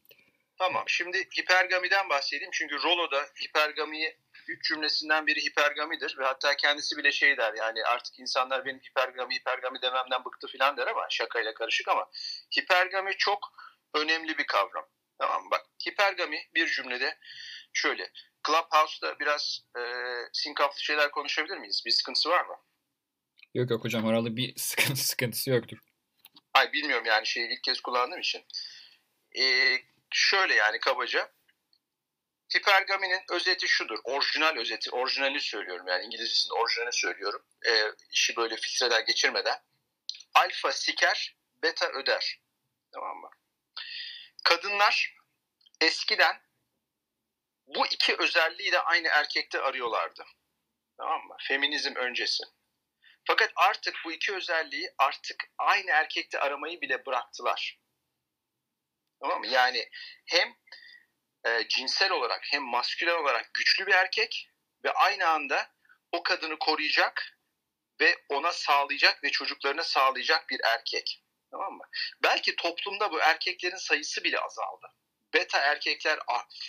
Tamam. 0.59 0.85
Şimdi 0.87 1.29
hipergamiden 1.41 2.09
bahsedeyim. 2.09 2.51
Çünkü 2.53 2.83
Rollo'da 2.83 3.23
hipergamiyi 3.45 4.17
üç 4.49 4.69
cümlesinden 4.69 5.27
biri 5.27 5.41
hipergamidir 5.41 6.19
ve 6.19 6.25
hatta 6.25 6.57
kendisi 6.57 6.97
bile 6.97 7.13
şey 7.13 7.37
der 7.37 7.55
yani 7.55 7.85
artık 7.85 8.19
insanlar 8.19 8.65
benim 8.65 8.81
hipergami 8.81 9.35
hipergami 9.35 9.83
dememden 9.83 10.25
bıktı 10.25 10.47
filan 10.47 10.77
der 10.77 10.87
ama 10.87 11.07
şakayla 11.11 11.55
karışık 11.55 11.89
ama 11.89 12.09
hipergami 12.59 13.13
çok 13.19 13.53
önemli 13.95 14.39
bir 14.39 14.47
kavram. 14.47 14.87
Tamam 15.19 15.51
bak 15.51 15.67
hipergami 15.89 16.49
bir 16.55 16.67
cümlede 16.67 17.19
şöyle 17.73 18.13
Clubhouse'da 18.47 19.19
biraz 19.21 19.61
e, 19.79 19.83
sinkaflı 20.33 20.81
şeyler 20.81 21.11
konuşabilir 21.11 21.59
miyiz? 21.59 21.83
Bir 21.87 21.91
sıkıntısı 21.91 22.31
var 22.31 22.45
mı? 22.45 22.57
Yok 23.55 23.71
yok 23.71 23.85
hocam 23.85 24.09
herhalde 24.09 24.37
bir 24.37 24.55
sıkıntı, 24.57 25.01
sıkıntısı 25.01 25.51
yoktur. 25.51 25.79
Ay 26.55 26.73
bilmiyorum 26.73 27.07
yani 27.07 27.27
şeyi 27.27 27.49
ilk 27.49 27.63
kez 27.63 27.81
kullandığım 27.81 28.21
için. 28.21 28.45
Ee, 29.39 29.79
şöyle 30.11 30.55
yani 30.55 30.81
kabaca. 30.81 31.33
Hipergaminin 32.57 33.21
özeti 33.31 33.69
şudur. 33.69 33.99
Orijinal 34.05 34.57
özeti. 34.57 34.91
Orijinali 34.91 35.41
söylüyorum 35.41 35.87
yani 35.89 36.05
İngilizcesinde 36.05 36.55
orijinali 36.55 36.93
söylüyorum. 36.93 37.43
Ee, 37.69 37.93
işi 38.11 38.37
böyle 38.37 38.57
filtreden 38.57 39.05
geçirmeden. 39.07 39.59
Alfa 40.35 40.73
siker, 40.73 41.37
beta 41.63 41.89
öder. 41.89 42.41
Tamam 42.93 43.17
mı? 43.17 43.31
Kadınlar 44.45 45.15
eskiden 45.81 46.43
bu 47.67 47.87
iki 47.87 48.17
özelliği 48.17 48.73
de 48.73 48.81
aynı 48.81 49.09
erkekte 49.09 49.61
arıyorlardı. 49.61 50.25
Tamam 50.97 51.27
mı? 51.27 51.37
Feminizm 51.49 51.95
öncesi. 51.95 52.45
Fakat 53.25 53.53
artık 53.57 53.95
bu 54.05 54.13
iki 54.13 54.35
özelliği 54.35 54.95
artık 54.99 55.45
aynı 55.59 55.91
erkekte 55.91 56.41
aramayı 56.41 56.81
bile 56.81 57.07
bıraktılar. 57.07 57.79
Tamam 59.21 59.41
mı? 59.41 59.47
Yani 59.47 59.91
hem 60.27 60.57
e, 61.47 61.69
cinsel 61.69 62.11
olarak 62.11 62.41
hem 62.51 62.63
maskülen 62.63 63.23
olarak 63.23 63.55
güçlü 63.55 63.87
bir 63.87 63.93
erkek 63.93 64.51
ve 64.85 64.93
aynı 64.93 65.29
anda 65.29 65.71
o 66.13 66.23
kadını 66.23 66.59
koruyacak 66.59 67.39
ve 68.01 68.25
ona 68.29 68.53
sağlayacak 68.53 69.25
ve 69.25 69.31
çocuklarına 69.31 69.83
sağlayacak 69.83 70.49
bir 70.51 70.61
erkek. 70.65 71.23
Tamam 71.53 71.73
mı? 71.73 71.85
Belki 72.23 72.57
toplumda 72.57 73.13
bu 73.13 73.21
erkeklerin 73.21 73.77
sayısı 73.77 74.25
bile 74.25 74.41
azaldı. 74.41 74.87
Beta 75.35 75.59
erkekler 75.59 76.19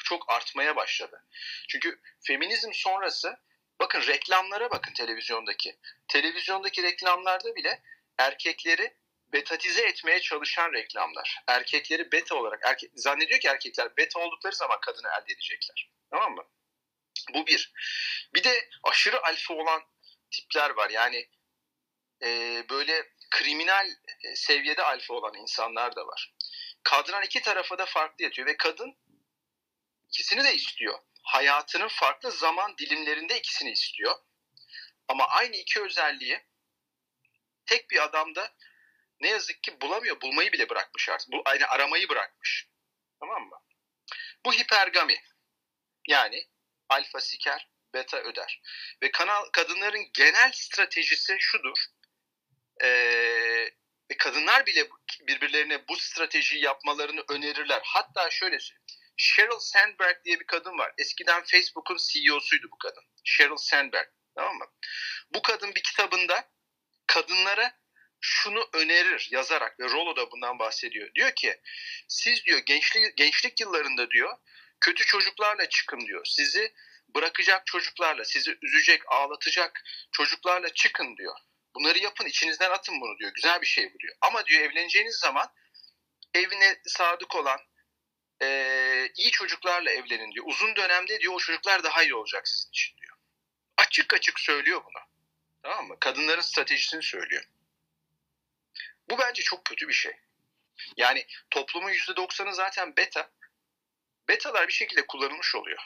çok 0.04 0.32
artmaya 0.32 0.76
başladı. 0.76 1.26
Çünkü 1.70 2.02
feminizm 2.28 2.74
sonrası 2.74 3.38
bakın 3.80 4.02
reklamlara 4.02 4.72
bakın 4.72 4.94
televizyondaki. 4.94 5.80
Televizyondaki 6.08 6.84
reklamlarda 6.84 7.56
bile 7.56 7.84
erkekleri 8.18 8.98
betatize 9.34 9.82
etmeye 9.82 10.22
çalışan 10.22 10.74
reklamlar. 10.74 11.40
Erkekleri 11.48 12.12
beta 12.12 12.36
olarak 12.36 12.60
erke, 12.64 12.88
zannediyor 12.96 13.40
ki 13.40 13.48
erkekler 13.48 13.98
beta 13.98 14.20
oldukları 14.20 14.56
zaman 14.56 14.80
kadını 14.80 15.08
elde 15.08 15.34
edecekler. 15.34 15.92
Tamam 16.12 16.36
mı? 16.36 16.44
Bu 17.34 17.48
bir. 17.48 17.74
Bir 18.36 18.44
de 18.44 18.70
aşırı 18.84 19.24
alfa 19.24 19.54
olan 19.54 19.84
tipler 20.32 20.70
var. 20.70 20.90
Yani 20.90 21.30
e, 22.22 22.64
böyle 22.70 23.10
kriminal 23.32 23.90
e, 24.24 24.36
seviyede 24.36 24.84
alfa 24.84 25.14
olan 25.14 25.34
insanlar 25.34 25.96
da 25.96 26.08
var. 26.08 26.34
Kadran 26.84 27.24
iki 27.24 27.42
tarafa 27.42 27.78
da 27.78 27.86
farklı 27.86 28.24
yatıyor 28.24 28.48
ve 28.48 28.58
kadın 28.58 28.98
ikisini 30.10 30.44
de 30.44 30.56
istiyor. 30.56 31.00
Hayatının 31.24 31.88
farklı 31.88 32.32
zaman 32.32 32.78
dilimlerinde 32.78 33.38
ikisini 33.38 33.72
istiyor. 33.72 34.16
Ama 35.08 35.28
aynı 35.28 35.56
iki 35.56 35.82
özelliği 35.82 36.42
tek 37.66 37.92
bir 37.92 38.04
adamda 38.04 38.54
ne 39.20 39.30
yazık 39.30 39.64
ki 39.64 39.82
bulamıyor. 39.82 40.22
Bulmayı 40.22 40.52
bile 40.52 40.70
bırakmış 40.70 41.10
artık. 41.10 41.32
Bu, 41.32 41.42
aynı 41.46 41.68
aramayı 41.68 42.10
bırakmış. 42.10 42.68
Tamam 43.20 43.44
mı? 43.44 43.62
Bu 44.46 44.54
hipergami. 44.54 45.24
Yani 46.08 46.48
alfa 46.90 47.22
siker, 47.22 47.70
beta 47.94 48.18
öder. 48.18 48.62
Ve 49.04 49.12
kanal 49.12 49.46
kadınların 49.54 50.10
genel 50.14 50.52
stratejisi 50.52 51.38
şudur. 51.40 51.78
Ee, 52.82 53.70
ve 54.12 54.18
kadınlar 54.18 54.66
bile 54.66 54.88
birbirlerine 55.28 55.88
bu 55.88 55.96
stratejiyi 55.96 56.64
yapmalarını 56.64 57.24
önerirler. 57.30 57.82
Hatta 57.84 58.30
şöyle 58.30 58.60
söyleyeyim. 58.60 58.84
Sheryl 59.18 59.60
Sandberg 59.60 60.26
diye 60.26 60.40
bir 60.40 60.46
kadın 60.46 60.78
var. 60.78 60.94
Eskiden 60.98 61.44
Facebook'un 61.44 61.98
CEO'suydu 61.98 62.68
bu 62.72 62.78
kadın. 62.78 63.04
Sheryl 63.24 63.58
Sandberg. 63.58 64.08
Tamam 64.36 64.58
mı? 64.58 64.66
Bu 65.34 65.42
kadın 65.42 65.76
bir 65.76 65.84
kitabında 65.84 66.50
kadınlara 67.08 67.80
şunu 68.22 68.70
önerir 68.74 69.30
yazarak 69.32 69.80
ve 69.80 69.84
Rollo 69.84 70.16
da 70.16 70.32
bundan 70.32 70.60
bahsediyor. 70.60 71.14
Diyor 71.16 71.32
ki 71.36 71.62
siz 72.08 72.46
diyor 72.46 72.60
gençlik, 72.60 73.18
gençlik 73.18 73.62
yıllarında 73.62 74.12
diyor 74.12 74.38
kötü 74.82 75.06
çocuklarla 75.06 75.70
çıkın 75.70 76.00
diyor. 76.00 76.26
Sizi 76.26 76.74
bırakacak 77.16 77.66
çocuklarla, 77.66 78.26
sizi 78.26 78.58
üzecek, 78.62 79.02
ağlatacak 79.08 79.84
çocuklarla 80.12 80.74
çıkın 80.74 81.18
diyor. 81.18 81.36
Bunları 81.76 81.98
yapın, 81.98 82.26
içinizden 82.26 82.72
atın 82.72 83.02
bunu 83.02 83.18
diyor. 83.18 83.32
Güzel 83.34 83.62
bir 83.62 83.68
şey 83.68 83.94
bu 83.94 84.00
diyor. 84.00 84.16
Ama 84.22 84.46
diyor 84.46 84.62
evleneceğiniz 84.62 85.16
zaman 85.16 85.54
evine 86.34 86.80
sadık 86.86 87.36
olan, 87.36 87.60
e, 88.42 89.10
iyi 89.16 89.32
çocuklarla 89.32 89.92
evlenin 89.92 90.32
diyor. 90.32 90.46
Uzun 90.48 90.76
dönemde 90.76 91.20
diyor 91.20 91.34
o 91.34 91.40
çocuklar 91.40 91.84
daha 91.84 92.04
iyi 92.04 92.16
olacak 92.16 92.48
sizin 92.48 92.70
için 92.70 92.98
diyor. 92.98 93.18
Açık 93.78 94.14
açık 94.14 94.40
söylüyor 94.40 94.82
bunu. 94.86 95.04
Tamam 95.64 95.88
mı? 95.88 95.98
Kadınların 96.00 96.42
stratejisini 96.42 97.04
söylüyor. 97.04 97.44
Bu 99.10 99.18
bence 99.18 99.44
çok 99.44 99.66
kötü 99.66 99.88
bir 99.88 99.94
şey. 99.94 100.14
Yani 100.98 101.26
toplumun 101.52 101.92
%90'ı 101.92 102.54
zaten 102.56 102.96
beta. 102.98 103.32
Betalar 104.28 104.68
bir 104.68 104.74
şekilde 104.74 105.08
kullanılmış 105.08 105.56
oluyor. 105.56 105.80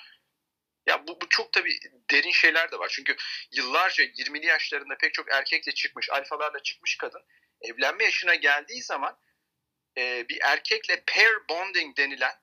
Ya 0.88 1.08
bu, 1.08 1.22
bu 1.22 1.30
çok 1.30 1.54
tabii 1.54 1.80
derin 2.12 2.32
şeyler 2.32 2.72
de 2.72 2.80
var. 2.80 2.90
Çünkü 2.90 3.16
yıllarca 3.52 4.04
20'li 4.04 4.46
yaşlarında 4.46 4.98
pek 4.98 5.14
çok 5.14 5.32
erkekle 5.32 5.72
çıkmış, 5.72 6.10
alfalarla 6.10 6.64
çıkmış 6.64 6.98
kadın 6.98 7.22
evlenme 7.62 8.04
yaşına 8.04 8.36
geldiği 8.36 8.84
zaman 8.84 9.20
e, 9.98 10.26
bir 10.30 10.40
erkekle 10.42 11.04
pair 11.08 11.50
bonding 11.50 11.98
denilen 11.98 12.36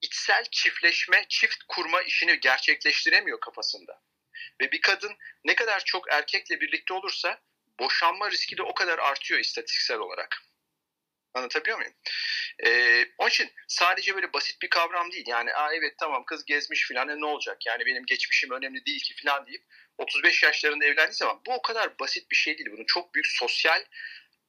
içsel 0.00 0.44
çiftleşme, 0.50 1.24
çift 1.28 1.62
kurma 1.68 2.02
işini 2.02 2.40
gerçekleştiremiyor 2.40 3.40
kafasında. 3.40 4.02
Ve 4.60 4.72
bir 4.72 4.80
kadın 4.80 5.16
ne 5.44 5.54
kadar 5.54 5.84
çok 5.84 6.12
erkekle 6.12 6.60
birlikte 6.60 6.94
olursa 6.94 7.40
boşanma 7.80 8.30
riski 8.30 8.56
de 8.56 8.62
o 8.62 8.74
kadar 8.74 8.98
artıyor 8.98 9.40
istatistiksel 9.40 9.98
olarak. 9.98 10.42
Anlatabiliyor 11.34 11.78
muyum? 11.78 11.92
Ee, 12.64 13.04
onun 13.18 13.28
için 13.28 13.50
sadece 13.68 14.14
böyle 14.14 14.32
basit 14.32 14.62
bir 14.62 14.70
kavram 14.70 15.12
değil. 15.12 15.24
Yani 15.28 15.54
Aa, 15.54 15.74
evet 15.74 15.94
tamam 15.98 16.24
kız 16.24 16.44
gezmiş 16.44 16.86
filan 16.88 17.08
e, 17.08 17.20
ne 17.20 17.26
olacak? 17.26 17.66
Yani 17.66 17.86
benim 17.86 18.06
geçmişim 18.06 18.50
önemli 18.50 18.86
değil 18.86 19.00
ki 19.00 19.14
filan 19.14 19.46
deyip 19.46 19.62
35 19.98 20.42
yaşlarında 20.42 20.84
evlendiği 20.84 21.14
zaman 21.14 21.40
bu 21.46 21.54
o 21.54 21.62
kadar 21.62 21.98
basit 21.98 22.30
bir 22.30 22.36
şey 22.36 22.58
değil. 22.58 22.68
Bunun 22.72 22.84
çok 22.86 23.14
büyük 23.14 23.26
sosyal 23.26 23.84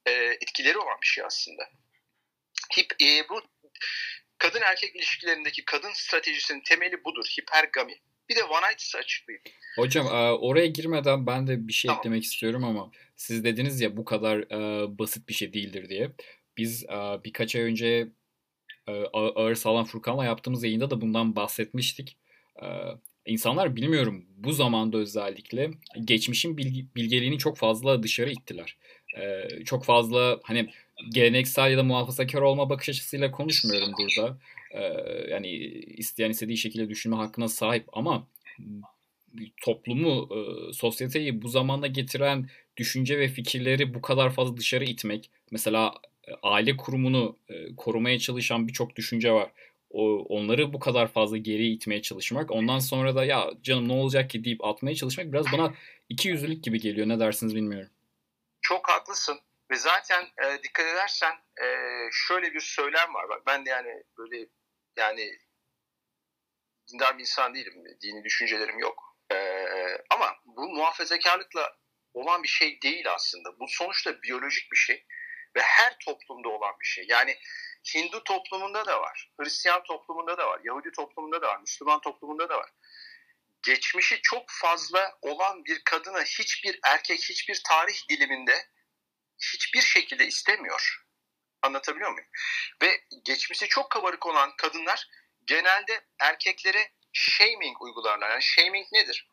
e, 0.05 0.11
etkileri 0.11 0.77
olan 0.77 0.97
bir 1.01 1.07
şey 1.07 1.23
aslında. 1.23 1.69
Hip, 2.77 2.93
e, 3.01 3.29
bu 3.29 3.41
kadın 4.37 4.61
erkek 4.61 4.95
ilişkilerindeki 4.95 5.65
kadın 5.65 5.93
stratejisinin 5.93 6.61
temeli 6.61 7.03
budur. 7.03 7.25
Hipergami. 7.39 7.95
Bir 8.29 8.35
de 8.35 8.43
one 8.43 8.69
night 8.69 8.95
açıklayayım. 8.95 9.43
Hocam 9.75 10.07
e, 10.07 10.31
oraya 10.31 10.67
girmeden 10.67 11.27
ben 11.27 11.47
de 11.47 11.67
bir 11.67 11.73
şey 11.73 11.89
tamam. 11.89 11.99
eklemek 11.99 12.23
istiyorum 12.23 12.63
ama 12.63 12.91
siz 13.15 13.43
dediniz 13.43 13.81
ya 13.81 13.97
bu 13.97 14.05
kadar 14.05 14.39
e, 14.39 14.99
basit 14.99 15.29
bir 15.29 15.33
şey 15.33 15.53
değildir 15.53 15.89
diye. 15.89 16.11
Biz 16.59 16.83
e, 16.83 17.23
birkaç 17.23 17.55
ay 17.55 17.61
önce 17.61 18.07
Ağır 19.13 19.55
Sağlam 19.55 19.85
Furkan'la 19.85 20.25
yaptığımız 20.25 20.63
yayında 20.63 20.89
da 20.89 21.01
bundan 21.01 21.35
bahsetmiştik. 21.35 22.17
İnsanlar 23.25 23.75
bilmiyorum 23.75 24.25
bu 24.37 24.53
zamanda 24.53 24.97
özellikle 24.97 25.71
geçmişin 26.05 26.57
bilgeliğini 26.95 27.37
çok 27.37 27.57
fazla 27.57 28.03
dışarı 28.03 28.31
ittiler. 28.31 28.77
Çok 29.65 29.85
fazla 29.85 30.39
hani 30.43 30.69
geleneksel 31.13 31.71
ya 31.71 31.77
da 31.77 31.83
muhafazakar 31.83 32.41
olma 32.41 32.69
bakış 32.69 32.89
açısıyla 32.89 33.31
konuşmuyorum 33.31 33.91
burada. 33.99 34.37
Yani 35.29 35.49
isteyen 35.97 36.29
istediği 36.29 36.57
şekilde 36.57 36.89
düşünme 36.89 37.15
hakkına 37.15 37.47
sahip 37.47 37.85
ama 37.93 38.27
toplumu, 39.61 40.29
sosyeteyi 40.73 41.41
bu 41.41 41.47
zamana 41.47 41.87
getiren 41.87 42.49
düşünce 42.77 43.19
ve 43.19 43.27
fikirleri 43.27 43.93
bu 43.93 44.01
kadar 44.01 44.29
fazla 44.33 44.57
dışarı 44.57 44.85
itmek. 44.85 45.29
Mesela 45.51 45.93
aile 46.43 46.77
kurumunu 46.77 47.37
korumaya 47.77 48.19
çalışan 48.19 48.67
birçok 48.67 48.95
düşünce 48.95 49.31
var. 49.31 49.51
Onları 50.29 50.73
bu 50.73 50.79
kadar 50.79 51.07
fazla 51.07 51.37
geri 51.37 51.67
itmeye 51.67 52.01
çalışmak. 52.01 52.51
Ondan 52.51 52.79
sonra 52.79 53.15
da 53.15 53.25
ya 53.25 53.49
canım 53.61 53.87
ne 53.87 53.93
olacak 53.93 54.29
ki 54.29 54.43
deyip 54.43 54.65
atmaya 54.65 54.95
çalışmak 54.95 55.33
biraz 55.33 55.45
bana 55.53 55.73
iki 56.09 56.29
yüzlülük 56.29 56.63
gibi 56.63 56.79
geliyor. 56.79 57.07
Ne 57.07 57.19
dersiniz 57.19 57.55
bilmiyorum. 57.55 57.89
Çok 58.61 58.89
haklısın. 58.89 59.39
Ve 59.71 59.75
zaten 59.75 60.23
e, 60.23 60.63
dikkat 60.63 60.85
edersen 60.85 61.33
e, 61.61 61.67
şöyle 62.11 62.53
bir 62.53 62.59
söylem 62.59 63.13
var. 63.13 63.29
Bak 63.29 63.41
ben 63.47 63.65
de 63.65 63.69
yani 63.69 64.03
böyle 64.17 64.47
yani 64.97 65.31
dindar 66.91 67.15
bir 67.15 67.19
insan 67.19 67.55
değilim. 67.55 67.73
Dini 68.01 68.23
düşüncelerim 68.23 68.79
yok. 68.79 69.17
E, 69.31 69.37
ama 70.09 70.35
bu 70.45 70.69
muhafazakarlıkla 70.69 71.77
olan 72.13 72.43
bir 72.43 72.47
şey 72.47 72.81
değil 72.81 73.13
aslında. 73.13 73.59
Bu 73.59 73.65
sonuçta 73.67 74.21
biyolojik 74.21 74.71
bir 74.71 74.77
şey 74.77 75.05
ve 75.55 75.61
her 75.61 75.97
toplumda 76.05 76.49
olan 76.49 76.79
bir 76.79 76.85
şey. 76.85 77.05
Yani 77.09 77.37
Hindu 77.95 78.23
toplumunda 78.23 78.85
da 78.85 79.01
var, 79.01 79.31
Hristiyan 79.39 79.83
toplumunda 79.83 80.37
da 80.37 80.47
var, 80.47 80.61
Yahudi 80.63 80.91
toplumunda 80.91 81.41
da 81.41 81.47
var, 81.47 81.59
Müslüman 81.59 82.01
toplumunda 82.01 82.49
da 82.49 82.57
var. 82.57 82.69
Geçmişi 83.63 84.21
çok 84.21 84.43
fazla 84.47 85.17
olan 85.21 85.65
bir 85.65 85.83
kadına 85.83 86.23
hiçbir 86.23 86.79
erkek 86.83 87.19
hiçbir 87.19 87.61
tarih 87.67 88.09
diliminde 88.09 88.69
hiçbir 89.53 89.81
şekilde 89.81 90.27
istemiyor. 90.27 91.05
Anlatabiliyor 91.61 92.11
muyum? 92.11 92.29
Ve 92.81 93.01
geçmişi 93.25 93.67
çok 93.67 93.91
kabarık 93.91 94.25
olan 94.25 94.55
kadınlar 94.57 95.07
genelde 95.45 96.05
erkeklere 96.19 96.91
shaming 97.13 97.81
uygularlar. 97.81 98.29
Yani 98.29 98.43
shaming 98.43 98.87
nedir? 98.91 99.27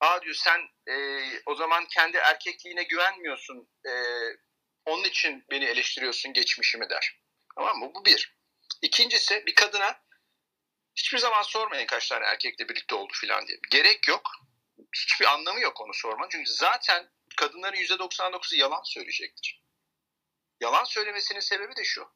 Aa 0.00 0.22
diyor 0.22 0.34
sen 0.34 0.60
e, 0.88 1.20
o 1.46 1.54
zaman 1.54 1.86
kendi 1.86 2.16
erkekliğine 2.16 2.82
güvenmiyorsun. 2.82 3.68
E, 3.86 3.92
onun 4.86 5.04
için 5.04 5.44
beni 5.50 5.64
eleştiriyorsun 5.64 6.32
geçmişimi 6.32 6.90
der. 6.90 7.20
Tamam 7.54 7.78
mı? 7.78 7.90
Bu 7.94 8.04
bir. 8.04 8.36
İkincisi 8.82 9.46
bir 9.46 9.54
kadına 9.54 10.02
hiçbir 10.96 11.18
zaman 11.18 11.42
sormayın 11.42 11.86
kaç 11.86 12.08
tane 12.08 12.24
erkekle 12.24 12.68
birlikte 12.68 12.94
oldu 12.94 13.12
filan 13.14 13.46
diye. 13.46 13.58
Gerek 13.70 14.08
yok. 14.08 14.30
Hiçbir 14.94 15.26
anlamı 15.26 15.60
yok 15.60 15.80
onu 15.80 15.94
sormanın. 15.94 16.28
Çünkü 16.28 16.50
zaten 16.50 17.10
kadınların 17.36 17.76
%99'u 17.76 18.58
yalan 18.58 18.82
söyleyecektir. 18.84 19.62
Yalan 20.60 20.84
söylemesinin 20.84 21.40
sebebi 21.40 21.76
de 21.76 21.84
şu. 21.84 22.08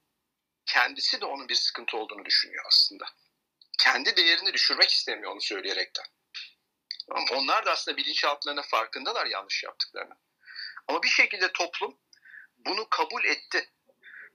Kendisi 0.67 1.21
de 1.21 1.25
onun 1.25 1.49
bir 1.49 1.55
sıkıntı 1.55 1.97
olduğunu 1.97 2.25
düşünüyor 2.25 2.65
aslında. 2.69 3.05
Kendi 3.79 4.17
değerini 4.17 4.53
düşürmek 4.53 4.91
istemiyor 4.91 5.33
onu 5.33 5.41
söyleyerekten. 5.41 6.05
Onlar 7.33 7.67
da 7.67 7.73
aslında 7.73 7.97
bilinçaltlarına 7.97 8.63
farkındalar 8.63 9.27
yanlış 9.27 9.63
yaptıklarını. 9.63 10.15
Ama 10.89 11.03
bir 11.03 11.09
şekilde 11.09 11.53
toplum 11.53 11.99
bunu 12.67 12.89
kabul 12.89 13.25
etti. 13.25 13.71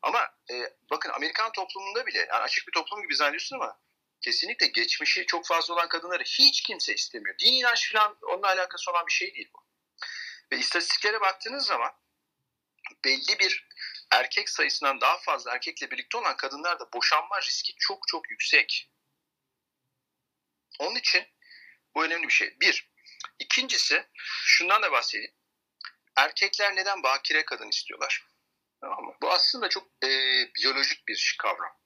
Ama 0.02 0.36
e, 0.52 0.74
bakın 0.92 1.10
Amerikan 1.10 1.52
toplumunda 1.52 2.06
bile 2.06 2.18
yani 2.18 2.34
açık 2.34 2.68
bir 2.68 2.72
toplum 2.72 3.02
gibi 3.02 3.16
zannediyorsun 3.16 3.56
ama 3.56 3.80
kesinlikle 4.22 4.68
geçmişi 4.68 5.26
çok 5.26 5.48
fazla 5.48 5.74
olan 5.74 5.88
kadınları 5.88 6.24
hiç 6.24 6.62
kimse 6.62 6.94
istemiyor. 6.94 7.38
Din 7.40 7.54
inanç 7.54 7.92
falan 7.94 8.18
onunla 8.22 8.48
alakası 8.48 8.92
olan 8.92 9.08
bir 9.08 9.12
şey 9.12 9.36
değil 9.36 9.50
bu. 9.54 9.66
Ve 10.52 10.58
istatistiklere 10.58 11.22
baktığınız 11.22 11.66
zaman 11.66 11.92
belli 13.06 13.40
bir 13.40 13.68
erkek 14.12 14.50
sayısından 14.50 15.02
daha 15.02 15.18
fazla 15.18 15.54
erkekle 15.54 15.92
birlikte 15.92 16.18
olan 16.18 16.38
kadınlarda 16.38 16.94
boşanma 16.94 17.42
riski 17.42 17.76
çok 17.80 18.08
çok 18.08 18.32
yüksek. 18.32 18.92
Onun 20.80 20.96
için 20.96 21.28
bu 21.96 22.06
önemli 22.06 22.28
bir 22.28 22.34
şey. 22.34 22.60
Bir. 22.62 22.92
İkincisi 23.40 24.08
şundan 24.46 24.82
da 24.82 24.92
bahsedeyim. 24.92 25.34
Erkekler 26.16 26.76
neden 26.76 27.04
bakire 27.04 27.46
kadın 27.46 27.70
istiyorlar? 27.70 28.28
Tamam 28.82 29.04
mı? 29.04 29.16
Bu 29.22 29.32
aslında 29.32 29.70
çok 29.70 29.88
e, 30.04 30.10
biyolojik 30.56 31.08
bir 31.08 31.36
kavram. 31.40 31.78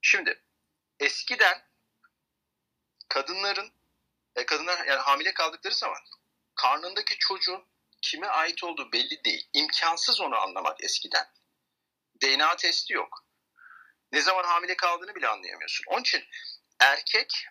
Şimdi 0.00 0.42
eskiden 1.00 1.68
kadınların 3.08 3.72
e, 4.36 4.46
kadınlar 4.46 4.86
yani 4.86 5.00
hamile 5.00 5.34
kaldıkları 5.34 5.74
zaman 5.74 6.00
karnındaki 6.54 7.18
çocuğun 7.18 7.68
kime 8.02 8.26
ait 8.26 8.64
olduğu 8.64 8.92
belli 8.92 9.24
değil. 9.24 9.48
İmkansız 9.52 10.20
onu 10.20 10.36
anlamak 10.36 10.84
eskiden. 10.84 11.26
DNA 12.22 12.56
testi 12.56 12.92
yok. 12.92 13.24
Ne 14.12 14.20
zaman 14.20 14.44
hamile 14.44 14.76
kaldığını 14.76 15.14
bile 15.14 15.28
anlayamıyorsun. 15.28 15.84
Onun 15.88 16.00
için 16.00 16.24
erkek 16.80 17.46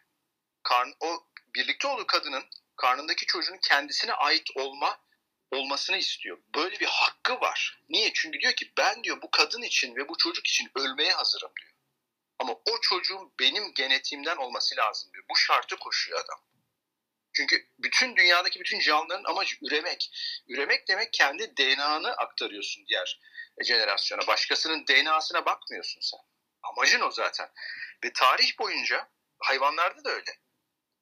karn, 0.64 0.90
o 1.00 1.28
birlikte 1.56 1.88
olduğu 1.88 2.08
kadının 2.08 2.44
karnındaki 2.76 3.26
çocuğun 3.26 3.58
kendisine 3.58 4.14
ait 4.14 4.48
olma 4.56 5.00
olmasını 5.52 5.98
istiyor. 5.98 6.38
Böyle 6.56 6.80
bir 6.80 6.86
hakkı 6.86 7.42
var. 7.42 7.84
Niye? 7.90 8.12
Çünkü 8.14 8.40
diyor 8.40 8.54
ki 8.54 8.74
ben 8.78 9.04
diyor 9.04 9.22
bu 9.22 9.32
kadın 9.32 9.62
için 9.62 9.96
ve 9.96 10.10
bu 10.10 10.18
çocuk 10.18 10.48
için 10.48 10.72
ölmeye 10.76 11.12
hazırım 11.12 11.52
diyor. 11.62 11.72
Ama 12.40 12.54
o 12.54 12.82
çocuğun 12.82 13.34
benim 13.40 13.74
genetiğimden 13.74 14.38
olması 14.38 14.76
lazım 14.76 15.14
diyor. 15.14 15.26
Bu 15.30 15.36
şartı 15.36 15.76
koşuyor 15.76 16.20
adam. 16.26 16.40
Çünkü 17.34 17.68
bütün 17.80 18.16
dünyadaki 18.16 18.60
bütün 18.60 18.80
canlıların 18.80 19.24
amacı 19.24 19.56
üremek. 19.62 20.12
Üremek 20.48 20.88
demek 20.88 21.14
kendi 21.14 21.58
DNA'nı 21.58 22.12
aktarıyorsun 22.12 22.88
diğer 22.88 23.20
jenerasyona. 23.64 24.28
Başkasının 24.28 24.88
DNA'sına 24.88 25.46
bakmıyorsun 25.46 26.02
sen. 26.02 26.20
Amacın 26.64 27.02
o 27.02 27.12
zaten. 27.12 27.50
Ve 28.04 28.14
tarih 28.14 28.60
boyunca 28.60 29.10
hayvanlarda 29.40 30.04
da 30.04 30.10
öyle. 30.10 30.40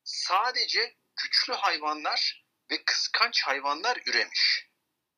Sadece 0.03 0.95
güçlü 1.15 1.53
hayvanlar 1.53 2.44
ve 2.71 2.83
kıskanç 2.85 3.43
hayvanlar 3.43 3.97
üremiş. 4.05 4.67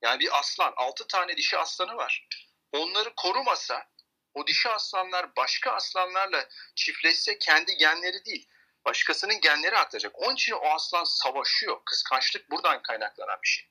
Yani 0.02 0.20
bir 0.20 0.40
aslan, 0.40 0.74
altı 0.78 1.08
tane 1.08 1.38
dişi 1.38 1.58
aslanı 1.58 1.96
var. 1.96 2.28
Onları 2.72 3.14
korumasa 3.16 3.90
o 4.34 4.48
dişi 4.48 4.70
aslanlar 4.70 5.36
başka 5.36 5.72
aslanlarla 5.72 6.50
çiftleşse 6.76 7.40
kendi 7.40 7.78
genleri 7.78 8.26
değil, 8.26 8.50
başkasının 8.86 9.40
genleri 9.40 9.78
aktaracak. 9.78 10.20
Onun 10.20 10.36
için 10.36 10.54
o 10.54 10.70
aslan 10.70 11.04
savaşıyor. 11.04 11.82
Kıskançlık 11.86 12.52
buradan 12.52 12.82
kaynaklanan 12.82 13.40
bir 13.44 13.48
şey. 13.48 13.70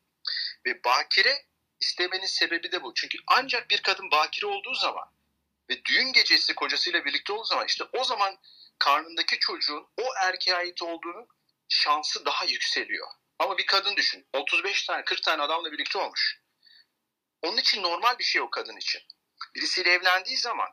Ve 0.66 0.84
bakire 0.84 1.46
istemenin 1.80 2.26
sebebi 2.26 2.72
de 2.72 2.82
bu. 2.82 2.94
Çünkü 2.94 3.18
ancak 3.26 3.70
bir 3.70 3.82
kadın 3.82 4.10
bakire 4.10 4.46
olduğu 4.46 4.74
zaman 4.74 5.10
ve 5.70 5.84
düğün 5.84 6.12
gecesi 6.12 6.54
kocasıyla 6.54 7.04
birlikte 7.04 7.32
olduğu 7.32 7.44
zaman 7.44 7.66
işte 7.66 7.84
o 7.92 8.04
zaman 8.04 8.38
karnındaki 8.78 9.38
çocuğun 9.38 9.88
o 9.96 10.04
erkeğe 10.20 10.56
ait 10.56 10.82
olduğunu 10.82 11.28
şansı 11.68 12.24
daha 12.24 12.44
yükseliyor. 12.44 13.08
Ama 13.38 13.58
bir 13.58 13.66
kadın 13.66 13.96
düşün. 13.96 14.26
35 14.32 14.86
tane 14.86 15.04
40 15.04 15.22
tane 15.22 15.42
adamla 15.42 15.72
birlikte 15.72 15.98
olmuş. 15.98 16.40
Onun 17.42 17.56
için 17.56 17.82
normal 17.82 18.18
bir 18.18 18.24
şey 18.24 18.42
o 18.42 18.50
kadın 18.50 18.76
için. 18.76 19.02
Birisiyle 19.54 19.90
evlendiği 19.90 20.36
zaman 20.36 20.68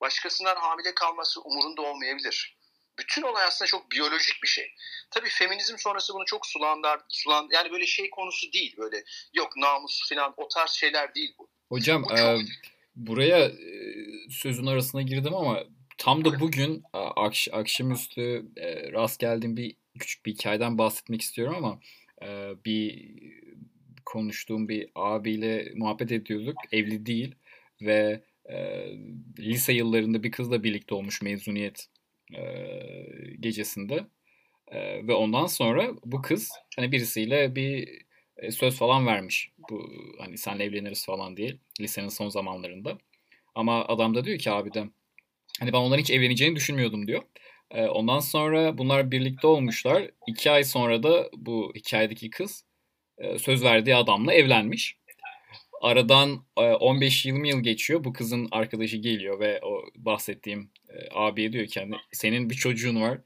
başkasından 0.00 0.56
hamile 0.56 0.94
kalması 0.94 1.40
umurunda 1.40 1.82
olmayabilir. 1.82 2.58
Bütün 2.98 3.22
olay 3.22 3.44
aslında 3.44 3.68
çok 3.68 3.90
biyolojik 3.90 4.42
bir 4.42 4.48
şey. 4.48 4.74
Tabii 5.10 5.28
feminizm 5.28 5.78
sonrası 5.78 6.14
bunu 6.14 6.24
çok 6.26 6.46
sulandar, 6.46 7.00
sulan 7.08 7.48
yani 7.52 7.72
böyle 7.72 7.86
şey 7.86 8.10
konusu 8.10 8.52
değil. 8.52 8.76
Böyle 8.78 9.04
yok 9.34 9.56
namus 9.56 10.08
falan 10.08 10.34
o 10.36 10.48
tarz 10.48 10.70
şeyler 10.70 11.14
değil 11.14 11.34
bu. 11.38 11.48
Hocam 11.68 12.02
bu 12.02 12.08
çok... 12.08 12.18
e, 12.18 12.38
buraya 12.94 13.38
e, 13.38 13.50
sözün 14.30 14.66
arasına 14.66 15.02
girdim 15.02 15.34
ama 15.34 15.64
tam 15.98 16.24
da 16.24 16.40
bugün 16.40 16.82
akş, 16.92 17.48
akşamüstü 17.52 18.44
e, 18.56 18.92
rast 18.92 19.20
geldiğim 19.20 19.56
bir 19.56 19.76
küçük 19.98 20.26
bir 20.26 20.32
hikayeden 20.32 20.78
bahsetmek 20.78 21.20
istiyorum 21.20 21.54
ama 21.56 21.80
e, 22.22 22.52
bir 22.64 23.12
konuştuğum 24.04 24.68
bir 24.68 24.90
abiyle 24.94 25.72
muhabbet 25.74 26.12
ediyorduk. 26.12 26.56
Evli 26.72 27.06
değil 27.06 27.34
ve 27.82 28.22
e, 28.44 28.56
lise 29.38 29.72
yıllarında 29.72 30.22
bir 30.22 30.30
kızla 30.30 30.64
birlikte 30.64 30.94
olmuş 30.94 31.22
mezuniyet 31.22 31.86
e, 32.34 32.42
gecesinde. 33.40 34.06
E, 34.68 35.06
ve 35.06 35.14
ondan 35.14 35.46
sonra 35.46 35.90
bu 36.04 36.22
kız 36.22 36.50
hani 36.76 36.92
birisiyle 36.92 37.54
bir 37.54 37.88
e, 38.36 38.50
söz 38.50 38.76
falan 38.76 39.06
vermiş. 39.06 39.52
Bu 39.70 39.90
hani 40.18 40.38
senle 40.38 40.64
evleniriz 40.64 41.06
falan 41.06 41.36
diye 41.36 41.56
lisenin 41.80 42.08
son 42.08 42.28
zamanlarında. 42.28 42.98
Ama 43.54 43.84
adam 43.84 44.14
da 44.14 44.24
diyor 44.24 44.38
ki 44.38 44.50
abi 44.50 44.74
de 44.74 44.84
Hani 45.60 45.72
ben 45.72 45.78
onların 45.78 46.02
hiç 46.02 46.10
evleneceğini 46.10 46.56
düşünmüyordum 46.56 47.06
diyor. 47.06 47.22
E, 47.72 47.86
ondan 47.86 48.20
sonra 48.20 48.78
bunlar 48.78 49.10
birlikte 49.10 49.46
olmuşlar. 49.46 50.10
İki 50.26 50.50
ay 50.50 50.64
sonra 50.64 51.02
da 51.02 51.30
bu 51.36 51.72
hikayedeki 51.76 52.30
kız 52.30 52.64
e, 53.18 53.38
söz 53.38 53.64
verdiği 53.64 53.96
adamla 53.96 54.34
evlenmiş. 54.34 54.96
Aradan 55.82 56.44
15-20 56.56 57.48
yıl 57.48 57.60
geçiyor. 57.60 58.04
Bu 58.04 58.12
kızın 58.12 58.48
arkadaşı 58.50 58.96
geliyor 58.96 59.40
ve 59.40 59.60
o 59.62 59.84
bahsettiğim 59.96 60.70
e, 60.88 60.94
abiye 61.14 61.52
diyor 61.52 61.66
ki 61.66 61.80
hani 61.80 61.94
senin 62.12 62.50
bir 62.50 62.54
çocuğun 62.54 63.00
var. 63.00 63.18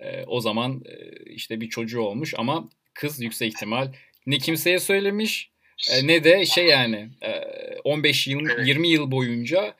E, 0.00 0.24
o 0.24 0.40
zaman 0.40 0.82
e, 0.86 1.24
işte 1.30 1.60
bir 1.60 1.68
çocuğu 1.68 2.00
olmuş 2.00 2.34
ama 2.38 2.68
kız 2.94 3.22
yüksek 3.22 3.52
ihtimal 3.52 3.92
ne 4.26 4.38
kimseye 4.38 4.78
söylemiş 4.78 5.50
e, 5.90 6.06
ne 6.06 6.24
de 6.24 6.46
şey 6.46 6.66
yani 6.66 7.08
e, 7.22 7.32
15 7.84 8.26
yıl 8.26 8.66
20 8.66 8.88
yıl 8.88 9.10
boyunca 9.10 9.76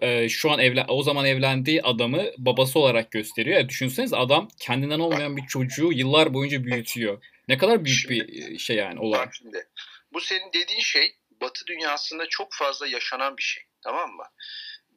e, 0.00 0.22
e, 0.22 0.28
şu 0.28 0.50
an 0.50 0.58
evlen 0.58 0.84
o 0.88 1.02
zaman 1.02 1.24
evlendiği 1.24 1.82
adamı 1.82 2.24
babası 2.38 2.78
olarak 2.78 3.10
gösteriyor. 3.10 3.56
Yani 3.56 3.68
düşünseniz 3.68 4.12
adam 4.12 4.48
kendinden 4.60 4.98
olmayan 4.98 5.36
bir 5.36 5.46
çocuğu 5.46 5.92
yıllar 5.92 6.34
boyunca 6.34 6.64
büyütüyor. 6.64 7.22
Ne 7.48 7.58
kadar 7.58 7.84
büyük 7.84 7.98
Şimdi- 7.98 8.28
bir 8.28 8.58
şey 8.58 8.76
yani 8.76 9.00
olay. 9.00 9.28
Şimdi 9.38 9.68
bu 10.12 10.20
senin 10.20 10.52
dediğin 10.52 10.80
şey 10.80 11.16
Batı 11.40 11.66
dünyasında 11.66 12.28
çok 12.28 12.54
fazla 12.54 12.86
yaşanan 12.86 13.36
bir 13.36 13.42
şey. 13.42 13.64
Tamam 13.82 14.10
mı? 14.10 14.24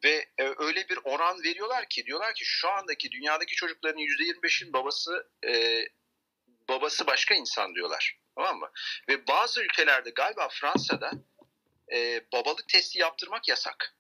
Ve 0.04 0.26
e, 0.38 0.44
öyle 0.58 0.90
bir 0.90 1.00
oran 1.04 1.44
veriyorlar 1.44 1.86
ki 1.90 2.06
diyorlar 2.06 2.34
ki 2.34 2.46
şu 2.46 2.70
andaki 2.70 3.12
dünyadaki 3.12 3.56
çocukların 3.56 4.00
%25'in 4.00 4.74
babası 4.74 5.28
e, 5.48 5.82
babası 6.70 7.08
başka 7.08 7.36
insan 7.36 7.76
diyorlar. 7.76 8.18
Tamam 8.36 8.60
mı? 8.60 8.70
Ve 9.10 9.28
bazı 9.28 9.64
ülkelerde 9.64 10.10
galiba 10.10 10.50
Fransa'da 10.52 11.12
e, 11.94 12.22
babalık 12.34 12.68
testi 12.68 13.00
yaptırmak 13.00 13.48
yasak. 13.48 13.96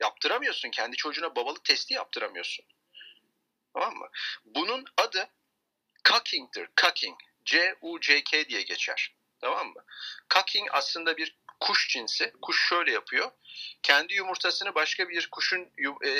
Yaptıramıyorsun. 0.00 0.70
Kendi 0.70 0.96
çocuğuna 0.96 1.36
babalık 1.36 1.64
testi 1.64 1.94
yaptıramıyorsun. 1.94 2.64
Tamam 3.74 3.94
mı? 3.94 4.08
Bunun 4.44 4.84
adı 4.96 5.28
cucking'tir. 6.04 6.68
Cucking. 6.76 7.18
C-U-C-K 7.44 8.48
diye 8.48 8.62
geçer. 8.62 9.14
Tamam 9.40 9.66
mı? 9.68 9.84
Cucking 10.34 10.68
aslında 10.72 11.16
bir 11.16 11.38
kuş 11.60 11.88
cinsi. 11.88 12.32
Kuş 12.42 12.68
şöyle 12.68 12.92
yapıyor. 12.92 13.30
Kendi 13.82 14.14
yumurtasını 14.14 14.74
başka 14.74 15.08
bir 15.08 15.28
kuşun 15.30 15.60
e, 16.04 16.12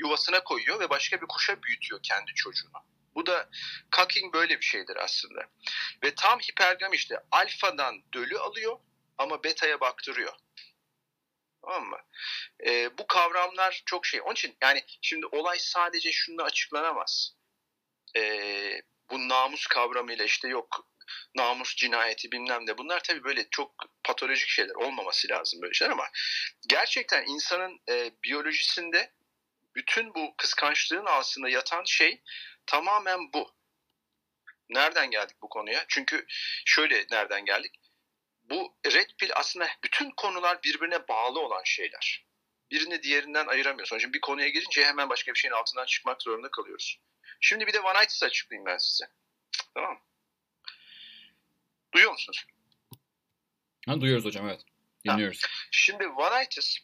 yuvasına 0.00 0.44
koyuyor 0.44 0.80
ve 0.80 0.90
başka 0.90 1.20
bir 1.20 1.26
kuşa 1.26 1.62
büyütüyor 1.62 2.02
kendi 2.02 2.34
çocuğunu. 2.34 2.72
Bu 3.14 3.26
da 3.26 3.48
cucking 3.96 4.34
böyle 4.34 4.60
bir 4.60 4.64
şeydir 4.64 4.96
aslında. 4.96 5.46
Ve 6.04 6.14
tam 6.14 6.38
hipergam 6.38 6.92
işte 6.92 7.16
alfadan 7.30 8.02
dölü 8.14 8.38
alıyor 8.38 8.78
ama 9.18 9.44
betaya 9.44 9.80
baktırıyor. 9.80 10.32
Tamam 11.64 11.84
mı? 11.84 11.98
E, 12.66 12.98
bu 12.98 13.06
kavramlar 13.06 13.82
çok 13.86 14.06
şey. 14.06 14.20
Onun 14.22 14.34
için 14.34 14.56
yani 14.62 14.84
şimdi 15.02 15.26
olay 15.26 15.58
sadece 15.58 16.12
şununla 16.12 16.42
açıklanamaz. 16.42 17.36
E, 18.16 18.22
bu 19.10 19.28
namus 19.28 19.66
kavramıyla 19.66 20.24
işte 20.24 20.48
yok 20.48 20.90
namus 21.34 21.76
cinayeti 21.76 22.32
bilmem 22.32 22.66
ne 22.66 22.78
bunlar 22.78 23.00
tabii 23.02 23.24
böyle 23.24 23.48
çok 23.50 23.74
patolojik 24.04 24.48
şeyler 24.48 24.74
olmaması 24.74 25.28
lazım 25.28 25.62
böyle 25.62 25.74
şeyler 25.74 25.92
ama 25.92 26.08
gerçekten 26.68 27.24
insanın 27.26 27.80
e, 27.88 28.10
biyolojisinde 28.24 29.12
bütün 29.74 30.14
bu 30.14 30.34
kıskançlığın 30.36 31.06
aslında 31.06 31.48
yatan 31.48 31.84
şey 31.84 32.22
tamamen 32.66 33.32
bu. 33.32 33.60
Nereden 34.68 35.10
geldik 35.10 35.36
bu 35.42 35.48
konuya? 35.48 35.84
Çünkü 35.88 36.24
şöyle 36.64 37.06
nereden 37.10 37.44
geldik? 37.44 37.79
Bu 38.50 38.74
red 38.86 39.10
pill 39.18 39.30
aslında 39.34 39.68
bütün 39.84 40.10
konular 40.10 40.62
birbirine 40.62 41.08
bağlı 41.08 41.40
olan 41.40 41.62
şeyler. 41.64 42.24
Birini 42.70 43.02
diğerinden 43.02 43.46
ayıramıyorsun. 43.46 43.98
Şimdi 43.98 44.14
bir 44.14 44.20
konuya 44.20 44.48
girince 44.48 44.84
hemen 44.84 45.08
başka 45.08 45.34
bir 45.34 45.38
şeyin 45.38 45.54
altından 45.54 45.86
çıkmak 45.86 46.22
zorunda 46.22 46.50
kalıyoruz. 46.50 47.00
Şimdi 47.40 47.66
bir 47.66 47.72
de 47.72 47.82
Vanaitis 47.82 48.22
açıklayayım 48.22 48.66
ben 48.66 48.78
size. 48.78 49.04
Tamam 49.74 49.92
mı? 49.92 50.00
Duyuyor 51.94 52.12
musunuz? 52.12 52.46
Ha, 53.86 54.00
duyuyoruz 54.00 54.24
hocam 54.24 54.48
evet. 54.48 54.60
Dinliyoruz. 55.06 55.40
Şimdi 55.70 56.08
Vanaitis 56.16 56.78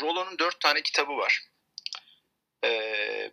Rollo'nun 0.00 0.38
dört 0.38 0.60
tane 0.60 0.82
kitabı 0.82 1.16
var. 1.16 1.42
Ee, 2.64 3.32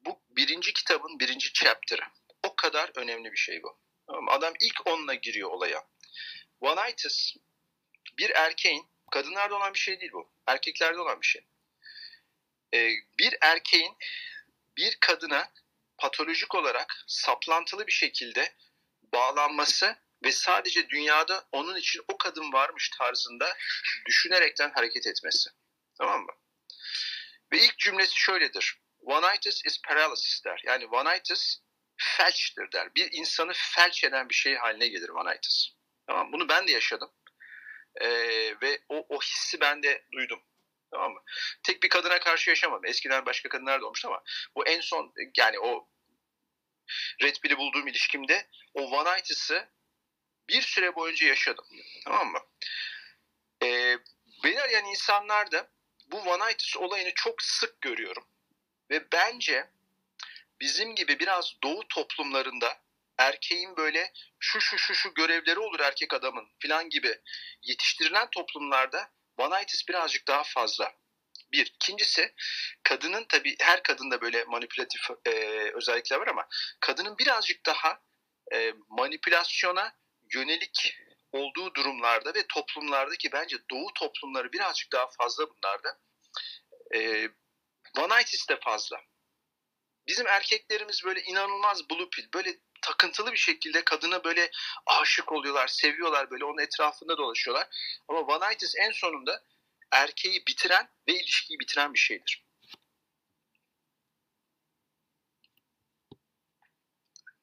bu 0.00 0.20
birinci 0.30 0.72
kitabın 0.72 1.18
birinci 1.18 1.52
chapter'ı. 1.52 2.02
O 2.42 2.56
kadar 2.56 2.90
önemli 2.94 3.32
bir 3.32 3.36
şey 3.36 3.62
bu. 3.62 3.81
Adam 4.08 4.54
ilk 4.60 4.86
onunla 4.86 5.14
giriyor 5.14 5.50
olaya. 5.50 5.84
Vanaitis 6.60 7.34
bir 8.18 8.30
erkeğin, 8.30 8.86
kadınlarda 9.10 9.56
olan 9.56 9.74
bir 9.74 9.78
şey 9.78 10.00
değil 10.00 10.12
bu. 10.12 10.32
Erkeklerde 10.46 11.00
olan 11.00 11.20
bir 11.20 11.26
şey. 11.26 11.46
Ee, 12.74 12.90
bir 13.18 13.36
erkeğin 13.40 13.96
bir 14.76 14.96
kadına 15.00 15.52
patolojik 15.98 16.54
olarak 16.54 17.04
saplantılı 17.06 17.86
bir 17.86 17.92
şekilde 17.92 18.54
bağlanması 19.02 19.96
ve 20.24 20.32
sadece 20.32 20.88
dünyada 20.88 21.48
onun 21.52 21.76
için 21.76 22.02
o 22.08 22.18
kadın 22.18 22.52
varmış 22.52 22.90
tarzında 22.98 23.56
düşünerekten 24.06 24.70
hareket 24.70 25.06
etmesi. 25.06 25.50
Tamam 25.98 26.22
mı? 26.22 26.32
Ve 27.52 27.64
ilk 27.64 27.78
cümlesi 27.78 28.20
şöyledir. 28.20 28.78
One-itis 29.00 29.66
is 29.66 29.82
paralysis 29.82 30.44
der. 30.44 30.62
Yani 30.64 30.84
one-itis 30.84 31.61
felçtir 32.02 32.72
der. 32.72 32.94
Bir 32.94 33.08
insanı 33.12 33.52
felç 33.54 34.04
eden 34.04 34.28
bir 34.28 34.34
şey 34.34 34.54
haline 34.54 34.88
gelir 34.88 35.08
one-itis. 35.08 35.68
Tamam 36.06 36.32
Bunu 36.32 36.48
ben 36.48 36.68
de 36.68 36.72
yaşadım. 36.72 37.10
Ee, 38.00 38.08
ve 38.62 38.80
o, 38.88 39.06
o 39.08 39.20
hissi 39.20 39.60
ben 39.60 39.82
de 39.82 40.04
duydum. 40.12 40.42
Tamam 40.90 41.12
mı? 41.12 41.22
Tek 41.62 41.82
bir 41.82 41.88
kadına 41.88 42.20
karşı 42.20 42.50
yaşamadım. 42.50 42.86
Eskiden 42.86 43.26
başka 43.26 43.48
kadınlar 43.48 43.80
da 43.80 43.86
olmuştu 43.86 44.08
ama 44.08 44.22
bu 44.56 44.66
en 44.66 44.80
son 44.80 45.12
yani 45.36 45.58
o 45.58 45.88
Red 47.22 47.36
Pill'i 47.42 47.58
bulduğum 47.58 47.88
ilişkimde 47.88 48.46
o 48.74 48.82
one-itis'ı 48.82 49.68
bir 50.48 50.62
süre 50.62 50.94
boyunca 50.94 51.26
yaşadım. 51.26 51.64
Tamam 52.04 52.28
mı? 52.28 52.40
Ee, 53.62 53.98
beni 54.44 54.60
arayan 54.60 54.84
insanlar 54.84 55.52
da 55.52 55.70
bu 56.06 56.16
one-itis 56.16 56.78
olayını 56.78 57.12
çok 57.14 57.42
sık 57.42 57.80
görüyorum. 57.80 58.24
Ve 58.90 59.12
bence 59.12 59.70
bizim 60.62 60.94
gibi 60.94 61.18
biraz 61.18 61.52
doğu 61.62 61.88
toplumlarında 61.88 62.78
erkeğin 63.18 63.76
böyle 63.76 64.12
şu 64.38 64.60
şu 64.60 64.78
şu 64.78 64.94
şu 64.94 65.14
görevleri 65.14 65.58
olur 65.58 65.80
erkek 65.80 66.14
adamın 66.14 66.48
filan 66.58 66.88
gibi 66.88 67.20
yetiştirilen 67.62 68.28
toplumlarda 68.30 69.10
one-itis 69.38 69.88
birazcık 69.88 70.28
daha 70.28 70.42
fazla. 70.44 70.92
Bir. 71.52 71.66
İkincisi 71.66 72.34
kadının 72.82 73.26
tabii 73.28 73.56
her 73.60 73.82
kadında 73.82 74.20
böyle 74.20 74.44
manipülatif 74.44 75.00
e, 75.24 75.30
özellikler 75.74 76.16
var 76.16 76.26
ama 76.26 76.46
kadının 76.80 77.18
birazcık 77.18 77.66
daha 77.66 78.00
e, 78.52 78.72
manipülasyona 78.88 79.96
yönelik 80.34 80.98
olduğu 81.32 81.74
durumlarda 81.74 82.34
ve 82.34 82.46
toplumlarda 82.46 83.16
ki 83.16 83.32
bence 83.32 83.56
doğu 83.70 83.94
toplumları 83.94 84.52
birazcık 84.52 84.92
daha 84.92 85.08
fazla 85.18 85.46
bunlarda. 85.50 85.98
E, 86.94 87.28
Vanaitis 87.96 88.48
de 88.48 88.60
fazla. 88.60 89.00
Bizim 90.12 90.26
erkeklerimiz 90.26 91.04
böyle 91.04 91.22
inanılmaz 91.22 91.90
blue 91.90 92.08
pill, 92.10 92.24
böyle 92.34 92.58
takıntılı 92.82 93.32
bir 93.32 93.38
şekilde 93.38 93.84
kadına 93.84 94.24
böyle 94.24 94.50
aşık 94.86 95.32
oluyorlar, 95.32 95.68
seviyorlar 95.68 96.30
böyle 96.30 96.44
onun 96.44 96.58
etrafında 96.58 97.16
dolaşıyorlar. 97.16 97.66
Ama 98.08 98.26
Vanaitis 98.26 98.74
en 98.78 98.90
sonunda 98.90 99.42
erkeği 99.90 100.42
bitiren 100.48 100.88
ve 101.08 101.12
ilişkiyi 101.12 101.58
bitiren 101.58 101.94
bir 101.94 101.98
şeydir. 101.98 102.44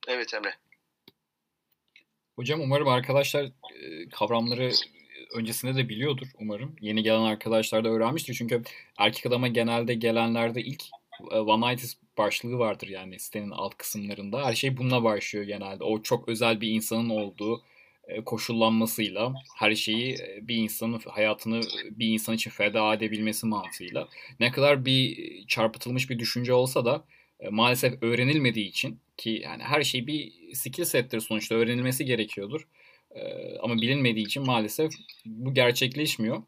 Evet 0.07 0.33
Emre. 0.33 0.55
Hocam 2.35 2.61
umarım 2.61 2.87
arkadaşlar 2.87 3.43
e, 3.43 4.09
kavramları 4.09 4.71
öncesinde 5.33 5.75
de 5.75 5.89
biliyordur 5.89 6.27
umarım. 6.39 6.75
Yeni 6.81 7.03
gelen 7.03 7.21
arkadaşlar 7.21 7.83
da 7.83 7.89
öğrenmiştir. 7.89 8.33
Çünkü 8.33 8.63
erkek 8.97 9.25
adama 9.25 9.47
genelde 9.47 9.93
gelenlerde 9.93 10.61
ilk 10.61 10.83
one 11.31 11.71
night 11.71 11.97
başlığı 12.17 12.59
vardır 12.59 12.87
yani 12.87 13.19
sitenin 13.19 13.51
alt 13.51 13.77
kısımlarında. 13.77 14.45
Her 14.45 14.53
şey 14.53 14.77
bununla 14.77 15.03
başlıyor 15.03 15.45
genelde. 15.45 15.83
O 15.83 16.01
çok 16.01 16.29
özel 16.29 16.61
bir 16.61 16.67
insanın 16.67 17.09
olduğu 17.09 17.63
e, 18.09 18.23
koşullanmasıyla 18.23 19.33
her 19.57 19.75
şeyi 19.75 20.13
e, 20.13 20.47
bir 20.47 20.55
insanın 20.55 20.99
hayatını 21.05 21.61
bir 21.91 22.07
insan 22.07 22.35
için 22.35 22.51
feda 22.51 22.93
edebilmesi 22.93 23.45
mantığıyla. 23.47 24.07
Ne 24.39 24.51
kadar 24.51 24.85
bir 24.85 25.29
çarpıtılmış 25.47 26.09
bir 26.09 26.19
düşünce 26.19 26.53
olsa 26.53 26.85
da 26.85 27.05
e, 27.39 27.49
maalesef 27.49 28.03
öğrenilmediği 28.03 28.67
için 28.67 28.99
ki 29.17 29.41
yani 29.43 29.63
her 29.63 29.83
şey 29.83 30.07
bir 30.07 30.33
skill 30.53 30.85
settir 30.85 31.19
sonuçta 31.19 31.55
öğrenilmesi 31.55 32.05
gerekiyordur. 32.05 32.67
Ama 33.61 33.75
bilinmediği 33.75 34.25
için 34.25 34.45
maalesef 34.45 34.91
bu 35.25 35.53
gerçekleşmiyor. 35.53 36.43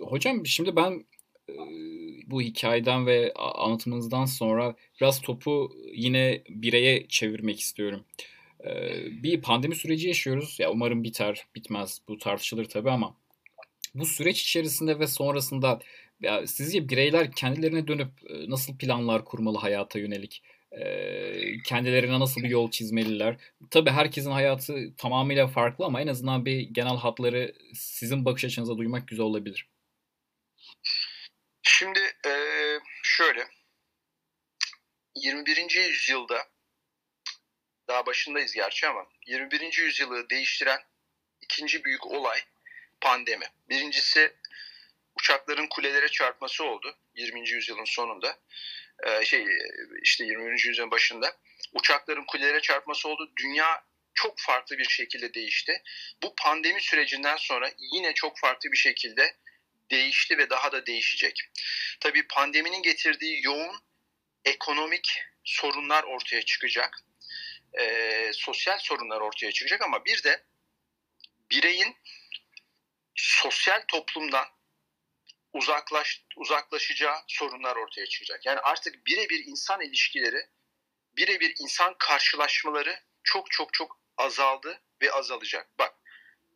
Hocam 0.00 0.46
şimdi 0.46 0.76
ben 0.76 1.04
e, 1.48 1.54
bu 2.26 2.42
hikayeden 2.42 3.06
ve 3.06 3.32
anlatımınızdan 3.34 4.24
sonra 4.24 4.74
biraz 5.00 5.20
topu 5.20 5.72
yine 5.94 6.42
bireye 6.48 7.08
çevirmek 7.08 7.60
istiyorum. 7.60 8.04
Ee, 8.64 9.22
bir 9.22 9.42
pandemi 9.42 9.76
süreci 9.76 10.08
yaşıyoruz. 10.08 10.56
Ya 10.60 10.70
umarım 10.70 11.04
biter, 11.04 11.46
bitmez. 11.54 12.00
Bu 12.08 12.18
tartışılır 12.18 12.64
tabii 12.64 12.90
ama 12.90 13.16
bu 13.94 14.06
süreç 14.06 14.42
içerisinde 14.42 14.98
ve 14.98 15.06
sonrasında 15.06 15.80
Ya 16.22 16.46
sizce 16.46 16.88
bireyler 16.88 17.32
kendilerine 17.32 17.88
dönüp 17.88 18.08
nasıl 18.48 18.76
planlar 18.78 19.24
kurmalı 19.24 19.58
hayata 19.58 19.98
yönelik? 19.98 20.42
kendilerine 21.64 22.20
nasıl 22.20 22.42
bir 22.42 22.48
yol 22.48 22.70
çizmeliler? 22.70 23.36
Tabii 23.70 23.90
herkesin 23.90 24.30
hayatı 24.30 24.94
tamamıyla 24.96 25.46
farklı 25.46 25.84
ama 25.84 26.00
en 26.00 26.06
azından 26.06 26.44
bir 26.44 26.60
genel 26.60 26.96
hatları 26.96 27.54
sizin 27.74 28.24
bakış 28.24 28.44
açınıza 28.44 28.78
duymak 28.78 29.08
güzel 29.08 29.24
olabilir. 29.24 29.66
Şimdi 31.78 32.16
şöyle 33.02 33.48
21. 35.14 35.70
yüzyılda 35.70 36.48
daha 37.88 38.06
başındayız 38.06 38.52
gerçi 38.52 38.86
ama 38.86 39.06
21. 39.26 39.78
yüzyılı 39.78 40.30
değiştiren 40.30 40.80
ikinci 41.40 41.84
büyük 41.84 42.06
olay 42.06 42.40
pandemi. 43.00 43.46
Birincisi 43.68 44.36
uçakların 45.14 45.66
kulelere 45.66 46.08
çarpması 46.08 46.64
oldu 46.64 46.98
20. 47.14 47.48
yüzyılın 47.48 47.84
sonunda. 47.84 48.38
Ee, 49.06 49.24
şey 49.24 49.46
işte 50.02 50.24
20. 50.24 50.60
yüzyılın 50.60 50.90
başında 50.90 51.36
uçakların 51.72 52.24
kulelere 52.24 52.60
çarpması 52.60 53.08
oldu. 53.08 53.32
Dünya 53.36 53.84
çok 54.14 54.38
farklı 54.38 54.78
bir 54.78 54.88
şekilde 54.88 55.34
değişti. 55.34 55.82
Bu 56.22 56.34
pandemi 56.36 56.82
sürecinden 56.82 57.36
sonra 57.36 57.70
yine 57.78 58.14
çok 58.14 58.38
farklı 58.38 58.72
bir 58.72 58.76
şekilde 58.76 59.36
değişti 59.90 60.38
ve 60.38 60.50
daha 60.50 60.72
da 60.72 60.86
değişecek. 60.86 61.40
Tabii 62.00 62.26
pandeminin 62.26 62.82
getirdiği 62.82 63.40
yoğun 63.44 63.76
ekonomik 64.44 65.22
sorunlar 65.44 66.04
ortaya 66.04 66.42
çıkacak. 66.42 66.98
E, 67.80 68.30
sosyal 68.34 68.78
sorunlar 68.78 69.20
ortaya 69.20 69.52
çıkacak 69.52 69.82
ama 69.82 70.04
bir 70.04 70.22
de 70.22 70.44
bireyin 71.50 71.96
sosyal 73.14 73.84
toplumdan 73.88 74.46
uzaklaş, 75.52 76.24
uzaklaşacağı 76.36 77.16
sorunlar 77.28 77.76
ortaya 77.76 78.06
çıkacak. 78.06 78.46
Yani 78.46 78.60
artık 78.60 79.06
birebir 79.06 79.44
insan 79.46 79.80
ilişkileri, 79.80 80.48
birebir 81.16 81.54
insan 81.58 81.94
karşılaşmaları 81.98 83.00
çok 83.24 83.50
çok 83.50 83.72
çok 83.72 84.00
azaldı 84.16 84.82
ve 85.02 85.12
azalacak. 85.12 85.78
Bak 85.78 85.94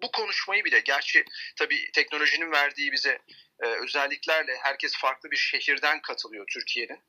bu 0.03 0.11
konuşmayı 0.11 0.65
bile 0.65 0.81
gerçi 0.81 1.25
tabii 1.57 1.93
teknolojinin 1.93 2.53
verdiği 2.53 2.93
bize 2.93 3.19
e, 3.63 3.67
özelliklerle 3.67 4.57
herkes 4.63 4.97
farklı 4.97 5.31
bir 5.31 5.37
şehirden 5.37 6.03
katılıyor 6.03 6.47
Türkiye'nin 6.53 7.01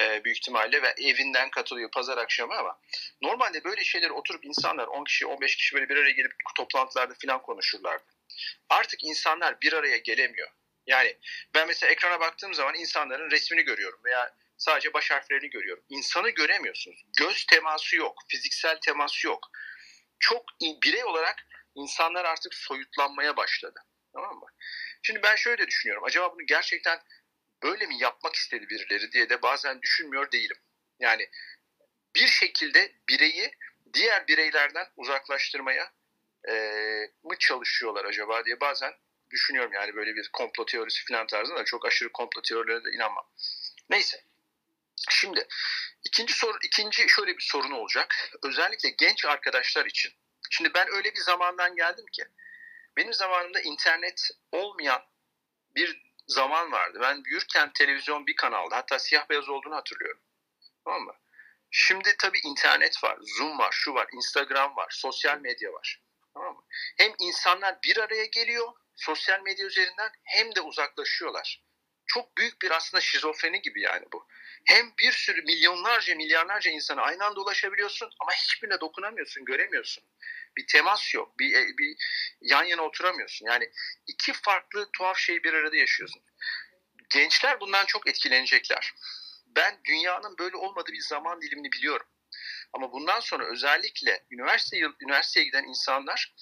e, 0.00 0.24
büyük 0.24 0.38
ihtimalle 0.38 0.82
ve 0.82 0.94
evinden 0.98 1.50
katılıyor 1.50 1.90
pazar 1.90 2.18
akşamı 2.18 2.54
ama 2.54 2.80
normalde 3.22 3.64
böyle 3.64 3.84
şeyleri 3.84 4.12
oturup 4.12 4.44
insanlar 4.44 4.86
10 4.86 5.04
kişi 5.04 5.26
15 5.26 5.56
kişi 5.56 5.74
böyle 5.74 5.88
bir 5.88 5.96
araya 5.96 6.10
gelip 6.10 6.32
toplantılarda 6.56 7.14
falan 7.22 7.42
konuşurlardı. 7.42 8.04
Artık 8.68 9.04
insanlar 9.04 9.60
bir 9.60 9.72
araya 9.72 9.96
gelemiyor. 9.96 10.48
Yani 10.86 11.16
ben 11.54 11.68
mesela 11.68 11.92
ekrana 11.92 12.20
baktığım 12.20 12.54
zaman 12.54 12.74
insanların 12.74 13.30
resmini 13.30 13.62
görüyorum 13.62 14.00
veya 14.04 14.34
sadece 14.56 14.92
baş 14.92 15.10
harflerini 15.10 15.50
görüyorum. 15.50 15.84
İnsanı 15.88 16.30
göremiyorsunuz. 16.30 17.04
Göz 17.18 17.46
teması 17.46 17.96
yok, 17.96 18.18
fiziksel 18.28 18.78
teması 18.80 19.26
yok. 19.26 19.50
Çok 20.20 20.42
birey 20.60 21.04
olarak 21.04 21.46
insanlar 21.82 22.24
artık 22.24 22.54
soyutlanmaya 22.54 23.36
başladı. 23.36 23.80
Tamam 24.12 24.36
mı? 24.36 24.46
Şimdi 25.02 25.22
ben 25.22 25.36
şöyle 25.36 25.66
düşünüyorum. 25.66 26.04
Acaba 26.04 26.32
bunu 26.32 26.46
gerçekten 26.46 27.02
böyle 27.62 27.86
mi 27.86 27.98
yapmak 27.98 28.34
istedi 28.34 28.68
birileri 28.68 29.12
diye 29.12 29.28
de 29.28 29.42
bazen 29.42 29.82
düşünmüyor 29.82 30.32
değilim. 30.32 30.56
Yani 31.00 31.28
bir 32.14 32.26
şekilde 32.26 32.92
bireyi 33.08 33.50
diğer 33.94 34.26
bireylerden 34.28 34.86
uzaklaştırmaya 34.96 35.92
e, 36.48 36.52
mı 37.22 37.36
çalışıyorlar 37.38 38.04
acaba 38.04 38.44
diye 38.44 38.60
bazen 38.60 38.94
düşünüyorum 39.30 39.72
yani 39.72 39.94
böyle 39.94 40.14
bir 40.14 40.30
komplo 40.32 40.66
teorisi 40.66 41.04
falan 41.04 41.26
tarzında 41.26 41.58
da 41.58 41.64
çok 41.64 41.86
aşırı 41.86 42.12
komplo 42.12 42.42
teorilerine 42.42 42.84
de 42.84 42.96
inanmam. 42.96 43.30
Neyse. 43.90 44.24
Şimdi 45.10 45.46
ikinci 46.04 46.34
soru 46.34 46.58
ikinci 46.64 47.08
şöyle 47.08 47.36
bir 47.36 47.42
sorun 47.42 47.70
olacak. 47.70 48.14
Özellikle 48.42 48.90
genç 48.90 49.24
arkadaşlar 49.24 49.86
için. 49.86 50.12
Şimdi 50.50 50.74
ben 50.74 50.88
öyle 50.90 51.14
bir 51.14 51.20
zamandan 51.20 51.76
geldim 51.76 52.06
ki 52.12 52.24
benim 52.96 53.12
zamanımda 53.12 53.60
internet 53.60 54.30
olmayan 54.52 55.02
bir 55.76 56.02
zaman 56.26 56.72
vardı. 56.72 56.98
Ben 57.02 57.24
büyürken 57.24 57.72
televizyon 57.72 58.26
bir 58.26 58.36
kanalda 58.36 58.76
hatta 58.76 58.98
siyah 58.98 59.28
beyaz 59.28 59.48
olduğunu 59.48 59.76
hatırlıyorum. 59.76 60.22
Tamam 60.84 61.02
mı? 61.02 61.14
Şimdi 61.70 62.16
tabii 62.18 62.38
internet 62.44 63.04
var, 63.04 63.18
Zoom 63.38 63.58
var, 63.58 63.72
şu 63.72 63.94
var, 63.94 64.08
Instagram 64.12 64.76
var, 64.76 64.88
sosyal 64.90 65.38
medya 65.38 65.72
var. 65.72 66.02
Tamam 66.34 66.54
mı? 66.54 66.64
Hem 66.96 67.12
insanlar 67.18 67.78
bir 67.84 67.96
araya 67.96 68.24
geliyor 68.24 68.68
sosyal 68.96 69.40
medya 69.40 69.66
üzerinden 69.66 70.10
hem 70.24 70.54
de 70.54 70.60
uzaklaşıyorlar. 70.60 71.62
Çok 72.06 72.36
büyük 72.36 72.62
bir 72.62 72.70
aslında 72.70 73.00
şizofreni 73.00 73.62
gibi 73.62 73.80
yani 73.80 74.06
bu. 74.12 74.26
Hem 74.64 74.92
bir 74.98 75.12
sürü 75.12 75.42
milyonlarca 75.42 76.14
milyarlarca 76.14 76.70
insana 76.70 77.02
aynı 77.02 77.24
anda 77.24 77.40
ulaşabiliyorsun 77.40 78.10
ama 78.20 78.32
hiçbirine 78.32 78.80
dokunamıyorsun, 78.80 79.44
göremiyorsun. 79.44 80.04
Bir 80.56 80.66
temas 80.66 81.14
yok, 81.14 81.38
bir, 81.38 81.54
e, 81.54 81.78
bir 81.78 81.96
yan 82.40 82.64
yana 82.64 82.82
oturamıyorsun. 82.82 83.46
Yani 83.46 83.70
iki 84.06 84.32
farklı 84.32 84.90
tuhaf 84.92 85.18
şeyi 85.18 85.44
bir 85.44 85.52
arada 85.52 85.76
yaşıyorsun. 85.76 86.22
Gençler 87.10 87.60
bundan 87.60 87.86
çok 87.86 88.08
etkilenecekler. 88.08 88.94
Ben 89.46 89.80
dünyanın 89.84 90.38
böyle 90.38 90.56
olmadığı 90.56 90.92
bir 90.92 91.00
zaman 91.00 91.42
dilimini 91.42 91.72
biliyorum. 91.72 92.06
Ama 92.72 92.92
bundan 92.92 93.20
sonra 93.20 93.46
özellikle 93.52 94.26
üniversite 94.30 94.78
üniversiteye 95.00 95.46
giden 95.46 95.64
insanlar 95.64 96.34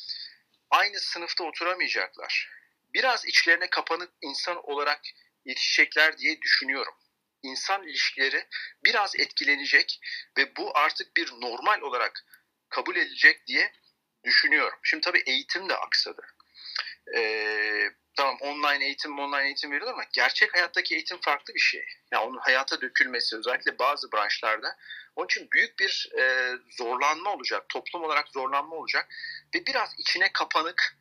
aynı 0.71 1.01
sınıfta 1.01 1.45
oturamayacaklar. 1.45 2.51
Biraz 2.95 3.27
içlerine 3.27 3.71
kapanık 3.71 4.11
insan 4.21 4.71
olarak 4.71 5.01
yetişecekler 5.45 6.19
diye 6.19 6.41
düşünüyorum. 6.41 6.95
İnsan 7.47 7.83
ilişkileri 7.83 8.47
biraz 8.85 9.17
etkilenecek 9.17 10.01
ve 10.39 10.57
bu 10.57 10.79
artık 10.79 11.17
bir 11.17 11.33
normal 11.41 11.81
olarak 11.81 12.25
kabul 12.69 12.97
edilecek 12.97 13.47
diye 13.47 13.73
düşünüyorum. 14.25 14.79
Şimdi 14.83 15.01
tabii 15.01 15.23
eğitim 15.27 15.69
de 15.69 15.77
aksadı. 15.77 16.23
Ee, 17.17 17.91
tamam 18.17 18.37
online 18.41 18.85
eğitim 18.85 19.19
online 19.19 19.45
eğitim 19.45 19.71
veriyor 19.71 19.93
ama 19.93 20.05
gerçek 20.13 20.55
hayattaki 20.55 20.95
eğitim 20.95 21.19
farklı 21.21 21.55
bir 21.55 21.61
şey. 21.61 21.87
Yani 22.13 22.25
onun 22.25 22.39
hayata 22.39 22.81
dökülmesi 22.81 23.37
özellikle 23.37 23.79
bazı 23.79 24.13
branşlarda 24.13 24.77
onun 25.17 25.27
için 25.27 25.49
büyük 25.53 25.79
bir 25.79 26.11
e, 26.19 26.53
zorlanma 26.79 27.33
olacak. 27.35 27.69
Toplum 27.69 28.05
olarak 28.05 28.29
zorlanma 28.29 28.77
olacak. 28.77 29.09
Ve 29.55 29.67
biraz 29.67 29.95
içine 29.99 30.33
kapanık 30.33 30.97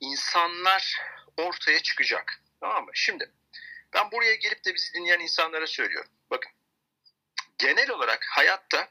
insanlar 0.00 1.00
ortaya 1.36 1.80
çıkacak. 1.82 2.40
Tamam 2.60 2.84
mı? 2.84 2.90
Şimdi 2.94 3.32
ben 3.96 4.10
buraya 4.10 4.34
gelip 4.34 4.64
de 4.64 4.74
bizi 4.74 4.94
dinleyen 4.94 5.20
insanlara 5.20 5.66
söylüyorum. 5.66 6.10
Bakın 6.30 6.52
genel 7.58 7.90
olarak 7.90 8.24
hayatta 8.30 8.88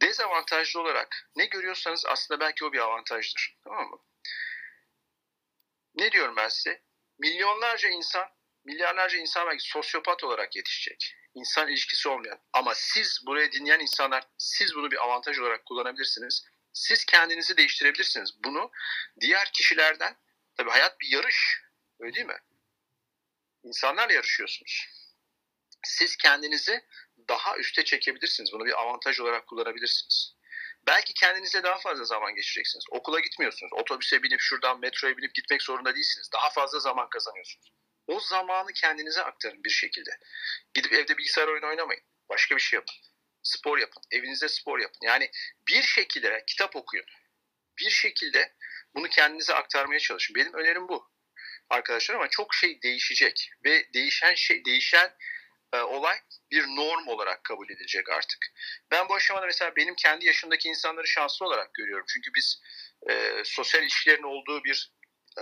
dezavantajlı 0.00 0.80
olarak 0.80 1.28
ne 1.36 1.46
görüyorsanız 1.46 2.06
aslında 2.06 2.40
belki 2.40 2.64
o 2.64 2.72
bir 2.72 2.78
avantajdır. 2.78 3.56
Tamam 3.64 3.90
mı? 3.90 3.98
Ne 5.94 6.12
diyorum 6.12 6.36
ben 6.36 6.48
size? 6.48 6.82
Milyonlarca 7.18 7.88
insan, 7.88 8.28
milyarlarca 8.64 9.18
insan 9.18 9.46
belki 9.46 9.68
sosyopat 9.68 10.24
olarak 10.24 10.56
yetişecek. 10.56 11.14
İnsan 11.34 11.68
ilişkisi 11.68 12.08
olmayan. 12.08 12.40
Ama 12.52 12.74
siz 12.74 13.26
buraya 13.26 13.52
dinleyen 13.52 13.80
insanlar, 13.80 14.24
siz 14.38 14.74
bunu 14.74 14.90
bir 14.90 15.04
avantaj 15.04 15.38
olarak 15.38 15.66
kullanabilirsiniz. 15.66 16.44
Siz 16.72 17.04
kendinizi 17.04 17.56
değiştirebilirsiniz. 17.56 18.44
Bunu 18.44 18.70
diğer 19.20 19.52
kişilerden, 19.52 20.16
tabii 20.56 20.70
hayat 20.70 21.00
bir 21.00 21.08
yarış. 21.08 21.60
Öyle 22.00 22.14
değil 22.14 22.26
mi? 22.26 22.38
İnsanlarla 23.62 24.12
yarışıyorsunuz. 24.12 24.86
Siz 25.84 26.16
kendinizi 26.16 26.84
daha 27.28 27.56
üste 27.56 27.84
çekebilirsiniz. 27.84 28.52
Bunu 28.52 28.64
bir 28.64 28.80
avantaj 28.80 29.20
olarak 29.20 29.46
kullanabilirsiniz. 29.46 30.38
Belki 30.86 31.14
kendinize 31.14 31.62
daha 31.62 31.78
fazla 31.78 32.04
zaman 32.04 32.34
geçireceksiniz. 32.34 32.84
Okula 32.90 33.20
gitmiyorsunuz. 33.20 33.72
Otobüse 33.72 34.22
binip 34.22 34.40
şuradan 34.40 34.80
metroya 34.80 35.16
binip 35.16 35.34
gitmek 35.34 35.62
zorunda 35.62 35.94
değilsiniz. 35.94 36.28
Daha 36.32 36.50
fazla 36.50 36.78
zaman 36.80 37.08
kazanıyorsunuz. 37.08 37.72
O 38.06 38.20
zamanı 38.20 38.72
kendinize 38.72 39.22
aktarın 39.22 39.64
bir 39.64 39.70
şekilde. 39.70 40.10
Gidip 40.74 40.92
evde 40.92 41.18
bilgisayar 41.18 41.48
oyunu 41.48 41.66
oynamayın. 41.66 42.02
Başka 42.28 42.56
bir 42.56 42.60
şey 42.60 42.76
yapın. 42.76 42.96
Spor 43.42 43.78
yapın. 43.78 44.02
Evinizde 44.10 44.48
spor 44.48 44.78
yapın. 44.78 44.98
Yani 45.02 45.30
bir 45.68 45.82
şekilde 45.82 46.44
kitap 46.46 46.76
okuyun. 46.76 47.06
Bir 47.78 47.90
şekilde 47.90 48.56
bunu 48.94 49.08
kendinize 49.08 49.54
aktarmaya 49.54 50.00
çalışın. 50.00 50.34
Benim 50.34 50.54
önerim 50.54 50.88
bu. 50.88 51.10
Arkadaşlar 51.70 52.14
ama 52.14 52.28
çok 52.28 52.54
şey 52.54 52.82
değişecek 52.82 53.50
ve 53.64 53.92
değişen 53.94 54.34
şey 54.34 54.64
değişen 54.64 55.14
e, 55.72 55.78
olay 55.78 56.18
bir 56.50 56.66
norm 56.66 57.06
olarak 57.08 57.44
kabul 57.44 57.70
edilecek 57.70 58.08
artık. 58.08 58.38
Ben 58.90 59.08
bu 59.08 59.14
aşamada 59.14 59.46
mesela 59.46 59.76
benim 59.76 59.94
kendi 59.94 60.26
yaşımdaki 60.26 60.68
insanları 60.68 61.06
şanslı 61.06 61.46
olarak 61.46 61.74
görüyorum. 61.74 62.06
Çünkü 62.08 62.30
biz 62.36 62.62
e, 63.10 63.42
sosyal 63.44 63.82
ilişkilerin 63.82 64.22
olduğu 64.22 64.64
bir 64.64 64.92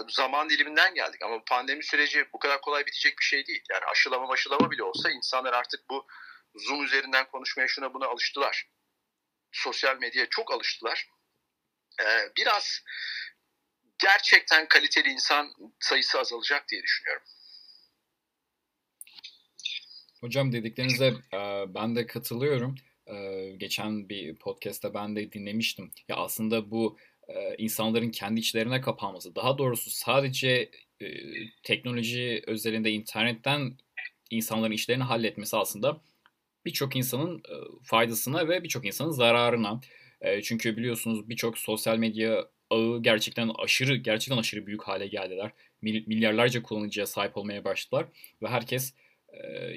zaman 0.08 0.50
diliminden 0.50 0.94
geldik. 0.94 1.22
Ama 1.22 1.42
pandemi 1.44 1.84
süreci 1.84 2.28
bu 2.32 2.38
kadar 2.38 2.60
kolay 2.60 2.86
bitecek 2.86 3.18
bir 3.18 3.24
şey 3.24 3.46
değil. 3.46 3.62
Yani 3.70 3.84
aşılama 3.84 4.32
aşılama 4.32 4.70
bile 4.70 4.82
olsa 4.82 5.10
insanlar 5.10 5.52
artık 5.52 5.88
bu 5.90 6.06
Zoom 6.54 6.84
üzerinden 6.84 7.26
konuşmaya 7.28 7.68
şuna 7.68 7.94
buna 7.94 8.06
alıştılar. 8.06 8.70
Sosyal 9.52 9.98
medyaya 9.98 10.28
çok 10.30 10.52
alıştılar. 10.52 11.08
Ee, 12.02 12.28
biraz 12.36 12.80
gerçekten 13.98 14.68
kaliteli 14.68 15.08
insan 15.08 15.52
sayısı 15.80 16.18
azalacak 16.18 16.68
diye 16.68 16.82
düşünüyorum. 16.82 17.22
Hocam 20.20 20.52
dediklerinize 20.52 21.06
e, 21.32 21.64
ben 21.74 21.96
de 21.96 22.06
katılıyorum. 22.06 22.74
E, 23.06 23.48
geçen 23.56 24.08
bir 24.08 24.36
podcast'ta 24.36 24.94
ben 24.94 25.16
de 25.16 25.32
dinlemiştim. 25.32 25.92
Ya 26.08 26.16
aslında 26.16 26.70
bu 26.70 26.98
e, 27.28 27.56
insanların 27.58 28.10
kendi 28.10 28.40
içlerine 28.40 28.80
kapanması, 28.80 29.34
daha 29.34 29.58
doğrusu 29.58 29.90
sadece 29.90 30.70
teknoloji 31.62 32.42
özelinde 32.46 32.90
internetten 32.90 33.78
insanların 34.30 34.72
işlerini 34.72 35.02
halletmesi 35.02 35.56
aslında 35.56 36.00
birçok 36.64 36.96
insanın 36.96 37.42
faydasına 37.82 38.48
ve 38.48 38.62
birçok 38.64 38.86
insanın 38.86 39.10
zararına. 39.10 39.80
Çünkü 40.42 40.76
biliyorsunuz 40.76 41.28
birçok 41.28 41.58
sosyal 41.58 41.96
medya 41.96 42.48
ağı 42.70 43.02
gerçekten 43.02 43.50
aşırı 43.58 43.96
gerçekten 43.96 44.38
aşırı 44.38 44.66
büyük 44.66 44.82
hale 44.82 45.06
geldiler. 45.06 45.50
Milyarlarca 45.82 46.62
kullanıcıya 46.62 47.06
sahip 47.06 47.36
olmaya 47.36 47.64
başladılar 47.64 48.06
ve 48.42 48.48
herkes 48.48 48.94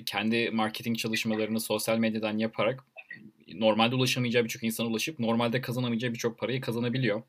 kendi 0.06 0.50
marketing 0.50 0.98
çalışmalarını 0.98 1.60
sosyal 1.60 1.98
medyadan 1.98 2.38
yaparak 2.38 2.86
normalde 3.54 3.96
ulaşamayacağı 3.96 4.44
birçok 4.44 4.64
insana 4.64 4.88
ulaşıp 4.88 5.20
normalde 5.20 5.62
kazanamayacağı 5.62 6.14
birçok 6.14 6.40
parayı 6.40 6.62
kazanabiliyor. 6.62 7.24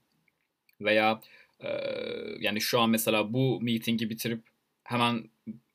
Veya 0.81 1.21
yani 2.41 2.61
şu 2.61 2.81
an 2.81 2.91
mesela 2.91 3.33
bu 3.33 3.61
meetingi 3.61 4.11
bitirip 4.11 4.43
hemen 4.85 5.31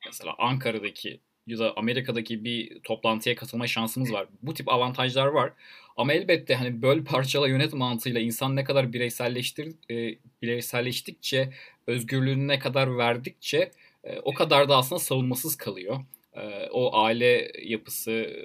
mesela 0.06 0.34
Ankara'daki 0.38 1.20
ya 1.46 1.58
da 1.58 1.72
Amerika'daki 1.76 2.44
bir 2.44 2.80
toplantıya 2.80 3.36
katılma 3.36 3.66
şansımız 3.66 4.12
var. 4.12 4.26
Bu 4.42 4.54
tip 4.54 4.72
avantajlar 4.72 5.26
var. 5.26 5.52
Ama 5.96 6.12
elbette 6.12 6.54
hani 6.54 6.82
böl 6.82 7.04
parçala 7.04 7.48
yönet 7.48 7.72
mantığıyla 7.72 8.20
insan 8.20 8.56
ne 8.56 8.64
kadar 8.64 8.92
bireyselleştir 8.92 9.74
e, 9.90 10.18
bireyselleştikçe 10.42 11.52
özgürlüğünü 11.86 12.48
ne 12.48 12.58
kadar 12.58 12.98
verdikçe 12.98 13.70
e, 14.04 14.20
o 14.20 14.34
kadar 14.34 14.68
da 14.68 14.76
aslında 14.76 14.98
savunmasız 14.98 15.56
kalıyor. 15.56 16.00
E, 16.34 16.68
o 16.72 16.96
aile 16.96 17.52
yapısı, 17.62 18.10
e, 18.10 18.36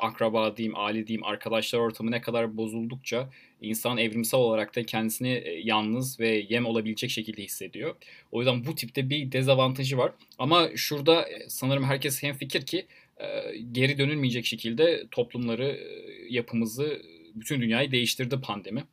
akraba 0.00 0.56
diyeyim, 0.56 0.76
aile 0.76 1.06
diyeyim, 1.06 1.24
arkadaşlar 1.24 1.78
ortamı 1.78 2.10
ne 2.10 2.20
kadar 2.20 2.56
bozuldukça 2.56 3.30
insan 3.60 3.98
evrimsel 3.98 4.40
olarak 4.40 4.76
da 4.76 4.82
kendisini 4.82 5.32
e, 5.32 5.60
yalnız 5.64 6.20
ve 6.20 6.46
yem 6.48 6.66
olabilecek 6.66 7.10
şekilde 7.10 7.42
hissediyor. 7.42 7.96
O 8.32 8.40
yüzden 8.40 8.66
bu 8.66 8.74
tipte 8.74 9.10
bir 9.10 9.32
dezavantajı 9.32 9.98
var. 9.98 10.12
Ama 10.38 10.68
şurada 10.76 11.28
e, 11.28 11.48
sanırım 11.48 11.84
herkes 11.84 12.22
hem 12.22 12.34
fikir 12.34 12.66
ki 12.66 12.86
e, 13.16 13.26
geri 13.72 13.98
dönülmeyecek 13.98 14.46
şekilde 14.46 15.04
toplumları, 15.10 15.80
yapımızı, 16.28 17.02
bütün 17.34 17.60
dünyayı 17.60 17.90
değiştirdi 17.92 18.40
pandemi. 18.40 18.84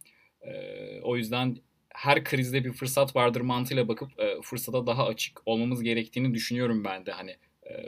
O 1.03 1.17
yüzden 1.17 1.57
her 1.93 2.23
krizde 2.23 2.65
bir 2.65 2.73
fırsat 2.73 3.15
vardır 3.15 3.41
mantığıyla 3.41 3.87
bakıp 3.87 4.09
fırsata 4.43 4.87
daha 4.87 5.07
açık 5.07 5.41
olmamız 5.45 5.83
gerektiğini 5.83 6.33
düşünüyorum 6.33 6.83
ben 6.83 7.05
de 7.05 7.11
hani 7.11 7.35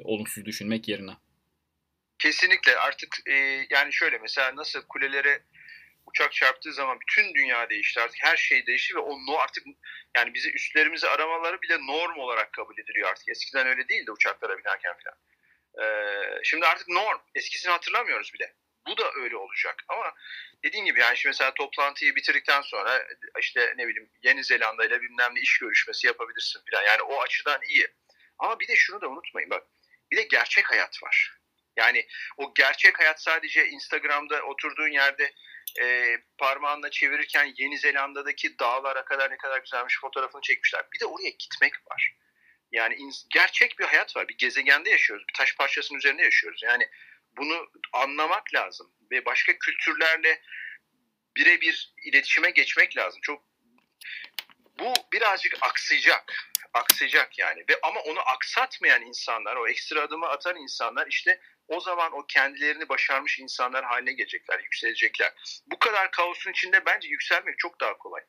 olumsuz 0.04 0.46
düşünmek 0.46 0.88
yerine. 0.88 1.12
Kesinlikle 2.20 2.76
artık 2.76 3.18
e, 3.30 3.34
yani 3.70 3.94
şöyle 3.94 4.18
mesela 4.18 4.56
nasıl 4.56 4.82
kulelere 4.82 5.40
uçak 6.18 6.34
çarptığı 6.34 6.74
zaman 6.74 7.00
bütün 7.00 7.34
dünya 7.34 7.70
değişti 7.70 8.02
artık 8.02 8.18
her 8.24 8.38
şey 8.38 8.66
değişti 8.66 8.96
ve 8.96 9.00
o 9.00 9.18
no 9.26 9.38
artık 9.38 9.64
yani 10.16 10.34
bizi 10.34 10.52
üstlerimizi 10.52 11.08
aramaları 11.08 11.62
bile 11.62 11.78
norm 11.88 12.18
olarak 12.18 12.54
kabul 12.54 12.78
ediliyor 12.78 13.10
artık. 13.10 13.30
Eskiden 13.30 13.68
öyle 13.68 13.88
değildi 13.88 14.12
uçaklara 14.12 14.58
binerken 14.58 14.96
falan. 15.04 15.18
Ee, 15.82 16.40
şimdi 16.44 16.66
artık 16.66 16.88
norm. 16.88 17.20
Eskisini 17.36 17.72
hatırlamıyoruz 17.72 18.34
bile. 18.34 18.54
Bu 18.88 18.98
da 18.98 19.12
öyle 19.16 19.38
olacak 19.38 19.76
ama 19.88 20.14
dediğim 20.64 20.86
gibi 20.86 21.00
yani 21.00 21.18
şimdi 21.18 21.30
mesela 21.30 21.54
toplantıyı 21.54 22.16
bitirdikten 22.16 22.62
sonra 22.62 23.08
işte 23.40 23.74
ne 23.78 23.88
bileyim 23.88 24.10
Yeni 24.24 24.44
Zelanda 24.44 24.86
ile 24.86 25.02
bilmem 25.02 25.36
ne 25.36 25.40
iş 25.40 25.60
görüşmesi 25.60 26.08
yapabilirsin 26.08 26.62
falan. 26.72 26.84
Yani 26.84 27.02
o 27.02 27.22
açıdan 27.22 27.62
iyi. 27.70 27.88
Ama 28.40 28.60
bir 28.60 28.68
de 28.68 28.76
şunu 28.76 29.02
da 29.02 29.08
unutmayın 29.08 29.50
bak. 29.50 29.64
Bir 30.12 30.18
de 30.18 30.24
gerçek 30.24 30.72
hayat 30.72 31.04
var. 31.04 31.38
Yani 31.78 32.08
o 32.38 32.54
gerçek 32.56 33.00
hayat 33.00 33.22
sadece 33.22 33.68
Instagram'da 33.68 34.42
oturduğun 34.42 34.88
yerde 34.88 35.34
e, 35.82 36.18
parmağınla 36.38 36.92
çevirirken 36.92 37.54
Yeni 37.58 37.78
Zelanda'daki 37.78 38.60
dağlara 38.60 39.06
kadar 39.06 39.32
ne 39.32 39.38
kadar 39.38 39.60
güzelmiş 39.60 40.00
fotoğrafını 40.02 40.42
çekmişler. 40.42 40.86
Bir 40.94 41.00
de 41.00 41.06
oraya 41.06 41.30
gitmek 41.30 41.74
var. 41.92 42.18
Yani 42.72 42.98
gerçek 43.34 43.80
bir 43.80 43.86
hayat 43.86 44.16
var. 44.16 44.28
Bir 44.28 44.38
gezegende 44.38 44.90
yaşıyoruz. 44.90 45.26
Bir 45.30 45.34
taş 45.34 45.56
parçasının 45.56 45.98
üzerinde 45.98 46.24
yaşıyoruz. 46.24 46.64
Yani 46.64 46.90
bunu 47.38 47.68
anlamak 47.94 48.54
lazım 48.54 48.92
ve 49.12 49.26
başka 49.26 49.58
kültürlerle 49.58 50.42
birebir 51.36 51.94
iletişime 52.04 52.50
geçmek 52.50 52.98
lazım. 52.98 53.20
Çok 53.24 53.44
bu 54.80 54.94
birazcık 55.14 55.58
aksayacak. 55.62 56.54
Aksayacak 56.74 57.40
yani. 57.40 57.64
Ve 57.70 57.80
ama 57.84 58.00
onu 58.00 58.20
aksatmayan 58.20 59.02
insanlar, 59.02 59.56
o 59.56 59.68
ekstra 59.68 60.02
adımı 60.02 60.28
atan 60.28 60.56
insanlar 60.56 61.08
işte 61.08 61.42
o 61.68 61.80
zaman 61.80 62.14
o 62.14 62.26
kendilerini 62.26 62.90
başarmış 62.90 63.40
insanlar 63.40 63.86
haline 63.86 64.14
gelecekler, 64.14 64.60
yükselecekler. 64.60 65.34
Bu 65.72 65.80
kadar 65.80 66.12
kaosun 66.12 66.52
içinde 66.52 66.86
bence 66.86 67.08
yükselmek 67.08 67.60
çok 67.60 67.82
daha 67.82 67.98
kolay. 67.98 68.22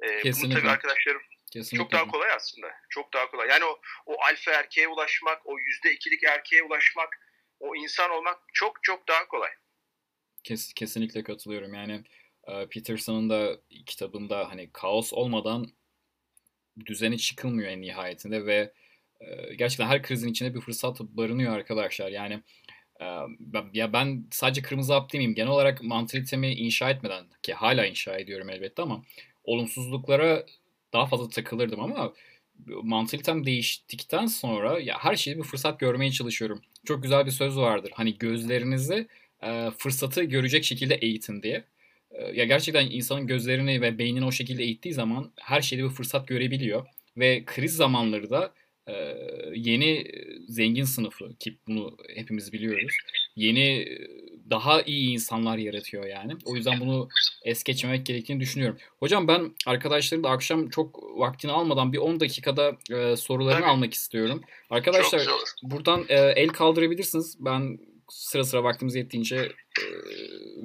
Ee, 0.00 0.22
Kesinlikle. 0.22 0.54
Bunu 0.54 0.60
tabii 0.60 0.70
arkadaşlarım 0.70 1.22
Kesinlikle. 1.52 1.84
çok 1.84 1.92
daha 1.92 2.08
kolay 2.08 2.32
aslında. 2.32 2.66
Çok 2.88 3.12
daha 3.12 3.30
kolay. 3.30 3.48
Yani 3.48 3.64
o, 3.64 3.80
o 4.06 4.22
alfa 4.22 4.50
erkeğe 4.50 4.88
ulaşmak, 4.88 5.46
o 5.46 5.58
yüzde 5.58 5.92
ikilik 5.92 6.24
erkeğe 6.24 6.62
ulaşmak, 6.62 7.20
o 7.60 7.76
insan 7.76 8.10
olmak 8.10 8.38
çok 8.52 8.82
çok 8.82 9.08
daha 9.08 9.28
kolay. 9.28 9.50
Kes, 10.44 10.74
kesinlikle 10.74 11.22
katılıyorum. 11.22 11.74
Yani 11.74 12.04
e, 12.48 12.68
Peterson'ın 12.68 13.30
da 13.30 13.60
kitabında 13.86 14.48
hani 14.48 14.72
kaos 14.72 15.12
olmadan 15.12 15.66
düzeni 16.86 17.18
çıkılmıyor 17.18 17.70
en 17.70 17.80
nihayetinde 17.80 18.46
ve 18.46 18.72
gerçekten 19.56 19.86
her 19.86 20.02
krizin 20.02 20.28
içinde 20.28 20.54
bir 20.54 20.60
fırsat 20.60 21.00
barınıyor 21.00 21.56
arkadaşlar. 21.56 22.08
Yani 22.08 22.42
ya 23.72 23.92
ben 23.92 24.24
sadece 24.30 24.62
kırmızı 24.62 24.92
hap 24.92 25.12
demeyeyim. 25.12 25.34
Genel 25.34 25.50
olarak 25.50 25.82
mantalitemi 25.82 26.52
inşa 26.52 26.90
etmeden 26.90 27.24
ki 27.42 27.52
hala 27.54 27.86
inşa 27.86 28.18
ediyorum 28.18 28.50
elbette 28.50 28.82
ama 28.82 29.04
olumsuzluklara 29.44 30.46
daha 30.92 31.06
fazla 31.06 31.28
takılırdım 31.28 31.80
ama 31.80 32.12
mantalitem 32.82 33.46
değiştikten 33.46 34.26
sonra 34.26 34.80
ya 34.80 34.96
her 34.98 35.16
şeyi 35.16 35.38
bir 35.38 35.42
fırsat 35.42 35.80
görmeye 35.80 36.12
çalışıyorum. 36.12 36.60
Çok 36.84 37.02
güzel 37.02 37.26
bir 37.26 37.30
söz 37.30 37.56
vardır. 37.56 37.90
Hani 37.94 38.18
gözlerinizi 38.18 39.08
e, 39.42 39.70
fırsatı 39.78 40.22
görecek 40.22 40.64
şekilde 40.64 40.94
eğitin 40.94 41.42
diye. 41.42 41.64
E, 42.10 42.24
ya 42.24 42.44
gerçekten 42.44 42.90
insanın 42.90 43.26
gözlerini 43.26 43.80
ve 43.80 43.98
beynini 43.98 44.24
o 44.24 44.32
şekilde 44.32 44.62
eğittiği 44.62 44.94
zaman 44.94 45.32
her 45.36 45.60
şeyde 45.60 45.84
bir 45.84 45.88
fırsat 45.88 46.28
görebiliyor 46.28 46.86
ve 47.16 47.44
kriz 47.44 47.76
zamanları 47.76 48.30
da 48.30 48.52
yeni 49.54 50.06
zengin 50.48 50.84
sınıfı 50.84 51.36
ki 51.38 51.58
bunu 51.66 51.96
hepimiz 52.14 52.52
biliyoruz. 52.52 52.96
Yeni 53.36 53.86
daha 54.50 54.82
iyi 54.82 55.12
insanlar 55.12 55.58
yaratıyor 55.58 56.06
yani. 56.06 56.32
O 56.44 56.56
yüzden 56.56 56.80
bunu 56.80 57.08
es 57.44 57.62
geçmemek 57.62 58.06
gerektiğini 58.06 58.40
düşünüyorum. 58.40 58.78
Hocam 58.98 59.28
ben 59.28 59.54
arkadaşların 59.66 60.24
da 60.24 60.30
akşam 60.30 60.68
çok 60.68 61.18
vaktini 61.18 61.52
almadan 61.52 61.92
bir 61.92 61.98
10 61.98 62.20
dakikada 62.20 62.76
e, 62.90 63.16
sorularını 63.16 63.60
Tabii. 63.60 63.70
almak 63.70 63.94
istiyorum. 63.94 64.40
Arkadaşlar 64.70 65.26
buradan 65.62 66.04
e, 66.08 66.14
el 66.16 66.48
kaldırabilirsiniz. 66.48 67.36
Ben 67.40 67.78
sıra 68.08 68.44
sıra 68.44 68.64
vaktimiz 68.64 68.94
yettiğince 68.94 69.36
e, 69.36 69.84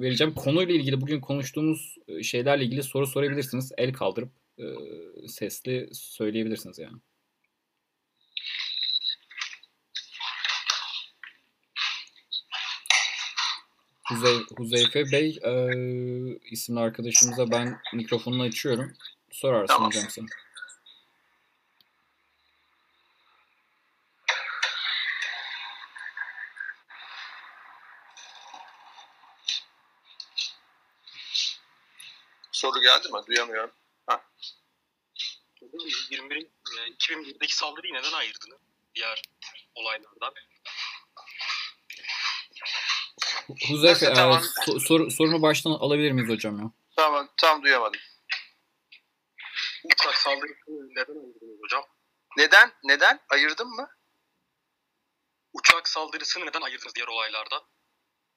vereceğim. 0.00 0.34
Konuyla 0.34 0.74
ilgili 0.74 1.00
bugün 1.00 1.20
konuştuğumuz 1.20 1.96
şeylerle 2.22 2.64
ilgili 2.64 2.82
soru 2.82 3.06
sorabilirsiniz. 3.06 3.72
El 3.78 3.92
kaldırıp 3.92 4.30
e, 4.58 4.64
sesli 5.28 5.88
söyleyebilirsiniz 5.92 6.78
yani. 6.78 6.96
Huzey, 14.08 14.38
Huzeyfe 14.56 15.12
Bey 15.12 15.38
e, 15.42 15.52
isimli 16.50 16.80
arkadaşımıza 16.80 17.50
ben 17.50 17.80
mikrofonunu 17.94 18.42
açıyorum. 18.42 18.92
Sorarsın 19.30 19.74
tamam. 19.74 19.88
hocam 19.88 20.10
sen. 20.10 20.26
Soru 32.52 32.82
geldi 32.82 33.08
mi? 33.08 33.18
Duyamıyorum. 33.26 33.70
Ha. 34.06 34.24
21, 36.10 36.46
2001'deki 36.98 37.56
saldırıyı 37.56 37.94
neden 37.94 38.12
ayırdınız 38.12 38.58
diğer 38.94 39.22
olaylardan? 39.74 40.34
Huzeyfe, 43.68 44.06
e, 44.06 44.12
tamam. 44.12 44.42
so, 44.66 44.80
sor, 44.80 45.10
sorunu 45.10 45.42
baştan 45.42 45.70
alabilir 45.70 46.12
miyiz 46.12 46.30
hocam 46.30 46.58
ya? 46.58 46.70
Tamam, 46.96 47.28
tam 47.36 47.62
duyamadım. 47.62 48.00
Uçak 49.84 50.14
saldırısını 50.14 50.88
neden 50.90 51.14
ayırdınız 51.14 51.58
hocam? 51.62 51.84
Neden? 52.36 52.72
Neden? 52.84 53.20
Ayırdın 53.30 53.68
mı? 53.68 53.88
Uçak 55.52 55.88
saldırısını 55.88 56.46
neden 56.46 56.60
ayırdınız 56.60 56.94
diğer 56.94 57.08
olaylardan? 57.08 57.62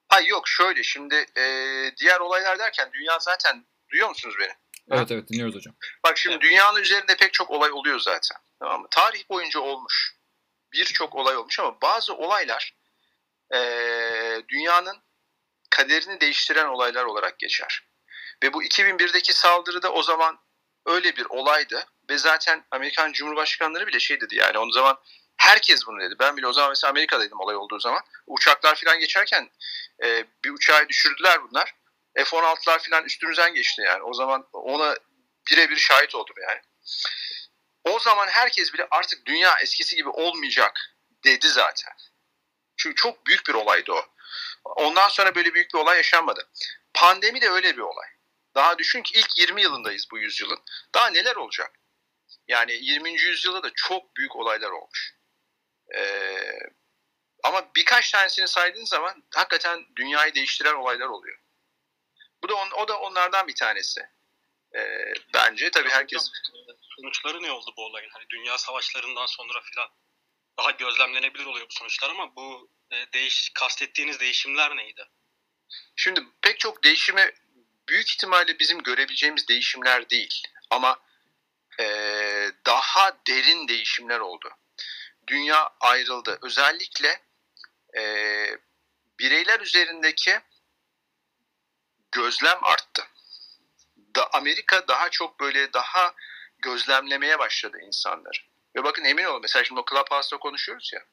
Ha 0.07 0.21
yok 0.21 0.47
şöyle 0.47 0.83
şimdi 0.83 1.15
e, 1.37 1.43
diğer 2.01 2.19
olaylar 2.19 2.59
derken 2.59 2.89
dünya 2.93 3.19
zaten 3.19 3.65
duyuyor 3.91 4.09
musunuz 4.09 4.35
beni? 4.39 4.53
Evet 4.91 5.09
ha? 5.09 5.13
evet 5.13 5.29
dinliyoruz 5.29 5.55
hocam. 5.55 5.75
Bak 6.03 6.17
şimdi 6.17 6.33
evet. 6.33 6.43
dünyanın 6.43 6.79
üzerinde 6.81 7.17
pek 7.17 7.33
çok 7.33 7.49
olay 7.49 7.71
oluyor 7.71 7.99
zaten. 7.99 8.37
Tamam 8.59 8.81
mı? 8.81 8.87
Tarih 8.91 9.29
boyunca 9.29 9.59
olmuş. 9.59 10.15
Birçok 10.73 11.15
olay 11.15 11.37
olmuş 11.37 11.59
ama 11.59 11.81
bazı 11.81 12.13
olaylar 12.13 12.75
e, 13.53 13.59
dünyanın 14.49 14.97
kaderini 15.69 16.21
değiştiren 16.21 16.65
olaylar 16.65 17.05
olarak 17.05 17.39
geçer. 17.39 17.83
Ve 18.43 18.53
bu 18.53 18.63
2001'deki 18.63 19.33
saldırıda 19.33 19.91
o 19.91 20.03
zaman 20.03 20.39
öyle 20.85 21.15
bir 21.15 21.25
olaydı 21.25 21.85
ve 22.09 22.17
zaten 22.17 22.65
Amerikan 22.71 23.11
Cumhurbaşkanları 23.11 23.87
bile 23.87 23.99
şey 23.99 24.21
dedi 24.21 24.35
yani 24.35 24.57
o 24.57 24.71
zaman 24.71 24.99
herkes 25.37 25.87
bunu 25.87 25.99
dedi. 26.01 26.15
Ben 26.19 26.37
bile 26.37 26.47
o 26.47 26.53
zaman 26.53 26.69
mesela 26.69 26.91
Amerika'daydım 26.91 27.39
olay 27.39 27.55
olduğu 27.55 27.79
zaman. 27.79 28.01
Uçaklar 28.27 28.75
falan 28.75 28.99
geçerken 28.99 29.49
e, 30.03 30.25
bir 30.43 30.49
uçağı 30.49 30.89
düşürdüler 30.89 31.43
bunlar. 31.43 31.75
F-16'lar 32.15 32.89
falan 32.89 33.05
üstümüzden 33.05 33.53
geçti 33.53 33.81
yani. 33.81 34.03
O 34.03 34.13
zaman 34.13 34.47
ona 34.53 34.95
birebir 35.51 35.77
şahit 35.77 36.15
oldum 36.15 36.35
yani. 36.41 36.61
O 37.83 37.99
zaman 37.99 38.27
herkes 38.27 38.73
bile 38.73 38.87
artık 38.91 39.25
dünya 39.25 39.59
eskisi 39.59 39.95
gibi 39.95 40.09
olmayacak 40.09 40.79
dedi 41.23 41.47
zaten. 41.47 41.93
Çünkü 42.77 42.95
çok 42.95 43.25
büyük 43.25 43.47
bir 43.47 43.53
olaydı 43.53 43.91
o. 43.91 44.05
Ondan 44.75 45.09
sonra 45.09 45.35
böyle 45.35 45.53
büyük 45.53 45.73
bir 45.73 45.79
olay 45.79 45.97
yaşanmadı. 45.97 46.49
Pandemi 46.93 47.41
de 47.41 47.49
öyle 47.49 47.77
bir 47.77 47.81
olay. 47.81 48.07
Daha 48.55 48.77
düşün 48.77 49.01
ki 49.01 49.19
ilk 49.19 49.37
20 49.37 49.61
yılındayız 49.61 50.07
bu 50.11 50.17
yüzyılın. 50.17 50.59
Daha 50.93 51.09
neler 51.09 51.35
olacak? 51.35 51.79
Yani 52.47 52.73
20. 52.73 53.21
yüzyılda 53.21 53.63
da 53.63 53.71
çok 53.75 54.15
büyük 54.15 54.35
olaylar 54.35 54.69
olmuş. 54.69 55.15
Ee, 55.95 56.59
ama 57.43 57.71
birkaç 57.75 58.11
tanesini 58.11 58.47
saydığın 58.47 58.85
zaman 58.85 59.23
hakikaten 59.35 59.85
dünyayı 59.95 60.35
değiştiren 60.35 60.73
olaylar 60.73 61.07
oluyor. 61.07 61.39
Bu 62.43 62.49
da 62.49 62.55
on, 62.55 62.71
o 62.71 62.87
da 62.87 62.99
onlardan 62.99 63.47
bir 63.47 63.55
tanesi. 63.55 64.01
Ee, 64.75 65.13
bence 65.33 65.71
tabii 65.71 65.89
herkes 65.89 66.31
sonuçları 66.97 67.43
ne 67.43 67.51
oldu 67.51 67.73
bu 67.77 67.85
olayın? 67.85 68.09
Hani 68.13 68.25
dünya 68.29 68.57
savaşlarından 68.57 69.25
sonra 69.25 69.61
filan 69.61 69.89
daha 70.59 70.71
gözlemlenebilir 70.71 71.45
oluyor 71.45 71.67
bu 71.69 71.73
sonuçlar 71.73 72.09
ama 72.09 72.35
bu 72.35 72.71
değiş 73.13 73.51
kastettiğiniz 73.53 74.19
değişimler 74.19 74.77
neydi? 74.77 75.05
Şimdi 75.95 76.23
pek 76.41 76.59
çok 76.59 76.83
değişimi 76.83 77.31
büyük 77.89 78.09
ihtimalle 78.09 78.59
bizim 78.59 78.83
görebileceğimiz 78.83 79.47
değişimler 79.47 80.09
değil 80.09 80.43
ama 80.69 80.99
e, 81.79 81.85
daha 82.65 83.17
derin 83.27 83.67
değişimler 83.67 84.19
oldu. 84.19 84.49
Dünya 85.27 85.69
ayrıldı. 85.79 86.39
Özellikle 86.41 87.21
e, 87.97 88.03
bireyler 89.19 89.59
üzerindeki 89.59 90.39
gözlem 92.11 92.63
arttı. 92.63 93.07
Da 94.15 94.29
Amerika 94.33 94.87
daha 94.87 95.09
çok 95.09 95.39
böyle 95.39 95.73
daha 95.73 96.13
gözlemlemeye 96.59 97.39
başladı 97.39 97.77
insanlar. 97.87 98.49
Ve 98.75 98.83
bakın 98.83 99.03
emin 99.03 99.23
olun 99.23 99.41
mesela 99.41 99.63
şimdi 99.63 99.81
o 99.81 99.85
Clubhouse'da 99.89 100.39
konuşuyoruz 100.39 100.91
ya. 100.93 101.05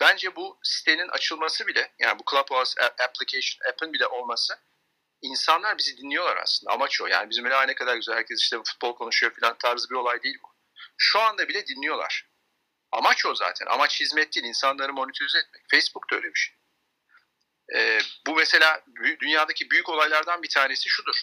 Bence 0.00 0.36
bu 0.36 0.58
sitenin 0.62 1.08
açılması 1.08 1.66
bile 1.66 1.92
yani 1.98 2.18
bu 2.18 2.22
Clubhouse 2.30 2.82
application 2.82 3.70
app'ın 3.70 3.92
bile 3.92 4.06
olması 4.06 4.58
insanlar 5.22 5.78
bizi 5.78 5.96
dinliyorlar 5.96 6.36
aslında. 6.36 6.72
Amaç 6.72 7.00
o. 7.00 7.06
Yani 7.06 7.30
bizim 7.30 7.44
öyle 7.44 7.66
ne 7.66 7.74
kadar 7.74 7.96
güzel 7.96 8.16
herkes 8.16 8.40
işte 8.40 8.56
futbol 8.64 8.96
konuşuyor 8.96 9.32
falan 9.40 9.58
tarzı 9.58 9.90
bir 9.90 9.94
olay 9.94 10.22
değil 10.22 10.38
bu. 10.42 10.54
Şu 10.96 11.20
anda 11.20 11.48
bile 11.48 11.66
dinliyorlar. 11.66 12.28
Amaç 12.92 13.26
o 13.26 13.34
zaten. 13.34 13.66
Amaç 13.66 14.00
hizmet 14.00 14.34
değil. 14.34 14.46
insanları 14.46 14.92
monitör 14.92 15.26
etmek. 15.26 15.62
Facebook 15.70 16.10
da 16.10 16.16
öyle 16.16 16.28
bir 16.28 16.38
şey. 16.38 16.54
Ee, 17.74 18.00
bu 18.26 18.34
mesela 18.34 18.84
dünyadaki 19.20 19.70
büyük 19.70 19.88
olaylardan 19.88 20.42
bir 20.42 20.48
tanesi 20.48 20.88
şudur. 20.88 21.22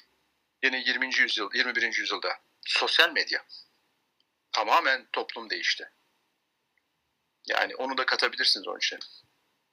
Yine 0.64 0.84
20. 0.86 1.16
yüzyıl, 1.16 1.50
21. 1.54 1.98
yüzyılda 1.98 2.40
sosyal 2.66 3.12
medya. 3.12 3.46
Tamamen 4.52 5.08
toplum 5.14 5.50
değişti. 5.50 5.92
Yani 7.48 7.76
onu 7.76 7.98
da 7.98 8.06
katabilirsiniz 8.06 8.68
onun 8.68 8.78
için. 8.78 9.00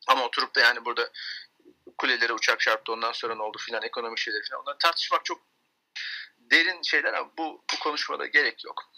Ama 0.08 0.24
oturup 0.24 0.54
da 0.54 0.60
yani 0.60 0.84
burada 0.84 1.10
kulelere 1.98 2.32
uçak 2.32 2.60
çarptı 2.60 2.92
ondan 2.92 3.12
sonra 3.12 3.34
ne 3.34 3.42
oldu 3.42 3.58
filan 3.58 3.82
ekonomik 3.82 4.18
şeyler 4.18 4.42
filan 4.42 4.62
onları 4.62 4.78
tartışmak 4.78 5.24
çok 5.24 5.48
derin 6.38 6.82
şeyler 6.82 7.14
ama 7.14 7.32
bu, 7.38 7.64
bu 7.72 7.78
konuşmada 7.82 8.26
gerek 8.26 8.64
yok. 8.64 8.92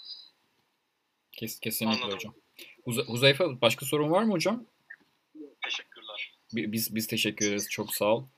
Kes, 1.33 1.61
kesinlikle 1.61 1.97
Anladım. 1.97 2.17
hocam. 2.17 2.35
Huz 2.85 3.09
Huzeyfe 3.09 3.61
başka 3.61 3.87
sorun 3.87 4.11
var 4.11 4.23
mı 4.23 4.33
hocam? 4.33 4.67
Teşekkürler. 5.65 6.39
Biz 6.53 6.95
biz 6.95 7.07
teşekkür 7.07 7.47
ederiz. 7.47 7.71
Çok 7.71 7.95
sağ 7.95 8.05
ol. 8.05 8.29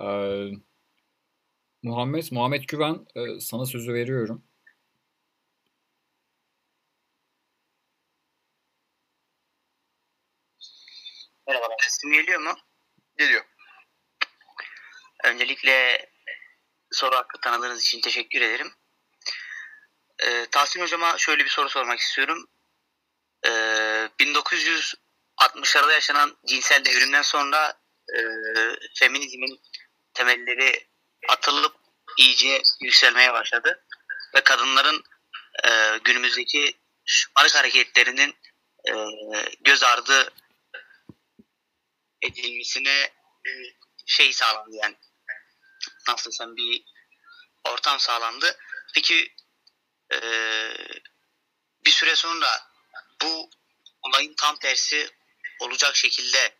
Ee, 0.00 0.50
Muhammed 1.82 2.24
Muhammed 2.30 2.64
Güven 2.64 3.06
e, 3.14 3.40
sana 3.40 3.66
sözü 3.66 3.94
veriyorum. 3.94 4.44
Merhabalar. 11.46 11.76
Sesim 12.04 12.12
geliyor 12.12 12.40
mu? 12.40 12.54
Geliyor. 13.18 13.44
Öncelikle 15.24 16.06
soru 16.90 17.16
hakkı 17.16 17.40
tanıdığınız 17.40 17.82
için 17.82 18.00
teşekkür 18.00 18.40
ederim. 18.40 18.72
Ee, 20.18 20.46
Tahsin 20.50 20.82
Hocam'a 20.82 21.18
şöyle 21.18 21.44
bir 21.44 21.50
soru 21.50 21.68
sormak 21.68 21.98
istiyorum. 21.98 22.48
Ee, 23.46 24.08
1960'larda 24.20 25.92
yaşanan 25.92 26.36
cinsel 26.46 26.84
devrimden 26.84 27.22
sonra 27.22 27.80
e, 28.16 28.20
feminizmin 28.94 29.60
temelleri 30.14 30.88
atılıp 31.28 31.76
iyice 32.18 32.62
yükselmeye 32.80 33.32
başladı. 33.32 33.84
Ve 34.34 34.40
kadınların 34.40 35.04
e, 35.64 35.98
günümüzdeki 36.04 36.76
şımarık 37.04 37.54
hareketlerinin 37.54 38.36
e, 38.88 38.92
göz 39.60 39.82
ardı 39.82 40.32
edilmesine 42.24 43.12
e, 43.46 43.50
şey 44.06 44.32
sağlandı 44.32 44.76
yani. 44.76 44.96
Nasıl 46.08 46.30
desem 46.30 46.56
bir 46.56 46.84
ortam 47.64 48.00
sağlandı. 48.00 48.58
Peki 48.94 49.34
e, 50.12 50.18
bir 51.84 51.90
süre 51.90 52.16
sonra 52.16 52.68
bu 53.22 53.50
olayın 54.02 54.34
tam 54.36 54.58
tersi 54.58 55.08
olacak 55.60 55.96
şekilde 55.96 56.54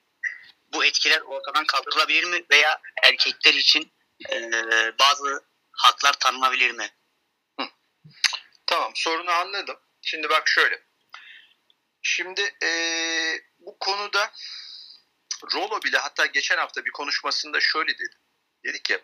bu 0.73 0.85
etkiler 0.85 1.21
ortadan 1.21 1.67
kaldırılabilir 1.67 2.25
mi 2.25 2.45
veya 2.51 2.81
erkekler 3.03 3.55
için 3.55 3.93
e, 4.31 4.51
bazı 4.99 5.45
haklar 5.73 6.13
tanınabilir 6.13 6.71
mi? 6.71 6.91
Tamam 8.67 8.93
sorunu 8.95 9.31
anladım. 9.31 9.77
Şimdi 10.03 10.29
bak 10.29 10.49
şöyle. 10.49 10.83
Şimdi 12.03 12.55
e, 12.63 12.71
bu 13.59 13.79
konuda 13.79 14.33
Rolo 15.53 15.83
bile 15.83 15.99
hatta 15.99 16.27
geçen 16.27 16.57
hafta 16.57 16.85
bir 16.85 16.91
konuşmasında 16.91 17.61
şöyle 17.61 17.95
dedi. 17.95 18.17
Dedi 18.65 18.83
ki 18.83 18.99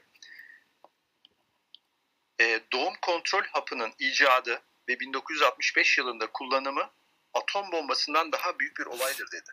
e, 2.40 2.60
doğum 2.72 2.94
kontrol 3.02 3.44
hapının 3.44 3.92
icadı 3.98 4.62
ve 4.88 5.00
1965 5.00 5.98
yılında 5.98 6.26
kullanımı 6.26 6.90
atom 7.34 7.72
bombasından 7.72 8.32
daha 8.32 8.58
büyük 8.58 8.78
bir 8.78 8.86
olaydır 8.86 9.30
dedi. 9.32 9.50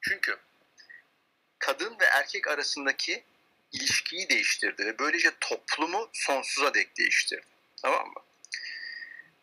Çünkü 0.00 0.38
kadın 1.58 2.00
ve 2.00 2.04
erkek 2.04 2.48
arasındaki 2.48 3.24
ilişkiyi 3.72 4.28
değiştirdi 4.28 4.86
ve 4.86 4.98
böylece 4.98 5.30
toplumu 5.40 6.10
sonsuza 6.12 6.74
dek 6.74 6.98
değiştirdi. 6.98 7.46
Tamam 7.82 8.06
mı? 8.06 8.22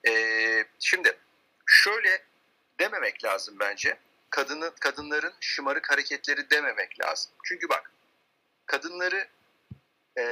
Ee, 0.08 0.66
şimdi 0.80 1.18
şöyle 1.66 2.24
dememek 2.80 3.24
lazım 3.24 3.56
bence 3.60 3.98
kadını 4.30 4.76
kadınların 4.80 5.34
şımarık 5.40 5.92
hareketleri 5.92 6.50
dememek 6.50 7.00
lazım. 7.00 7.32
Çünkü 7.44 7.70
bak 7.70 7.92
kadınları 8.66 9.28
e, 10.18 10.24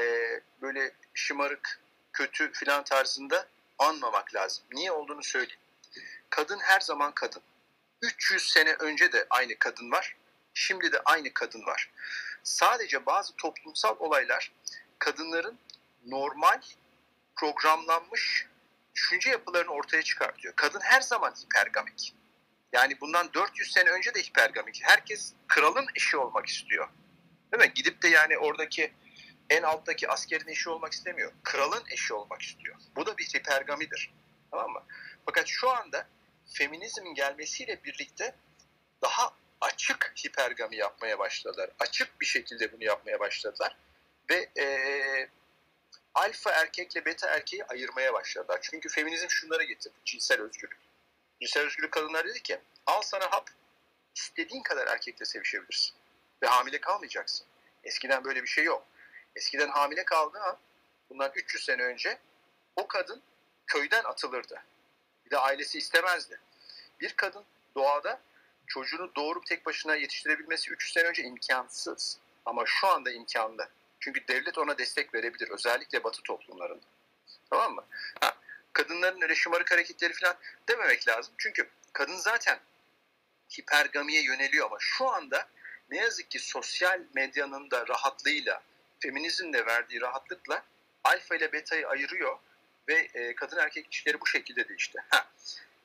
böyle 0.61 0.91
şımarık, 1.13 1.79
kötü 2.13 2.51
filan 2.51 2.83
tarzında 2.83 3.47
anmamak 3.79 4.35
lazım. 4.35 4.63
Niye 4.73 4.91
olduğunu 4.91 5.23
söyleyeyim. 5.23 5.59
Kadın 6.29 6.59
her 6.59 6.79
zaman 6.79 7.11
kadın. 7.11 7.41
300 8.01 8.49
sene 8.51 8.73
önce 8.73 9.11
de 9.11 9.27
aynı 9.29 9.59
kadın 9.59 9.91
var. 9.91 10.15
Şimdi 10.53 10.91
de 10.91 11.01
aynı 11.05 11.33
kadın 11.33 11.65
var. 11.65 11.91
Sadece 12.43 13.05
bazı 13.05 13.35
toplumsal 13.35 13.95
olaylar 13.99 14.51
kadınların 14.99 15.59
normal 16.05 16.61
programlanmış 17.35 18.47
düşünce 18.95 19.29
yapılarını 19.29 19.71
ortaya 19.71 20.03
çıkartıyor. 20.03 20.53
Kadın 20.55 20.79
her 20.79 21.01
zaman 21.01 21.31
hipergamik. 21.31 22.13
Yani 22.75 23.01
bundan 23.01 23.33
400 23.33 23.71
sene 23.71 23.89
önce 23.89 24.13
de 24.13 24.21
hipergamik. 24.21 24.79
Herkes 24.83 25.33
kralın 25.47 25.85
eşi 25.95 26.17
olmak 26.17 26.47
istiyor. 26.47 26.87
Değil 27.51 27.63
mi? 27.63 27.73
Gidip 27.75 28.01
de 28.01 28.07
yani 28.07 28.37
oradaki 28.37 28.93
en 29.49 29.63
alttaki 29.63 30.09
askerin 30.09 30.47
eşi 30.47 30.69
olmak 30.69 30.93
istemiyor. 30.93 31.31
Kralın 31.43 31.83
eşi 31.91 32.13
olmak 32.13 32.41
istiyor. 32.41 32.75
Bu 32.95 33.05
da 33.05 33.17
bir 33.17 33.23
hipergamidir. 33.23 34.13
Tamam 34.51 34.71
mı? 34.71 34.83
Fakat 35.25 35.47
şu 35.47 35.69
anda 35.69 36.07
feminizmin 36.53 37.13
gelmesiyle 37.13 37.83
birlikte 37.83 38.35
daha 39.01 39.33
açık 39.61 40.13
hipergami 40.25 40.75
yapmaya 40.75 41.19
başladılar. 41.19 41.69
Açık 41.79 42.21
bir 42.21 42.25
şekilde 42.25 42.71
bunu 42.71 42.83
yapmaya 42.83 43.19
başladılar. 43.19 43.77
Ve 44.29 44.49
ee, 44.57 45.29
alfa 46.15 46.51
erkekle 46.51 47.05
beta 47.05 47.27
erkeği 47.27 47.65
ayırmaya 47.65 48.13
başladılar. 48.13 48.59
Çünkü 48.61 48.89
feminizm 48.89 49.29
şunlara 49.29 49.63
getirdi. 49.63 49.95
Cinsel 50.05 50.41
özgürlük. 50.41 50.84
Cinsel 51.41 51.63
özgürlük 51.63 51.91
kadınlar 51.91 52.27
dedi 52.27 52.43
ki 52.43 52.59
al 52.85 53.01
sana 53.01 53.31
hap 53.31 53.49
istediğin 54.15 54.63
kadar 54.63 54.87
erkekle 54.87 55.25
sevişebilirsin. 55.25 55.95
ve 56.43 56.47
hamile 56.47 56.81
kalmayacaksın. 56.81 57.47
Eskiden 57.83 58.23
böyle 58.23 58.43
bir 58.43 58.47
şey 58.47 58.63
yok. 58.63 58.85
Eskiden 59.35 59.69
hamile 59.69 60.05
kaldığı 60.05 60.39
an 60.39 60.57
bundan 61.09 61.31
300 61.35 61.65
sene 61.65 61.83
önce 61.83 62.19
o 62.75 62.87
kadın 62.87 63.21
köyden 63.67 64.03
atılırdı. 64.03 64.63
Bir 65.25 65.29
de 65.31 65.37
ailesi 65.37 65.77
istemezdi. 65.77 66.39
Bir 66.99 67.13
kadın 67.13 67.45
doğada 67.75 68.21
çocuğunu 68.67 69.15
doğurup 69.15 69.45
tek 69.45 69.65
başına 69.65 69.95
yetiştirebilmesi 69.95 70.71
300 70.71 70.93
sene 70.93 71.07
önce 71.07 71.23
imkansız. 71.23 72.19
Ama 72.45 72.63
şu 72.65 72.87
anda 72.87 73.11
imkanlı. 73.11 73.69
Çünkü 73.99 74.27
devlet 74.27 74.57
ona 74.57 74.77
destek 74.77 75.13
verebilir. 75.13 75.49
Özellikle 75.49 76.03
batı 76.03 76.21
toplumlarında. 76.23 76.85
Tamam 77.49 77.75
mı? 77.75 77.85
Ha, 78.21 78.37
kadınların 78.75 79.21
öyle 79.21 79.35
şımarık 79.35 79.71
hareketleri 79.71 80.13
falan 80.13 80.37
dememek 80.69 81.07
lazım. 81.07 81.33
Çünkü 81.37 81.69
kadın 81.93 82.15
zaten 82.15 82.59
hipergamiye 83.57 84.23
yöneliyor 84.23 84.65
ama 84.65 84.77
şu 84.79 85.09
anda 85.09 85.49
ne 85.89 85.97
yazık 85.97 86.31
ki 86.31 86.39
sosyal 86.39 87.01
medyanın 87.13 87.71
da 87.71 87.87
rahatlığıyla, 87.87 88.63
feminizmin 88.99 89.53
de 89.53 89.65
verdiği 89.65 90.01
rahatlıkla 90.01 90.63
alfa 91.03 91.35
ile 91.35 91.51
beta'yı 91.51 91.87
ayırıyor 91.87 92.37
ve 92.87 93.07
e, 93.13 93.35
kadın 93.35 93.57
erkek 93.57 93.85
ilişkileri 93.85 94.21
bu 94.21 94.27
şekilde 94.27 94.69
değişti. 94.69 94.99
Ha, 95.09 95.27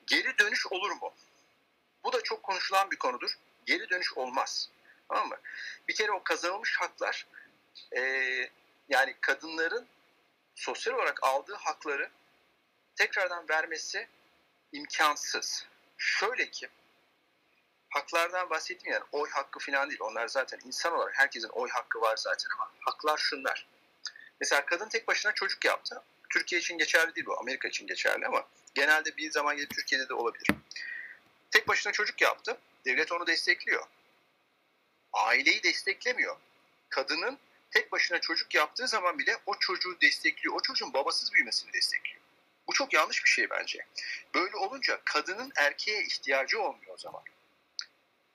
geri 0.07 0.37
dönüş 0.37 0.67
olur 0.67 0.91
mu? 0.91 1.13
Bu 2.03 2.13
da 2.13 2.21
çok 2.23 2.43
konuşulan 2.43 2.91
bir 2.91 2.97
konudur. 2.97 3.37
Geri 3.65 3.89
dönüş 3.89 4.13
olmaz. 4.13 4.69
Tamam 5.09 5.29
mı? 5.29 5.37
Bir 5.87 5.95
kere 5.95 6.11
o 6.11 6.23
kazanılmış 6.23 6.77
haklar 6.79 7.27
e, 7.97 8.01
yani 8.89 9.15
kadınların 9.21 9.87
sosyal 10.55 10.93
olarak 10.93 11.23
aldığı 11.23 11.55
hakları 11.55 12.09
tekrardan 12.95 13.49
vermesi 13.49 14.07
imkansız. 14.71 15.65
Şöyle 15.97 16.51
ki 16.51 16.69
haklardan 17.89 18.49
bahsettim 18.49 18.91
yani 18.91 19.03
oy 19.11 19.29
hakkı 19.29 19.59
falan 19.59 19.89
değil. 19.89 20.01
Onlar 20.01 20.27
zaten 20.27 20.59
insan 20.65 20.93
olarak 20.93 21.17
herkesin 21.17 21.49
oy 21.49 21.69
hakkı 21.69 22.01
var 22.01 22.17
zaten 22.17 22.49
ama 22.55 22.71
haklar 22.79 23.17
şunlar. 23.17 23.67
Mesela 24.39 24.65
kadın 24.65 24.89
tek 24.89 25.07
başına 25.07 25.31
çocuk 25.31 25.65
yaptı. 25.65 26.03
Türkiye 26.29 26.61
için 26.61 26.77
geçerli 26.77 27.15
değil 27.15 27.25
bu. 27.25 27.39
Amerika 27.39 27.67
için 27.67 27.87
geçerli 27.87 28.27
ama 28.27 28.47
genelde 28.75 29.17
bir 29.17 29.31
zaman 29.31 29.55
gelip 29.55 29.69
Türkiye'de 29.69 30.09
de 30.09 30.13
olabilir. 30.13 30.47
Tek 31.51 31.67
başına 31.67 31.93
çocuk 31.93 32.21
yaptı. 32.21 32.57
Devlet 32.85 33.11
onu 33.11 33.27
destekliyor. 33.27 33.83
Aileyi 35.13 35.63
desteklemiyor. 35.63 36.37
Kadının 36.89 37.39
tek 37.71 37.91
başına 37.91 38.21
çocuk 38.21 38.55
yaptığı 38.55 38.87
zaman 38.87 39.19
bile 39.19 39.37
o 39.45 39.59
çocuğu 39.59 40.01
destekliyor. 40.01 40.55
O 40.55 40.61
çocuğun 40.61 40.93
babasız 40.93 41.33
büyümesini 41.33 41.73
destekliyor. 41.73 42.20
Çok 42.81 42.93
yanlış 42.93 43.23
bir 43.23 43.29
şey 43.29 43.49
bence. 43.49 43.85
Böyle 44.35 44.57
olunca 44.57 45.01
kadının 45.05 45.51
erkeğe 45.55 46.03
ihtiyacı 46.03 46.61
olmuyor 46.61 46.93
o 46.93 46.97
zaman. 46.97 47.21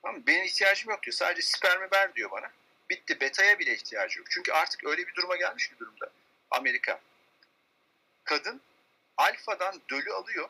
Tamam 0.01 0.23
Benim 0.27 0.43
ihtiyacım 0.43 0.89
yok 0.89 1.03
diyor. 1.03 1.13
Sadece 1.13 1.41
spermi 1.41 1.87
ver 1.93 2.15
diyor 2.15 2.31
bana. 2.31 2.51
Bitti. 2.89 3.19
Beta'ya 3.19 3.59
bile 3.59 3.73
ihtiyacı 3.73 4.19
yok. 4.19 4.27
Çünkü 4.31 4.51
artık 4.51 4.83
öyle 4.85 5.07
bir 5.07 5.15
duruma 5.15 5.35
gelmiş 5.35 5.71
bir 5.71 5.77
durumda 5.77 6.09
Amerika. 6.51 7.01
Kadın 8.23 8.61
alfadan 9.17 9.81
dölü 9.89 10.13
alıyor. 10.13 10.49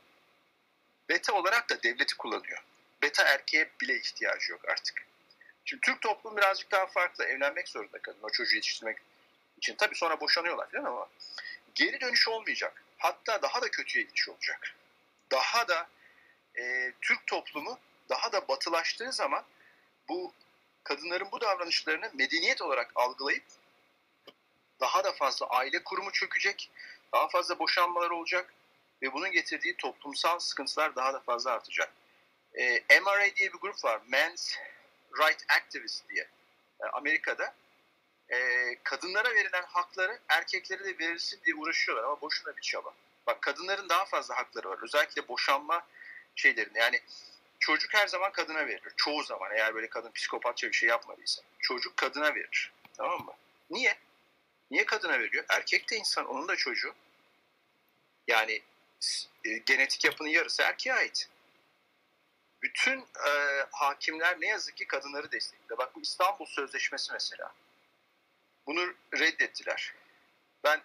Beta 1.10 1.34
olarak 1.34 1.70
da 1.70 1.84
devleti 1.84 2.18
kullanıyor. 2.18 2.64
Beta 3.02 3.24
erkeğe 3.24 3.70
bile 3.82 3.96
ihtiyacı 3.96 4.52
yok 4.52 4.70
artık. 4.70 5.06
Şimdi 5.66 5.82
Türk 5.82 6.02
toplumu 6.02 6.38
birazcık 6.38 6.72
daha 6.72 6.86
farklı. 6.86 7.26
Evlenmek 7.26 7.70
zorunda 7.70 8.02
kadın 8.02 8.20
o 8.22 8.30
çocuğu 8.30 8.56
yetiştirmek 8.56 8.98
için. 9.58 9.76
Tabii 9.76 9.96
sonra 9.96 10.20
boşanıyorlar 10.20 10.72
falan 10.72 10.86
ama 10.86 11.10
geri 11.76 12.02
dönüş 12.02 12.28
olmayacak. 12.28 12.84
Hatta 12.98 13.42
daha 13.42 13.62
da 13.62 13.72
kötüye 13.72 14.06
gidiş 14.06 14.30
olacak. 14.30 14.76
Daha 15.32 15.68
da 15.68 15.88
e, 16.60 16.94
Türk 17.02 17.28
toplumu 17.28 17.80
daha 18.10 18.32
da 18.32 18.48
batılaştığı 18.48 19.12
zaman 19.12 19.44
bu 20.10 20.34
kadınların 20.84 21.32
bu 21.32 21.42
davranışlarını 21.42 22.12
medeniyet 22.14 22.62
olarak 22.62 22.92
algılayıp 22.96 23.44
daha 24.80 25.04
da 25.04 25.12
fazla 25.12 25.48
aile 25.48 25.84
kurumu 25.84 26.12
çökecek, 26.12 26.70
daha 27.14 27.28
fazla 27.28 27.60
boşanmalar 27.60 28.10
olacak 28.10 28.54
ve 29.02 29.14
bunun 29.14 29.32
getirdiği 29.32 29.76
toplumsal 29.78 30.40
sıkıntılar 30.40 30.96
daha 30.96 31.14
da 31.14 31.20
fazla 31.20 31.52
artacak. 31.52 31.94
E, 32.54 32.84
MRA 33.02 33.36
diye 33.36 33.54
bir 33.54 33.60
grup 33.60 33.86
var, 33.86 34.02
Men's 34.08 34.56
Right 35.20 35.46
Activist 35.50 36.10
diye 36.10 36.28
e, 36.82 36.86
Amerika'da. 36.86 37.54
E, 38.30 38.76
kadınlara 38.84 39.36
verilen 39.36 39.64
hakları 39.64 40.20
erkeklere 40.30 40.86
de 40.86 41.00
verilsin 41.00 41.40
diye 41.46 41.56
uğraşıyorlar 41.56 42.04
ama 42.04 42.22
boşuna 42.22 42.58
bir 42.58 42.62
çaba. 42.62 42.94
Bak 43.28 43.42
kadınların 43.42 43.90
daha 43.90 44.06
fazla 44.06 44.38
hakları 44.38 44.70
var. 44.70 44.80
Özellikle 44.84 45.28
boşanma 45.28 45.88
şeylerinde 46.36 46.80
yani 46.80 47.02
çocuk 47.60 47.94
her 47.94 48.08
zaman 48.08 48.32
kadına 48.32 48.68
verilir. 48.68 48.94
Çoğu 48.98 49.24
zaman 49.24 49.52
eğer 49.56 49.76
böyle 49.76 49.90
kadın 49.90 50.12
psikopatça 50.12 50.68
bir 50.68 50.74
şey 50.74 50.90
yapmadıysa. 50.90 51.42
Çocuk 51.60 51.98
kadına 51.98 52.36
verir. 52.36 52.74
Tamam 52.98 53.26
mı? 53.26 53.34
Niye? 53.70 53.98
Niye 54.72 54.86
kadına 54.86 55.20
veriyor? 55.20 55.46
Erkek 55.50 55.92
de 55.92 55.96
insan, 55.96 56.26
onun 56.26 56.48
da 56.48 56.56
çocuğu. 56.56 56.94
Yani 58.28 58.62
e, 59.46 59.58
genetik 59.58 60.06
yapının 60.06 60.30
yarısı 60.30 60.64
erkeğe 60.64 60.96
ait. 60.96 61.30
Bütün 62.62 63.00
e, 63.00 63.32
hakimler 63.72 64.42
ne 64.42 64.48
yazık 64.48 64.78
ki 64.78 64.88
kadınları 64.88 65.32
destekliyor. 65.32 65.78
Bak 65.78 65.96
bu 65.96 66.02
İstanbul 66.02 66.46
Sözleşmesi 66.46 67.14
mesela. 67.14 67.54
Bunu 68.68 68.94
reddettiler. 69.14 69.94
Ben 70.64 70.82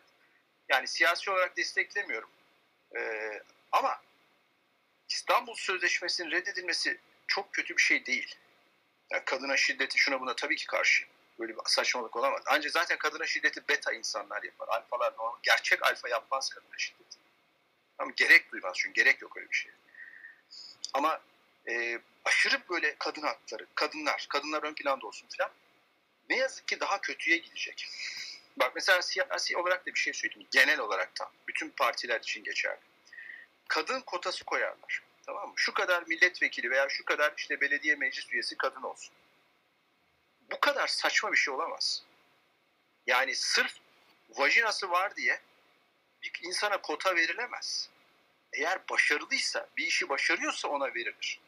yani 0.68 0.88
siyasi 0.88 1.30
olarak 1.30 1.56
desteklemiyorum. 1.56 2.30
E, 2.96 3.30
ama 3.72 4.02
İstanbul 5.08 5.54
Sözleşmesi'nin 5.54 6.30
reddedilmesi 6.30 7.00
çok 7.26 7.52
kötü 7.52 7.76
bir 7.76 7.82
şey 7.82 8.06
değil. 8.06 8.36
Yani 9.10 9.24
kadına 9.24 9.56
şiddeti 9.56 9.98
şuna 9.98 10.20
buna 10.20 10.36
tabii 10.36 10.56
ki 10.56 10.66
karşı. 10.66 11.04
Böyle 11.38 11.56
bir 11.56 11.60
saçmalık 11.66 12.16
olamaz. 12.16 12.42
Ancak 12.46 12.72
zaten 12.72 12.98
kadına 12.98 13.26
şiddeti 13.26 13.68
beta 13.68 13.92
insanlar 13.92 14.42
yapar. 14.42 14.68
Alfalar 14.68 15.12
normal. 15.12 15.38
Gerçek 15.42 15.86
alfa 15.86 16.08
yapmaz 16.08 16.50
kadına 16.50 16.78
şiddeti. 16.78 17.18
Ama 17.98 18.12
gerek 18.16 18.52
duymaz 18.52 18.76
çünkü 18.76 18.94
gerek 18.94 19.22
yok 19.22 19.36
öyle 19.36 19.50
bir 19.50 19.56
şey. 19.56 19.72
Ama 20.94 21.20
e, 21.68 22.00
aşırı 22.24 22.62
böyle 22.70 22.96
kadın 22.98 23.22
hakları, 23.22 23.66
kadınlar, 23.74 24.26
kadınlar 24.28 24.62
ön 24.62 24.74
planda 24.74 25.06
olsun 25.06 25.28
filan 25.28 25.50
ne 26.30 26.36
yazık 26.36 26.68
ki 26.68 26.80
daha 26.80 27.00
kötüye 27.00 27.36
gidecek. 27.36 27.88
Bak 28.56 28.72
mesela 28.74 29.02
siyasi 29.02 29.56
olarak 29.56 29.86
da 29.86 29.94
bir 29.94 29.98
şey 29.98 30.12
söyleyeyim. 30.12 30.48
Genel 30.50 30.80
olarak 30.80 31.20
da 31.20 31.30
bütün 31.48 31.70
partiler 31.70 32.20
için 32.20 32.44
geçerli 32.44 32.80
kadın 33.72 34.00
kotası 34.00 34.44
koyarlar. 34.44 35.02
Tamam 35.26 35.48
mı? 35.48 35.54
Şu 35.56 35.74
kadar 35.74 36.02
milletvekili 36.02 36.70
veya 36.70 36.88
şu 36.88 37.04
kadar 37.04 37.34
işte 37.36 37.60
belediye 37.60 37.96
meclis 37.96 38.32
üyesi 38.32 38.56
kadın 38.56 38.82
olsun. 38.82 39.14
Bu 40.50 40.60
kadar 40.60 40.86
saçma 40.86 41.32
bir 41.32 41.36
şey 41.36 41.54
olamaz. 41.54 42.02
Yani 43.06 43.34
sırf 43.34 43.74
vajinası 44.30 44.90
var 44.90 45.16
diye 45.16 45.40
bir 46.22 46.32
insana 46.42 46.80
kota 46.80 47.16
verilemez. 47.16 47.88
Eğer 48.52 48.88
başarılıysa, 48.90 49.68
bir 49.76 49.86
işi 49.86 50.08
başarıyorsa 50.08 50.68
ona 50.68 50.94
verilir. 50.94 51.40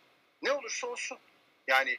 Ne 0.43 0.53
olursa 0.53 0.87
olsun. 0.87 1.19
Yani 1.67 1.99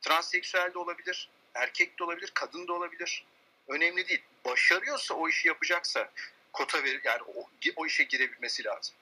transseksüel 0.00 0.74
de 0.74 0.78
olabilir, 0.78 1.28
erkek 1.54 1.98
de 1.98 2.04
olabilir, 2.04 2.30
kadın 2.34 2.68
da 2.68 2.72
olabilir. 2.72 3.24
Önemli 3.68 4.08
değil. 4.08 4.22
Başarıyorsa 4.44 5.14
o 5.14 5.28
işi 5.28 5.48
yapacaksa 5.48 6.10
kota 6.52 6.84
verir 6.84 7.00
yani 7.04 7.22
o, 7.22 7.50
o 7.76 7.86
işe 7.86 8.04
girebilmesi 8.04 8.64
lazım. 8.64 8.94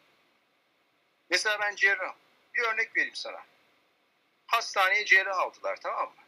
Mesela 1.30 1.60
ben 1.60 1.76
cerrah. 1.76 2.14
Bir 2.54 2.62
örnek 2.62 2.96
vereyim 2.96 3.14
sana. 3.14 3.44
Hastaneye 4.46 5.04
cerrah 5.04 5.38
aldılar 5.38 5.78
tamam 5.82 6.08
mı? 6.08 6.22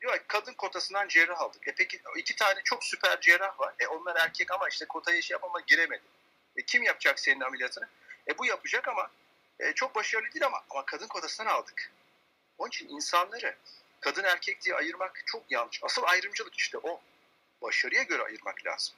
Diyor 0.00 0.18
kadın 0.28 0.52
kotasından 0.52 1.08
cerrah 1.08 1.40
aldık. 1.40 1.68
E 1.68 1.74
peki 1.74 2.00
iki 2.16 2.36
tane 2.36 2.60
çok 2.64 2.84
süper 2.84 3.20
cerrah 3.20 3.60
var. 3.60 3.74
E 3.78 3.86
onlar 3.86 4.16
erkek 4.16 4.50
ama 4.50 4.68
işte 4.68 4.84
kotaya 4.84 5.22
şey 5.22 5.34
yapama 5.34 5.60
giremedi. 5.60 6.02
E 6.56 6.62
kim 6.62 6.82
yapacak 6.82 7.20
senin 7.20 7.40
ameliyatını? 7.40 7.88
E 8.28 8.38
bu 8.38 8.46
yapacak 8.46 8.88
ama 8.88 9.10
e, 9.60 9.72
çok 9.72 9.94
başarılı 9.94 10.32
değil 10.32 10.46
ama 10.46 10.64
ama 10.70 10.84
kadın 10.84 11.06
kotasından 11.06 11.50
aldık. 11.50 11.90
Onun 12.58 12.68
için 12.68 12.88
insanları 12.88 13.56
kadın 14.04 14.24
erkek 14.24 14.64
diye 14.64 14.74
ayırmak 14.74 15.22
çok 15.26 15.42
yanlış. 15.50 15.80
Asıl 15.82 16.02
ayrımcılık 16.02 16.54
işte 16.54 16.78
o. 16.78 17.00
Başarıya 17.62 18.02
göre 18.02 18.22
ayırmak 18.22 18.66
lazım. 18.66 18.94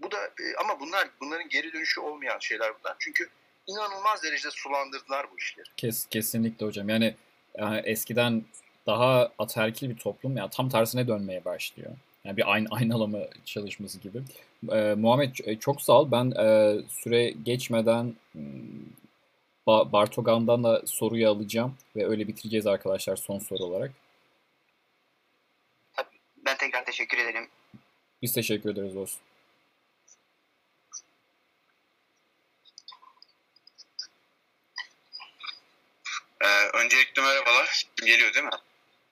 Bu 0.00 0.10
da 0.10 0.26
e, 0.26 0.44
ama 0.60 0.80
bunlar 0.80 1.08
bunların 1.20 1.48
geri 1.48 1.72
dönüşü 1.72 2.00
olmayan 2.00 2.38
şeyler 2.38 2.72
bunlar. 2.80 2.96
Çünkü 2.98 3.28
inanılmaz 3.66 4.22
derecede 4.22 4.50
sulandırdılar 4.50 5.26
bu 5.32 5.38
işleri. 5.38 5.66
Kes, 5.76 6.06
kesinlikle 6.06 6.66
hocam. 6.66 6.88
Yani, 6.88 7.14
yani 7.58 7.82
eskiden 7.84 8.44
daha 8.86 9.32
ataerkil 9.38 9.90
bir 9.90 9.96
toplum 9.96 10.36
ya 10.36 10.42
yani 10.42 10.50
tam 10.50 10.68
tersine 10.68 11.08
dönmeye 11.08 11.44
başlıyor. 11.44 11.90
Yani 12.24 12.36
bir 12.36 12.52
ayn 12.52 12.66
aynalama 12.70 13.18
çalışması 13.44 13.98
gibi. 13.98 14.22
Ee, 14.72 14.94
Muhammed 14.98 15.58
çok 15.60 15.82
sağ 15.82 16.00
ol. 16.00 16.10
Ben 16.10 16.30
e, 16.30 16.76
süre 16.88 17.30
geçmeden 17.30 18.14
ba 19.66 19.92
Bartogan'dan 19.92 20.64
da 20.64 20.82
soruyu 20.86 21.28
alacağım 21.28 21.74
ve 21.96 22.06
öyle 22.06 22.28
bitireceğiz 22.28 22.66
arkadaşlar 22.66 23.16
son 23.16 23.38
soru 23.38 23.64
olarak. 23.64 23.90
Teşekkür 26.98 27.18
ederim. 27.18 27.48
Biz 28.22 28.32
teşekkür 28.32 28.70
ederiz 28.70 28.96
olsun. 28.96 29.20
Ee, 36.40 36.46
öncelikle 36.74 37.22
merhabalar. 37.22 37.84
Geliyor 37.96 38.34
değil 38.34 38.44
mi? 38.44 38.50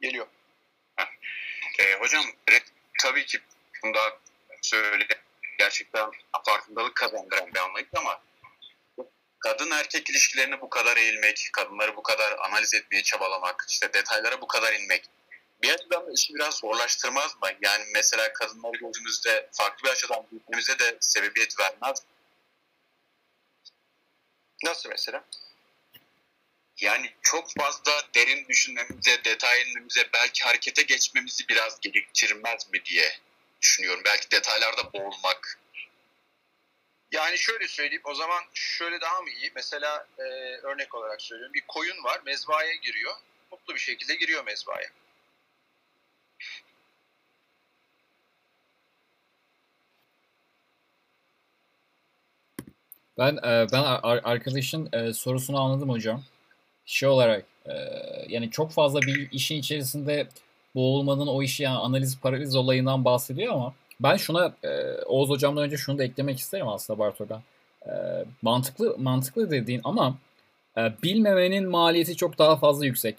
Geliyor. 0.01 0.27
Hocam 2.01 2.25
tabii 3.03 3.27
ki 3.27 3.39
bunda 3.83 4.19
söyle 4.63 5.07
gerçekten 5.59 6.11
farkındalık 6.47 6.95
kazandıran 6.95 7.55
bir 7.55 7.59
anlayış 7.61 7.89
ama 7.97 8.23
kadın 9.39 9.71
erkek 9.71 10.11
ilişkilerine 10.11 10.61
bu 10.61 10.71
kadar 10.71 10.97
eğilmek, 10.97 11.49
kadınları 11.53 11.97
bu 11.97 12.03
kadar 12.03 12.39
analiz 12.39 12.75
etmeye 12.75 13.03
çabalamak, 13.03 13.67
işte 13.69 13.93
detaylara 13.93 14.41
bu 14.41 14.47
kadar 14.47 14.73
inmek 14.73 15.05
bir 15.63 15.71
açıdan 15.71 16.07
da 16.07 16.13
işi 16.13 16.35
biraz 16.35 16.55
zorlaştırmaz 16.55 17.37
mı? 17.43 17.49
Yani 17.63 17.85
mesela 17.95 18.33
kadınları 18.33 18.77
gözümüzde 18.77 19.51
farklı 19.53 19.85
bir 19.85 19.93
açıdan 19.93 20.27
büyütmemize 20.31 20.79
de 20.79 20.99
sebebiyet 21.01 21.61
vermez? 21.61 22.03
Nasıl 24.65 24.89
mesela? 24.89 25.25
Yani 26.81 27.15
çok 27.23 27.51
fazla 27.59 27.93
derin 28.15 28.49
düşünmemize, 28.49 29.25
detay 29.25 29.63
inmemize, 29.63 30.09
belki 30.13 30.45
harekete 30.45 30.83
geçmemizi 30.83 31.49
biraz 31.49 31.81
gerektirmez 31.81 32.73
mi 32.73 32.85
diye 32.85 33.19
düşünüyorum. 33.63 34.03
Belki 34.05 34.31
detaylarda 34.31 34.93
boğulmak. 34.93 35.59
Yani 37.13 37.39
şöyle 37.39 37.69
söyleyeyim 37.69 38.03
o 38.05 38.15
zaman 38.15 38.45
şöyle 38.55 39.01
daha 39.01 39.23
mı 39.23 39.31
iyi? 39.31 39.53
Mesela 39.55 40.07
e, 40.19 40.23
örnek 40.63 40.95
olarak 40.95 41.23
söylüyorum 41.23 41.55
bir 41.55 41.65
koyun 41.69 42.05
var 42.05 42.21
mezbahaya 42.25 42.75
giriyor. 42.75 43.15
Mutlu 43.51 43.75
bir 43.75 43.81
şekilde 43.81 44.15
giriyor 44.15 44.45
mezbahaya. 44.45 44.91
Ben 53.19 53.37
e, 53.37 53.67
ben 53.73 53.83
arkadaşın 54.03 54.89
e, 54.93 55.13
sorusunu 55.13 55.61
anladım 55.61 55.89
hocam. 55.89 56.23
Şey 56.87 57.09
olarak 57.09 57.45
e, 57.67 57.73
yani 58.29 58.51
çok 58.51 58.71
fazla 58.71 59.03
bir 59.03 59.29
işin 59.33 59.57
içerisinde 59.57 60.29
boğulmanın 60.75 61.27
o 61.27 61.43
işi 61.43 61.63
yani 61.63 61.79
analiz 61.79 62.21
paraliz 62.21 62.57
olayından 62.57 63.05
bahsediyor 63.05 63.55
ama 63.55 63.75
ben 64.01 64.17
şuna 64.17 64.55
Oğuz 65.07 65.31
hocamdan 65.31 65.65
önce 65.65 65.77
şunu 65.77 65.99
da 65.99 66.05
eklemek 66.05 66.39
isterim 66.39 66.69
aslında 66.69 66.99
Bartol'dan. 66.99 67.43
mantıklı 68.43 68.97
mantıklı 68.99 69.51
dediğin 69.51 69.81
ama 69.85 70.19
bilmemenin 71.03 71.69
maliyeti 71.69 72.17
çok 72.17 72.39
daha 72.39 72.57
fazla 72.57 72.87
yüksek. 72.87 73.17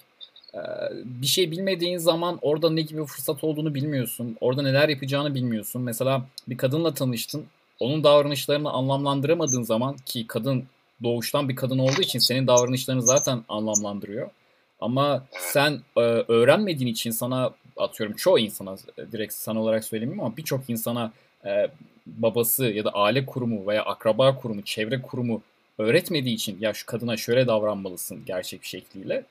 bir 1.04 1.26
şey 1.26 1.50
bilmediğin 1.50 1.98
zaman 1.98 2.38
orada 2.42 2.70
ne 2.70 2.82
gibi 2.82 3.04
fırsat 3.04 3.44
olduğunu 3.44 3.74
bilmiyorsun. 3.74 4.36
Orada 4.40 4.62
neler 4.62 4.88
yapacağını 4.88 5.34
bilmiyorsun. 5.34 5.82
Mesela 5.82 6.22
bir 6.48 6.56
kadınla 6.56 6.94
tanıştın 6.94 7.46
onun 7.80 8.04
davranışlarını 8.04 8.70
anlamlandıramadığın 8.70 9.62
zaman 9.62 9.96
ki 9.96 10.26
kadın 10.26 10.64
doğuştan 11.02 11.48
bir 11.48 11.56
kadın 11.56 11.78
olduğu 11.78 12.00
için 12.00 12.18
senin 12.18 12.46
davranışlarını 12.46 13.02
zaten 13.02 13.44
anlamlandırıyor. 13.48 14.30
Ama 14.80 15.26
sen 15.38 15.80
e, 15.96 16.00
öğrenmediğin 16.00 16.92
için 16.92 17.10
sana 17.10 17.50
atıyorum 17.76 18.16
çoğu 18.16 18.38
insana 18.38 18.76
direkt 19.12 19.34
sana 19.34 19.62
olarak 19.62 19.84
söylemiyorum 19.84 20.24
ama 20.24 20.36
birçok 20.36 20.70
insana 20.70 21.12
e, 21.44 21.70
babası 22.06 22.64
ya 22.64 22.84
da 22.84 22.90
aile 22.90 23.26
kurumu 23.26 23.66
veya 23.66 23.82
akraba 23.84 24.36
kurumu, 24.36 24.62
çevre 24.62 25.02
kurumu 25.02 25.42
öğretmediği 25.78 26.34
için 26.34 26.58
ya 26.60 26.74
şu 26.74 26.86
kadına 26.86 27.16
şöyle 27.16 27.46
davranmalısın 27.46 28.24
gerçek 28.26 28.62
bir 28.62 28.66
şekliyle. 28.66 29.24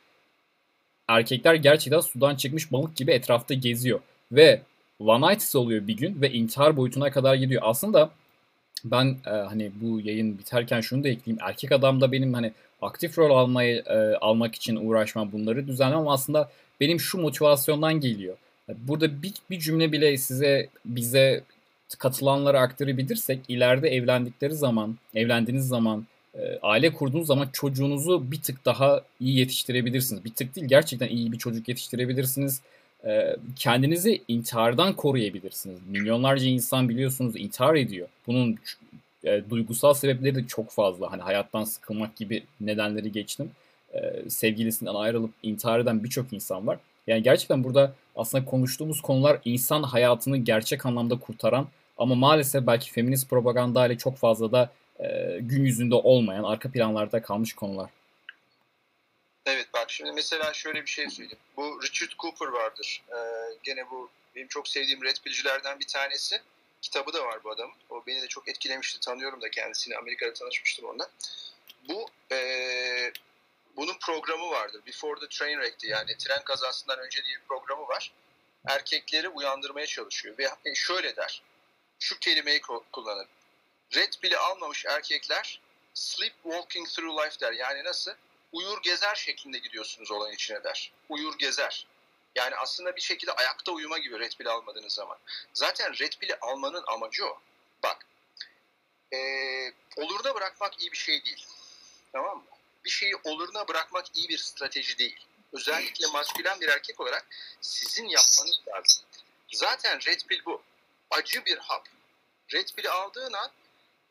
Erkekler 1.07 1.55
gerçekten 1.55 1.99
sudan 1.99 2.35
çıkmış 2.35 2.71
balık 2.71 2.95
gibi 2.95 3.11
etrafta 3.11 3.53
geziyor 3.53 3.99
ve 4.31 4.61
night 4.99 5.55
oluyor 5.55 5.87
bir 5.87 5.97
gün 5.97 6.21
ve 6.21 6.31
intihar 6.31 6.77
boyutuna 6.77 7.11
kadar 7.11 7.35
gidiyor. 7.35 7.61
Aslında 7.65 8.09
ben 8.85 9.17
e, 9.25 9.29
hani 9.29 9.71
bu 9.81 9.99
yayın 10.01 10.37
biterken 10.37 10.81
şunu 10.81 11.03
da 11.03 11.09
ekleyeyim. 11.09 11.43
Erkek 11.43 11.71
adam 11.71 12.01
da 12.01 12.11
benim 12.11 12.33
hani 12.33 12.51
aktif 12.81 13.17
rol 13.17 13.37
almayı 13.37 13.83
e, 13.85 14.15
almak 14.15 14.55
için 14.55 14.75
uğraşmam, 14.75 15.31
bunları 15.31 15.67
düzenlemem 15.67 16.07
aslında 16.07 16.49
benim 16.79 16.99
şu 16.99 17.17
motivasyondan 17.17 17.93
geliyor. 17.93 18.35
Burada 18.77 19.21
bir, 19.23 19.33
bir 19.49 19.59
cümle 19.59 19.91
bile 19.91 20.17
size 20.17 20.69
bize 20.85 21.43
katılanlara 21.99 22.61
aktarabilirsek 22.61 23.39
ileride 23.47 23.89
evlendikleri 23.89 24.55
zaman, 24.55 24.97
evlendiğiniz 25.15 25.67
zaman, 25.67 26.05
e, 26.35 26.59
aile 26.61 26.93
kurduğunuz 26.93 27.27
zaman 27.27 27.49
çocuğunuzu 27.53 28.31
bir 28.31 28.41
tık 28.41 28.65
daha 28.65 29.01
iyi 29.19 29.37
yetiştirebilirsiniz. 29.37 30.25
Bir 30.25 30.33
tık 30.33 30.55
değil 30.55 30.67
gerçekten 30.67 31.07
iyi 31.07 31.31
bir 31.31 31.37
çocuk 31.37 31.67
yetiştirebilirsiniz 31.67 32.61
kendinizi 33.55 34.21
intihardan 34.27 34.93
koruyabilirsiniz. 34.93 35.79
Milyonlarca 35.87 36.45
insan 36.45 36.89
biliyorsunuz 36.89 37.35
intihar 37.35 37.75
ediyor. 37.75 38.07
Bunun 38.27 38.57
e, 39.23 39.49
duygusal 39.49 39.93
sebepleri 39.93 40.35
de 40.35 40.47
çok 40.47 40.71
fazla. 40.71 41.11
Hani 41.11 41.21
hayattan 41.21 41.63
sıkılmak 41.63 42.15
gibi 42.15 42.43
nedenleri 42.61 43.11
geçtim. 43.11 43.51
E, 43.93 44.29
sevgilisinden 44.29 44.93
ayrılıp 44.93 45.31
intihar 45.43 45.79
eden 45.79 46.03
birçok 46.03 46.33
insan 46.33 46.67
var. 46.67 46.77
Yani 47.07 47.23
gerçekten 47.23 47.63
burada 47.63 47.93
aslında 48.15 48.45
konuştuğumuz 48.45 49.01
konular 49.01 49.39
insan 49.45 49.83
hayatını 49.83 50.37
gerçek 50.37 50.85
anlamda 50.85 51.19
kurtaran 51.19 51.67
ama 51.97 52.15
maalesef 52.15 52.67
belki 52.67 52.91
feminist 52.91 53.29
propaganda 53.29 53.87
ile 53.87 53.97
çok 53.97 54.17
fazla 54.17 54.51
da 54.51 54.69
e, 54.99 55.37
gün 55.41 55.65
yüzünde 55.65 55.95
olmayan, 55.95 56.43
arka 56.43 56.71
planlarda 56.71 57.21
kalmış 57.21 57.53
konular. 57.53 57.89
Evet 59.47 59.73
bak 59.73 59.91
şimdi 59.91 60.11
mesela 60.11 60.53
şöyle 60.53 60.81
bir 60.81 60.89
şey 60.89 61.09
söyleyeyim. 61.09 61.39
Bu 61.57 61.81
Richard 61.83 62.11
Cooper 62.19 62.47
vardır. 62.47 63.03
Ee, 63.09 63.15
gene 63.63 63.89
bu 63.89 64.09
benim 64.35 64.47
çok 64.47 64.67
sevdiğim 64.67 65.03
red 65.03 65.15
pill'cilerden 65.23 65.79
bir 65.79 65.87
tanesi. 65.87 66.41
Kitabı 66.81 67.13
da 67.13 67.25
var 67.25 67.43
bu 67.43 67.51
adamın. 67.51 67.75
O 67.89 68.03
beni 68.07 68.21
de 68.21 68.27
çok 68.27 68.47
etkilemişti. 68.47 68.99
Tanıyorum 68.99 69.41
da 69.41 69.51
kendisini. 69.51 69.97
Amerika'da 69.97 70.33
tanışmıştım 70.33 70.85
onunla. 70.85 71.09
Bu 71.89 72.09
e, 72.31 73.11
bunun 73.75 73.97
programı 74.01 74.49
vardır. 74.49 74.81
Before 74.87 75.19
the 75.19 75.27
Train 75.27 75.59
Wreck'ti 75.59 75.87
yani 75.87 76.17
tren 76.17 76.43
kazasından 76.43 76.99
önce 76.99 77.23
diye 77.23 77.35
bir 77.35 77.47
programı 77.47 77.87
var. 77.87 78.11
Erkekleri 78.67 79.29
uyandırmaya 79.29 79.85
çalışıyor 79.85 80.37
ve 80.37 80.49
e, 80.65 80.75
şöyle 80.75 81.15
der. 81.15 81.41
Şu 81.99 82.19
kelimeyi 82.19 82.61
kullanır. 82.91 83.27
Red 83.95 84.13
pill'i 84.21 84.37
almamış 84.37 84.85
erkekler 84.85 85.61
sleep 85.93 86.33
walking 86.43 86.87
through 86.87 87.25
life 87.25 87.39
der. 87.39 87.53
Yani 87.53 87.83
nasıl? 87.83 88.11
Uyur 88.51 88.81
gezer 88.81 89.15
şeklinde 89.15 89.57
gidiyorsunuz 89.57 90.11
olayın 90.11 90.35
içine 90.35 90.63
der. 90.63 90.91
Uyur 91.09 91.37
gezer. 91.37 91.87
Yani 92.35 92.55
aslında 92.55 92.95
bir 92.95 93.01
şekilde 93.01 93.31
ayakta 93.31 93.71
uyuma 93.71 93.97
gibi 93.97 94.19
Red 94.19 94.31
Pill 94.31 94.47
almadığınız 94.47 94.93
zaman. 94.93 95.17
Zaten 95.53 95.93
Red 95.99 96.13
Pill'i 96.13 96.35
almanın 96.41 96.83
amacı 96.87 97.25
o. 97.25 97.39
Bak, 97.83 98.05
ee, 99.13 99.73
oluruna 99.95 100.35
bırakmak 100.35 100.81
iyi 100.81 100.91
bir 100.91 100.97
şey 100.97 101.25
değil. 101.25 101.47
Tamam 102.11 102.37
mı? 102.37 102.43
Bir 102.85 102.89
şeyi 102.89 103.15
oluruna 103.23 103.67
bırakmak 103.67 104.05
iyi 104.17 104.29
bir 104.29 104.37
strateji 104.37 104.97
değil. 104.97 105.25
Özellikle 105.53 106.07
maskülen 106.07 106.61
bir 106.61 106.67
erkek 106.67 106.99
olarak 106.99 107.27
sizin 107.61 108.05
yapmanız 108.05 108.59
lazım. 108.67 109.03
Zaten 109.51 109.99
Red 110.07 110.21
Pill 110.21 110.45
bu. 110.45 110.61
Acı 111.11 111.45
bir 111.45 111.57
hap. 111.57 111.87
Red 112.53 112.67
Pill'i 112.75 112.89
aldığın 112.89 113.33
an 113.33 113.51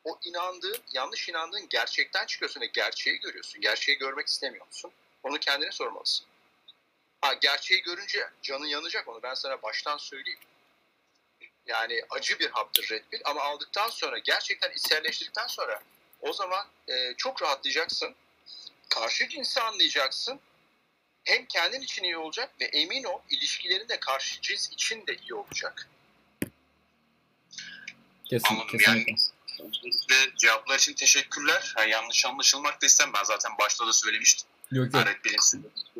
o 0.07 0.19
inandığın, 0.23 0.77
yanlış 0.93 1.29
inandığın 1.29 1.69
gerçekten 1.69 2.25
çıkıyorsun 2.25 2.61
ve 2.61 2.65
gerçeği 2.65 3.19
görüyorsun. 3.19 3.61
Gerçeği 3.61 3.97
görmek 3.97 4.27
istemiyor 4.27 4.65
musun? 4.65 4.91
Onu 5.23 5.39
kendine 5.39 5.71
sormalısın. 5.71 6.27
Ha, 7.21 7.33
gerçeği 7.33 7.81
görünce 7.81 8.29
canın 8.41 8.65
yanacak 8.65 9.07
onu 9.07 9.23
ben 9.23 9.33
sana 9.33 9.61
baştan 9.61 9.97
söyleyeyim. 9.97 10.39
Yani 11.65 12.01
acı 12.09 12.39
bir 12.39 12.49
haptır 12.49 12.89
Red 12.89 13.03
Pill 13.11 13.21
ama 13.25 13.41
aldıktan 13.41 13.89
sonra 13.89 14.17
gerçekten 14.17 14.71
içselleştirdikten 14.71 15.47
sonra 15.47 15.79
o 16.21 16.33
zaman 16.33 16.67
e, 16.87 17.13
çok 17.17 17.41
rahatlayacaksın. 17.41 18.15
Karşı 18.89 19.29
cinsi 19.29 19.61
anlayacaksın. 19.61 20.39
Hem 21.23 21.45
kendin 21.45 21.81
için 21.81 22.03
iyi 22.03 22.17
olacak 22.17 22.49
ve 22.61 22.65
emin 22.65 23.03
ol 23.03 23.21
ilişkilerin 23.29 23.89
de 23.89 23.99
karşı 23.99 24.41
cins 24.41 24.71
için 24.71 25.07
de 25.07 25.15
iyi 25.15 25.33
olacak. 25.33 25.89
Kesinlikle. 28.25 28.77
kesinlikle. 28.77 28.91
Yani 28.91 29.17
Öncelikle 29.59 30.15
cevaplar 30.37 30.77
için 30.77 30.93
teşekkürler. 30.93 31.73
Yani 31.77 31.91
yanlış 31.91 32.25
anlaşılmak 32.25 32.81
da 32.81 32.85
istem. 32.85 33.13
Ben 33.13 33.23
zaten 33.23 33.51
başta 33.59 33.87
da 33.87 33.93
söylemiştim. 33.93 34.47
Yok 34.71 34.85
yok. 34.85 34.93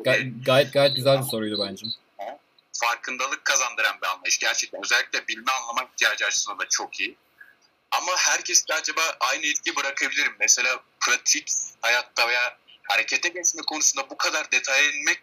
Gay- 0.04 0.32
gayet 0.44 0.72
gayet 0.72 0.96
güzel 0.96 1.18
bir 1.18 1.26
soruydu 1.26 1.66
bence. 1.68 1.86
Farkındalık 2.72 3.44
kazandıran 3.44 3.96
bir 4.02 4.06
anlayış. 4.06 4.38
Gerçekten 4.38 4.80
özellikle 4.84 5.28
bilme 5.28 5.52
anlama 5.52 5.82
ihtiyacı 5.92 6.26
açısından 6.26 6.58
da 6.58 6.68
çok 6.68 7.00
iyi. 7.00 7.16
Ama 7.90 8.12
herkes 8.16 8.68
de 8.68 8.74
acaba 8.74 9.00
aynı 9.20 9.46
etki 9.46 9.76
bırakabilirim. 9.76 10.32
Mesela 10.40 10.80
pratik 11.00 11.48
hayatta 11.80 12.28
veya 12.28 12.58
harekete 12.82 13.28
geçme 13.28 13.62
konusunda 13.66 14.10
bu 14.10 14.16
kadar 14.16 14.52
detaya 14.52 14.90
inmek 14.90 15.18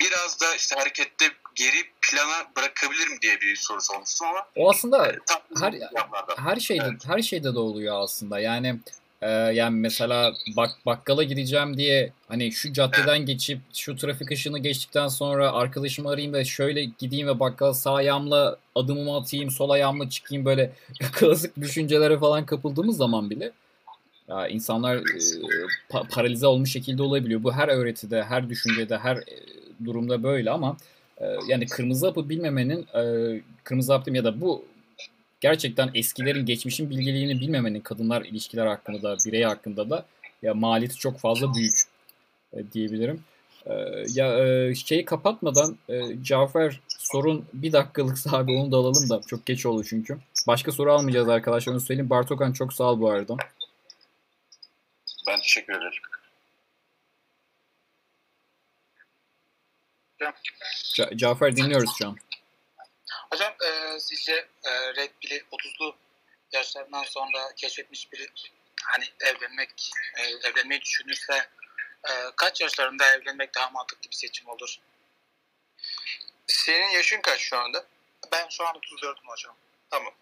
biraz 0.00 0.40
da 0.40 0.54
işte 0.54 0.76
harekette 0.76 1.24
geri 1.54 1.84
plana 2.02 2.50
bırakabilirim 2.56 3.20
diye 3.22 3.40
bir 3.40 3.56
soru 3.56 3.80
sormuştum 3.80 4.26
ama 4.26 4.46
o 4.56 4.70
aslında 4.70 5.08
e, 5.08 5.18
her 5.60 5.74
her 6.36 6.56
şeyde 6.56 6.84
evet. 6.90 7.06
her 7.06 7.22
şeyde 7.22 7.54
de 7.54 7.58
oluyor 7.58 8.02
aslında. 8.02 8.40
Yani 8.40 8.80
e, 9.22 9.30
yani 9.30 9.76
mesela 9.76 10.34
bak 10.56 10.70
bakkala 10.86 11.22
gideceğim 11.22 11.76
diye 11.76 12.12
hani 12.28 12.52
şu 12.52 12.72
caddeden 12.72 13.16
evet. 13.16 13.26
geçip 13.26 13.60
şu 13.74 13.96
trafik 13.96 14.30
ışığını 14.30 14.58
geçtikten 14.58 15.08
sonra 15.08 15.52
arkadaşımı 15.52 16.10
arayayım 16.10 16.34
ve 16.34 16.44
şöyle 16.44 16.84
gideyim 16.84 17.28
ve 17.28 17.40
bakkala 17.40 17.74
sağ 17.74 17.94
ayağımla 17.94 18.56
adımımı 18.74 19.16
atayım, 19.16 19.50
sol 19.50 19.70
ayağımla 19.70 20.10
çıkayım 20.10 20.44
böyle 20.44 20.72
klasik 21.12 21.60
düşüncelere 21.60 22.18
falan 22.18 22.46
kapıldığımız 22.46 22.96
zaman 22.96 23.30
bile 23.30 23.52
ya 24.28 24.48
insanlar 24.48 24.96
e, 24.96 25.00
pa- 25.90 26.08
paralize 26.08 26.46
olmuş 26.46 26.72
şekilde 26.72 27.02
olabiliyor. 27.02 27.42
Bu 27.42 27.52
her 27.52 27.68
öğretide, 27.68 28.24
her 28.24 28.48
düşüncede, 28.48 28.98
her 28.98 29.16
e, 29.16 29.22
durumda 29.84 30.22
böyle 30.22 30.50
ama 30.50 30.76
e, 31.18 31.24
yani 31.48 31.66
kırmızı 31.66 32.06
hapı 32.06 32.28
bilmemenin 32.28 32.86
e, 32.94 33.02
kırmızı 33.64 33.92
hap 33.92 34.08
ya 34.08 34.24
da 34.24 34.40
bu 34.40 34.64
gerçekten 35.40 35.90
eskilerin 35.94 36.46
geçmişin 36.46 36.90
bilgiliğini 36.90 37.40
bilmemenin 37.40 37.80
kadınlar 37.80 38.22
ilişkiler 38.22 38.66
hakkında 38.66 39.02
da 39.02 39.16
birey 39.26 39.42
hakkında 39.42 39.90
da 39.90 40.06
ya 40.42 40.54
maliyeti 40.54 40.96
çok 40.96 41.18
fazla 41.18 41.54
büyük 41.54 41.80
e, 42.52 42.72
diyebilirim. 42.72 43.24
E, 43.66 43.72
ya 44.14 44.38
e, 44.38 44.74
şeyi 44.74 45.04
kapatmadan 45.04 45.78
e, 45.88 46.22
Cafer 46.22 46.80
sorun 46.88 47.44
bir 47.52 47.72
dakikalık 47.72 48.16
abi 48.32 48.52
onu 48.52 48.72
da 48.72 48.76
alalım 48.76 49.10
da 49.10 49.20
çok 49.26 49.46
geç 49.46 49.66
oldu 49.66 49.84
çünkü. 49.84 50.18
Başka 50.46 50.72
soru 50.72 50.92
almayacağız 50.92 51.28
arkadaşlar 51.28 51.72
onu 51.72 51.80
söyleyeyim. 51.80 52.10
Bartokan 52.10 52.52
çok 52.52 52.72
sağ 52.72 52.84
ol 52.84 53.00
bu 53.00 53.10
arada. 53.10 53.36
Ben 55.28 55.38
teşekkür 55.38 55.72
ederim. 55.72 56.02
Ca- 60.94 61.16
Cafer 61.16 61.56
dinliyoruz 61.56 61.90
şu 61.98 62.06
an. 62.08 62.18
Hocam 63.32 63.54
e, 63.66 64.00
sizce 64.00 64.32
e, 64.64 64.70
Red 64.94 65.10
Pill'i 65.20 65.44
30'lu 65.52 65.96
yaşlarından 66.52 67.02
sonra 67.04 67.54
keşfetmiş 67.56 68.12
biri 68.12 68.28
hani 68.84 69.04
evlenmek 69.20 69.90
e, 70.18 70.22
evlenmeyi 70.48 70.80
düşünürse 70.80 71.48
e, 72.08 72.12
kaç 72.36 72.60
yaşlarında 72.60 73.14
evlenmek 73.14 73.54
daha 73.54 73.70
mantıklı 73.70 74.10
bir 74.10 74.16
seçim 74.16 74.48
olur? 74.48 74.76
Senin 76.46 76.90
yaşın 76.90 77.20
kaç 77.20 77.40
şu 77.40 77.56
anda? 77.58 77.86
Ben 78.32 78.48
şu 78.48 78.66
an 78.66 78.74
34'üm 78.76 79.26
hocam. 79.28 79.56
Tamam. 79.90 80.14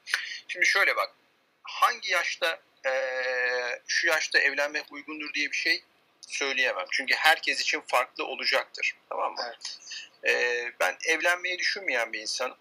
Şimdi 0.48 0.66
şöyle 0.66 0.96
bak. 0.96 1.14
Hangi 1.62 2.10
yaşta 2.12 2.60
eee, 2.86 3.82
şu 3.86 4.06
yaşta 4.06 4.38
evlenmek 4.38 4.92
uygundur 4.92 5.34
diye 5.34 5.50
bir 5.50 5.56
şey 5.56 5.84
söyleyemem. 6.28 6.86
Çünkü 6.90 7.14
herkes 7.14 7.60
için 7.60 7.80
farklı 7.86 8.24
olacaktır. 8.26 8.94
Tamam 9.08 9.32
mı? 9.32 9.42
Evet. 9.46 9.78
Eee, 10.26 10.72
ben 10.80 10.96
evlenmeyi 11.06 11.58
düşünmeyen 11.58 12.12
bir 12.12 12.20
insanım. 12.20 12.56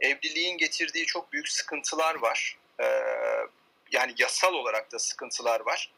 Evliliğin 0.00 0.58
getirdiği 0.58 1.06
çok 1.06 1.32
büyük 1.32 1.48
sıkıntılar 1.48 2.14
var. 2.14 2.58
Eee, 2.80 3.46
yani 3.92 4.14
yasal 4.18 4.52
olarak 4.54 4.92
da 4.92 4.98
sıkıntılar 4.98 5.60
var. 5.60 5.92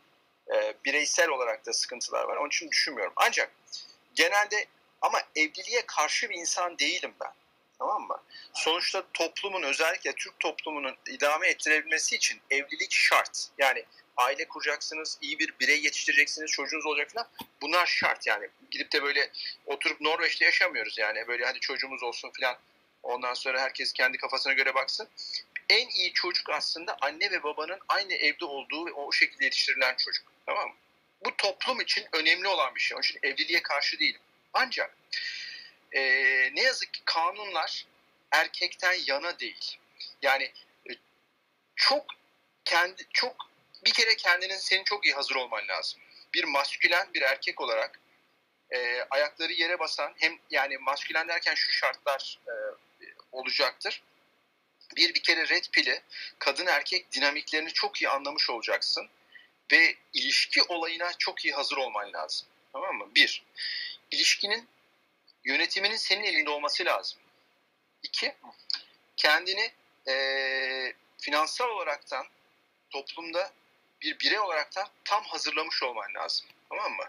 Eee, 0.51 0.75
bireysel 0.85 1.29
olarak 1.29 1.67
da 1.67 1.73
sıkıntılar 1.73 2.25
var. 2.25 2.37
Onun 2.37 2.49
için 2.49 2.71
düşünmüyorum. 2.71 3.13
Ancak 3.17 3.51
genelde 4.15 4.67
ama 5.01 5.23
evliliğe 5.37 5.87
karşı 5.87 6.31
bir 6.31 6.35
insan 6.35 6.79
değilim 6.79 7.15
ben. 7.21 7.33
Tamam 7.79 8.03
mı? 8.03 8.23
Sonuçta 8.55 9.05
toplumun 9.15 9.63
özellikle 9.63 10.13
Türk 10.13 10.41
toplumunun 10.41 10.97
idame 11.09 11.49
ettirebilmesi 11.49 12.17
için 12.17 12.41
evlilik 12.51 12.93
şart. 12.93 13.49
Yani 13.59 13.85
aile 14.17 14.49
kuracaksınız, 14.49 15.19
iyi 15.21 15.39
bir 15.39 15.55
birey 15.61 15.83
yetiştireceksiniz, 15.83 16.51
çocuğunuz 16.51 16.87
olacak 16.87 17.11
falan. 17.11 17.29
Bunlar 17.63 17.87
şart 17.87 18.27
yani. 18.27 18.49
Gidip 18.71 18.93
de 18.93 19.03
böyle 19.03 19.31
oturup 19.67 20.01
Norveç'te 20.01 20.45
yaşamıyoruz 20.45 20.99
yani. 20.99 21.29
Böyle 21.29 21.45
hadi 21.45 21.61
çocuğumuz 21.61 22.03
olsun 22.03 22.33
falan. 22.41 22.59
Ondan 23.03 23.35
sonra 23.35 23.61
herkes 23.61 23.93
kendi 23.93 24.19
kafasına 24.19 24.53
göre 24.53 24.75
baksın. 24.75 25.09
En 25.69 25.89
iyi 25.89 26.13
çocuk 26.13 26.51
aslında 26.51 26.97
anne 27.01 27.31
ve 27.31 27.43
babanın 27.43 27.79
aynı 27.89 28.15
evde 28.15 28.45
olduğu 28.45 28.87
ve 28.87 28.93
o 28.93 29.13
şekilde 29.13 29.45
yetiştirilen 29.45 29.97
çocuk. 29.97 30.25
Tamam 30.47 30.69
mı? 30.69 30.75
Bu 31.25 31.37
toplum 31.37 31.81
için 31.81 32.07
önemli 32.13 32.49
olan 32.49 32.75
bir 32.75 32.81
şey. 32.81 32.95
Onun 32.95 33.03
için 33.03 33.19
evliliğe 33.23 33.63
karşı 33.63 33.99
değilim. 33.99 34.21
Ancak 34.53 34.97
e, 35.93 36.01
ne 36.55 36.63
yazık 36.63 36.93
ki 36.93 37.01
kanunlar 37.05 37.87
erkekten 38.31 38.97
yana 39.07 39.39
değil. 39.39 39.79
Yani 40.23 40.53
e, 40.91 40.93
çok 41.77 42.07
kendi 42.65 43.07
çok 43.13 43.50
bir 43.85 43.93
kere 43.93 44.17
kendinin 44.17 44.57
senin 44.57 44.85
çok 44.85 45.07
iyi 45.07 45.15
hazır 45.15 45.35
olman 45.35 45.69
lazım. 45.69 46.01
Bir 46.35 46.45
maskülen 46.45 47.09
bir 47.15 47.23
erkek 47.23 47.61
olarak 47.61 48.01
e, 48.71 49.03
ayakları 49.11 49.53
yere 49.53 49.79
basan 49.79 50.15
hem 50.17 50.39
yani 50.51 50.79
maskülen 50.79 51.29
derken 51.29 51.55
şu 51.55 51.73
şartlar 51.73 52.39
e, 52.49 52.53
olacaktır. 53.33 54.03
Bir 54.97 55.15
bir 55.15 55.23
kere 55.23 55.49
red 55.49 55.65
pill'i 55.73 56.03
kadın 56.39 56.67
erkek 56.67 57.13
dinamiklerini 57.13 57.73
çok 57.73 58.03
iyi 58.03 58.09
anlamış 58.09 58.51
olacaksın 58.51 59.09
ve 59.73 59.97
ilişki 60.13 60.63
olayına 60.63 61.13
çok 61.19 61.45
iyi 61.45 61.55
hazır 61.55 61.77
olman 61.77 62.13
lazım. 62.13 62.49
Tamam 62.73 62.97
mı? 62.97 63.09
Bir, 63.15 63.45
ilişkinin 64.11 64.69
yönetiminin 65.45 65.97
senin 65.97 66.25
elinde 66.25 66.51
olması 66.51 66.85
lazım. 66.85 67.19
İki, 68.03 68.35
kendini 69.17 69.73
eee 70.07 70.95
finansal 71.21 71.69
olaraktan 71.69 72.27
toplumda 72.91 73.53
bir 74.03 74.19
birey 74.19 74.39
olaraktan 74.39 74.89
tam 75.05 75.25
hazırlamış 75.25 75.83
olman 75.83 76.15
lazım. 76.15 76.47
Tamam 76.69 76.93
mı? 76.93 77.05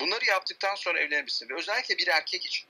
Bunları 0.00 0.24
yaptıktan 0.24 0.74
sonra 0.74 1.00
evlenebilirsin. 1.00 1.48
Ve 1.48 1.54
özellikle 1.54 1.98
bir 1.98 2.06
erkek 2.06 2.46
için 2.46 2.68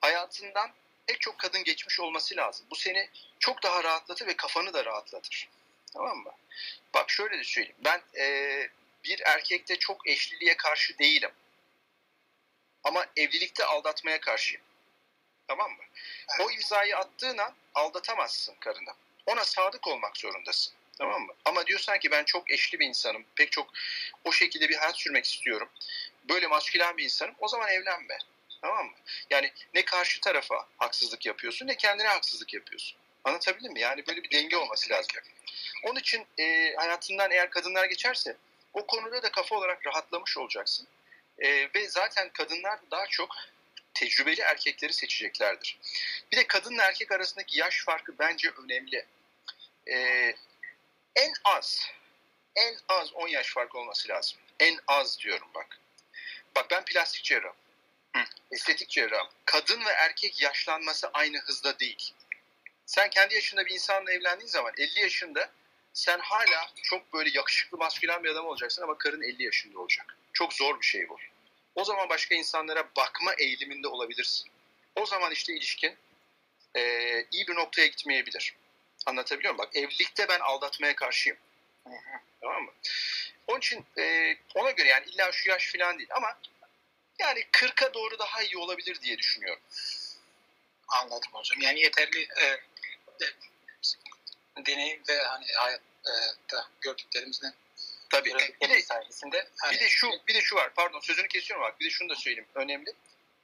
hayatından 0.00 0.70
pek 1.06 1.20
çok 1.20 1.38
kadın 1.38 1.64
geçmiş 1.64 2.00
olması 2.00 2.36
lazım. 2.36 2.66
Bu 2.70 2.76
seni 2.76 3.08
çok 3.38 3.62
daha 3.62 3.84
rahatlatır 3.84 4.26
ve 4.26 4.36
kafanı 4.36 4.72
da 4.72 4.84
rahatlatır. 4.84 5.48
Tamam 5.92 6.18
mı? 6.18 6.32
Bak 6.94 7.10
şöyle 7.10 7.38
de 7.38 7.44
söyleyeyim. 7.44 7.76
Ben 7.84 8.02
eee, 8.14 8.70
bir 9.04 9.20
erkekte 9.20 9.78
çok 9.78 10.08
eşliliğe 10.08 10.56
karşı 10.56 10.98
değilim. 10.98 11.30
Ama 12.84 13.06
evlilikte 13.16 13.64
aldatmaya 13.64 14.20
karşıyım. 14.20 14.62
Tamam 15.48 15.70
mı? 15.70 15.82
O 16.40 16.50
imzayı 16.50 16.96
attığın 16.96 17.38
an 17.38 17.54
aldatamazsın 17.74 18.54
karını. 18.60 18.90
Ona 19.26 19.44
sadık 19.44 19.86
olmak 19.86 20.16
zorundasın. 20.16 20.74
Tamam 21.00 21.22
mı? 21.22 21.32
Ama 21.44 21.66
diyorsan 21.66 21.98
ki 21.98 22.10
ben 22.10 22.24
çok 22.24 22.50
eşli 22.50 22.80
bir 22.80 22.86
insanım. 22.86 23.24
Pek 23.34 23.52
çok 23.52 23.70
o 24.24 24.32
şekilde 24.32 24.68
bir 24.68 24.76
hayat 24.76 24.98
sürmek 24.98 25.24
istiyorum. 25.24 25.68
Böyle 26.28 26.46
maskülen 26.46 26.96
bir 26.96 27.04
insanım. 27.04 27.34
O 27.38 27.48
zaman 27.48 27.68
evlenme. 27.68 28.18
Tamam 28.62 28.86
mı? 28.86 28.92
Yani 29.30 29.52
ne 29.74 29.84
karşı 29.84 30.20
tarafa 30.20 30.68
haksızlık 30.78 31.26
yapıyorsun 31.26 31.66
ne 31.66 31.76
kendine 31.76 32.08
haksızlık 32.08 32.54
yapıyorsun. 32.54 32.98
Anlatabildim 33.24 33.72
mi? 33.72 33.80
Yani 33.80 34.06
böyle 34.06 34.22
bir 34.22 34.30
denge 34.30 34.56
olması 34.56 34.90
lazım. 34.90 35.12
Onun 35.84 36.00
için 36.00 36.26
e, 36.38 36.74
hayatından 36.76 37.30
eğer 37.30 37.50
kadınlar 37.50 37.84
geçerse 37.84 38.36
o 38.72 38.86
konuda 38.86 39.22
da 39.22 39.30
kafa 39.32 39.56
olarak 39.56 39.86
rahatlamış 39.86 40.38
olacaksın. 40.38 40.86
E, 41.38 41.68
ve 41.74 41.88
zaten 41.88 42.28
kadınlar 42.28 42.78
daha 42.90 43.06
çok 43.06 43.36
tecrübeli 43.94 44.40
erkekleri 44.40 44.92
seçeceklerdir. 44.92 45.78
Bir 46.32 46.36
de 46.36 46.46
kadınla 46.46 46.84
erkek 46.84 47.12
arasındaki 47.12 47.58
yaş 47.58 47.84
farkı 47.84 48.18
bence 48.18 48.50
önemli. 48.50 49.06
E, 49.88 50.34
en 51.16 51.32
az, 51.44 51.86
en 52.56 52.76
az 52.88 53.12
10 53.12 53.28
yaş 53.28 53.52
fark 53.52 53.74
olması 53.74 54.08
lazım. 54.08 54.38
En 54.60 54.78
az 54.86 55.18
diyorum 55.20 55.48
bak. 55.54 55.78
Bak 56.56 56.70
ben 56.70 56.84
plastik 56.84 57.24
cerrahım. 57.24 57.56
Hı. 58.16 58.22
Estetik 58.50 58.88
cerrahım. 58.90 59.28
Kadın 59.44 59.84
ve 59.84 59.90
erkek 59.90 60.42
yaşlanması 60.42 61.10
aynı 61.12 61.38
hızda 61.38 61.78
değil. 61.78 62.14
Sen 62.86 63.10
kendi 63.10 63.34
yaşında 63.34 63.66
bir 63.66 63.74
insanla 63.74 64.12
evlendiğin 64.12 64.48
zaman 64.50 64.72
50 64.78 65.00
yaşında 65.00 65.50
sen 65.92 66.18
hala 66.18 66.70
çok 66.82 67.12
böyle 67.12 67.30
yakışıklı 67.34 67.78
maskülen 67.78 68.24
bir 68.24 68.28
adam 68.28 68.46
olacaksın 68.46 68.82
ama 68.82 68.98
karın 68.98 69.22
50 69.22 69.44
yaşında 69.44 69.78
olacak. 69.80 70.16
Çok 70.32 70.52
zor 70.52 70.80
bir 70.80 70.86
şey 70.86 71.08
bu. 71.08 71.18
O 71.74 71.84
zaman 71.84 72.08
başka 72.08 72.34
insanlara 72.34 72.88
bakma 72.96 73.34
eğiliminde 73.38 73.88
olabilirsin. 73.88 74.50
O 74.96 75.06
zaman 75.06 75.32
işte 75.32 75.52
ilişkin 75.52 75.96
eee, 76.76 77.26
iyi 77.32 77.46
bir 77.46 77.54
noktaya 77.54 77.86
gitmeyebilir. 77.86 78.54
Anlatabiliyor 79.06 79.54
muyum? 79.54 79.66
Bak 79.66 79.76
evlilikte 79.76 80.28
ben 80.28 80.40
aldatmaya 80.40 80.94
karşıyım. 80.96 81.38
Tamam 82.40 82.62
mı? 82.62 82.72
Onun 83.46 83.58
için 83.58 83.86
eee, 83.96 84.36
ona 84.54 84.70
göre 84.70 84.88
yani 84.88 85.06
illa 85.06 85.32
şu 85.32 85.50
yaş 85.50 85.72
falan 85.72 85.98
değil 85.98 86.08
ama 86.12 86.38
yani 87.18 87.44
40'a 87.52 87.94
doğru 87.94 88.18
daha 88.18 88.42
iyi 88.42 88.58
olabilir 88.58 89.00
diye 89.02 89.18
düşünüyorum. 89.18 89.62
Anladım 90.88 91.30
hocam. 91.32 91.60
Yani 91.60 91.80
yeterli 91.80 92.22
e, 92.22 92.60
de- 93.20 93.34
deneyim 94.66 95.02
ve 95.08 95.22
hani 95.22 95.46
hayatta 95.56 96.68
gördüklerimizden 96.80 97.54
Tabii. 98.10 98.34
Bir 98.62 98.68
de, 98.68 98.82
sayesinde 98.82 99.48
hani, 99.56 99.74
bir 99.74 99.80
de 99.80 99.88
şu 99.88 100.10
bir 100.28 100.34
de 100.34 100.40
şu 100.40 100.56
var. 100.56 100.74
Pardon 100.74 101.00
sözünü 101.00 101.28
kesiyorum 101.28 101.66
bak. 101.66 101.80
Bir 101.80 101.84
de 101.84 101.90
şunu 101.90 102.08
da 102.08 102.14
söyleyeyim. 102.14 102.48
Önemli. 102.54 102.92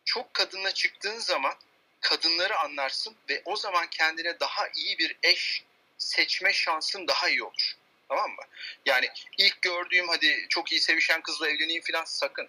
Çok 0.04 0.34
kadınla 0.34 0.74
çıktığın 0.74 1.18
zaman 1.18 1.54
kadınları 2.00 2.58
anlarsın 2.58 3.16
ve 3.28 3.42
o 3.44 3.56
zaman 3.56 3.86
kendine 3.90 4.40
daha 4.40 4.68
iyi 4.74 4.98
bir 4.98 5.16
eş 5.22 5.64
seçme 5.98 6.52
şansın 6.52 7.08
daha 7.08 7.28
iyi 7.28 7.42
olur. 7.42 7.72
Tamam 8.08 8.30
mı? 8.30 8.42
Yani 8.86 9.08
ilk 9.38 9.62
gördüğüm 9.62 10.08
hadi 10.08 10.46
çok 10.48 10.72
iyi 10.72 10.80
sevişen 10.80 11.20
kızla 11.22 11.48
evleneyim 11.48 11.82
filan 11.82 12.04
sakın. 12.04 12.48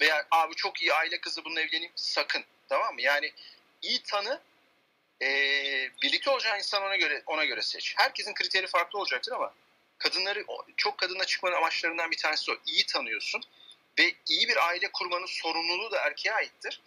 Veya 0.00 0.26
abi 0.30 0.54
çok 0.54 0.82
iyi 0.82 0.94
aile 0.94 1.20
kızı 1.20 1.44
bununla 1.44 1.60
evleneyim 1.60 1.92
sakın. 1.94 2.44
Tamam 2.68 2.94
mı? 2.94 3.02
Yani 3.02 3.32
iyi 3.82 4.02
tanı 4.02 4.40
eee, 5.20 5.90
birlikte 6.02 6.30
olacağın 6.30 6.58
insan 6.58 6.82
ona 6.82 6.96
göre 6.96 7.22
ona 7.26 7.44
göre 7.44 7.62
seç. 7.62 7.94
Herkesin 7.96 8.34
kriteri 8.34 8.66
farklı 8.66 8.98
olacaktır 8.98 9.32
ama 9.32 9.54
kadınları 9.98 10.44
çok 10.76 10.98
kadınla 10.98 11.24
çıkmanın 11.24 11.56
amaçlarından 11.56 12.10
bir 12.10 12.16
tanesi 12.16 12.52
o. 12.52 12.54
İyi 12.66 12.86
tanıyorsun 12.86 13.42
ve 13.98 14.14
iyi 14.28 14.48
bir 14.48 14.66
aile 14.68 14.92
kurmanın 14.92 15.26
sorumluluğu 15.26 15.90
da 15.90 16.00
erkeğe 16.00 16.34
aittir. 16.34 16.80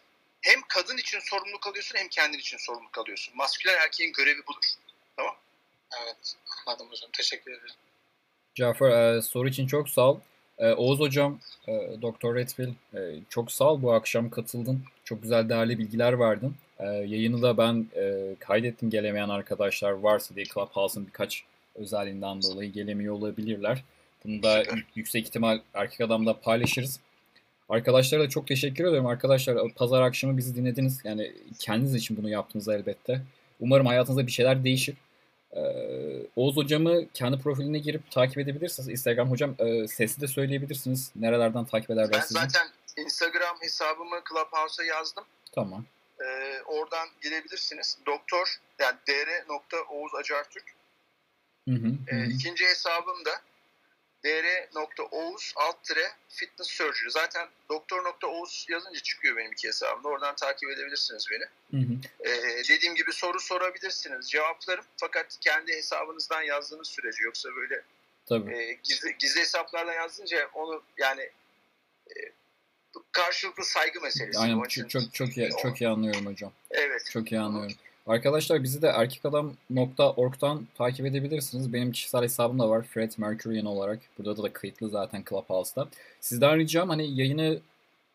Hem 0.45 0.61
kadın 0.67 0.97
için 0.97 1.19
sorumluluk 1.19 1.67
alıyorsun 1.67 1.97
hem 1.97 2.07
kendin 2.07 2.39
için 2.39 2.57
sorumluluk 2.57 2.97
alıyorsun. 2.97 3.37
Maskülen 3.37 3.75
erkeğin 3.83 4.13
görevi 4.13 4.41
budur. 4.47 4.65
Evet 6.03 6.35
anladım 6.67 6.87
hocam. 6.89 7.09
Teşekkür 7.13 7.51
ederim. 7.51 7.75
Cafer 8.55 9.15
e, 9.17 9.21
soru 9.21 9.49
için 9.49 9.67
çok 9.67 9.89
sağ 9.89 10.11
ol. 10.11 10.19
E, 10.57 10.71
Oğuz 10.71 10.99
hocam, 10.99 11.39
e, 11.67 11.71
Doktor 12.01 12.35
Redfield 12.35 12.73
e, 12.93 13.19
çok 13.29 13.51
sağ 13.51 13.65
ol 13.65 13.81
bu 13.81 13.93
akşam 13.93 14.29
katıldın. 14.29 14.83
Çok 15.03 15.21
güzel 15.21 15.49
değerli 15.49 15.79
bilgiler 15.79 16.19
verdin. 16.19 16.55
E, 16.79 16.85
yayını 16.85 17.41
da 17.41 17.57
ben 17.57 17.87
e, 17.95 18.35
kaydettim 18.39 18.89
gelemeyen 18.89 19.29
arkadaşlar 19.29 19.91
varsa 19.91 20.35
diye 20.35 20.45
Clubhouse'un 20.45 21.07
birkaç 21.07 21.43
özelliğinden 21.75 22.41
dolayı 22.41 22.71
gelemiyor 22.71 23.13
olabilirler. 23.13 23.83
Bunu 24.25 24.43
da 24.43 24.63
yüksek 24.95 25.25
ihtimal 25.25 25.59
erkek 25.73 26.01
adamda 26.01 26.39
paylaşırız. 26.39 26.99
Arkadaşlara 27.69 28.21
da 28.23 28.29
çok 28.29 28.47
teşekkür 28.47 28.83
ediyorum. 28.85 29.05
Arkadaşlar 29.07 29.69
pazar 29.75 30.01
akşamı 30.01 30.37
bizi 30.37 30.55
dinlediniz. 30.55 30.99
Yani 31.03 31.33
kendiniz 31.59 31.95
için 31.95 32.17
bunu 32.17 32.29
yaptınız 32.29 32.67
elbette. 32.67 33.21
Umarım 33.59 33.85
hayatınızda 33.85 34.27
bir 34.27 34.31
şeyler 34.31 34.63
değişir. 34.63 34.95
Ee, 35.51 35.61
Oğuz 36.35 36.55
hocamı 36.55 37.09
kendi 37.13 37.39
profiline 37.39 37.79
girip 37.79 38.11
takip 38.11 38.37
edebilirsiniz. 38.37 38.89
Instagram 38.89 39.31
hocam 39.31 39.55
e, 39.59 39.87
sesli 39.87 40.21
de 40.21 40.27
söyleyebilirsiniz. 40.27 41.11
Nerelerden 41.15 41.65
takip 41.65 41.89
ederler 41.89 42.11
Ben 42.13 42.19
sizi? 42.19 42.33
zaten 42.33 42.67
Instagram 42.97 43.57
hesabımı 43.61 44.15
Clubhouse'a 44.29 44.85
yazdım. 44.85 45.23
Tamam. 45.51 45.85
Ee, 46.21 46.61
oradan 46.65 47.07
girebilirsiniz. 47.23 47.97
Doktor 48.05 48.55
yani 48.79 48.95
dr.oğuz 49.49 50.15
acartürk. 50.15 50.65
Hı 51.69 51.75
hı, 51.75 51.87
hı 51.87 51.95
Ee, 52.07 52.15
hı. 52.15 52.25
ikinci 52.25 52.65
hesabım 52.65 53.25
da 53.25 53.31
dr.oğuz 54.75 55.53
alt 55.55 55.83
tire 55.83 56.11
fitness 56.29 56.67
surgery. 56.67 57.09
Zaten 57.09 57.47
doktor.oğuz 57.69 58.65
yazınca 58.69 58.99
çıkıyor 58.99 59.37
benim 59.37 59.51
iki 59.51 59.67
hesabımda. 59.67 60.07
Oradan 60.07 60.35
takip 60.35 60.69
edebilirsiniz 60.69 61.25
beni. 61.31 61.43
Hı 61.81 61.87
hı. 61.87 61.97
Ee, 62.29 62.63
dediğim 62.69 62.95
gibi 62.95 63.13
soru 63.13 63.39
sorabilirsiniz. 63.39 64.29
Cevaplarım. 64.29 64.85
Fakat 64.97 65.37
kendi 65.41 65.73
hesabınızdan 65.73 66.41
yazdığınız 66.41 66.87
sürece 66.87 67.23
yoksa 67.23 67.49
böyle 67.55 67.81
Tabii. 68.25 68.57
e, 68.57 68.73
gizli, 68.83 69.15
gizli 69.19 69.41
hesaplardan 69.41 69.93
yazdınca 69.93 70.49
onu 70.53 70.83
yani 70.97 71.21
e, 72.09 72.13
karşılıklı 73.11 73.65
saygı 73.65 74.01
meselesi. 74.01 74.39
Aynen 74.39 74.53
Onun 74.53 74.65
için- 74.65 74.87
çok, 74.87 75.01
çok 75.01 75.13
çok 75.13 75.37
iyi 75.37 75.49
çok 75.61 75.81
iyi 75.81 75.87
anlıyorum 75.89 76.25
hocam. 76.25 76.53
Evet. 76.71 77.09
Çok 77.13 77.31
iyi 77.31 77.39
anlıyorum. 77.41 77.75
Arkadaşlar 78.07 78.63
bizi 78.63 78.81
de 78.81 78.87
erkekadam.org'dan 78.87 80.67
takip 80.75 81.05
edebilirsiniz. 81.05 81.73
Benim 81.73 81.91
kişisel 81.91 82.23
hesabım 82.23 82.59
da 82.59 82.69
var. 82.69 82.83
Fred 82.83 83.11
Mercurian 83.17 83.65
olarak. 83.65 83.99
Burada 84.17 84.43
da 84.43 84.53
kayıtlı 84.53 84.89
zaten 84.89 85.23
Clubhouse'da. 85.29 85.87
Sizden 86.21 86.57
ricam 86.57 86.89
hani 86.89 87.19
yayını 87.19 87.59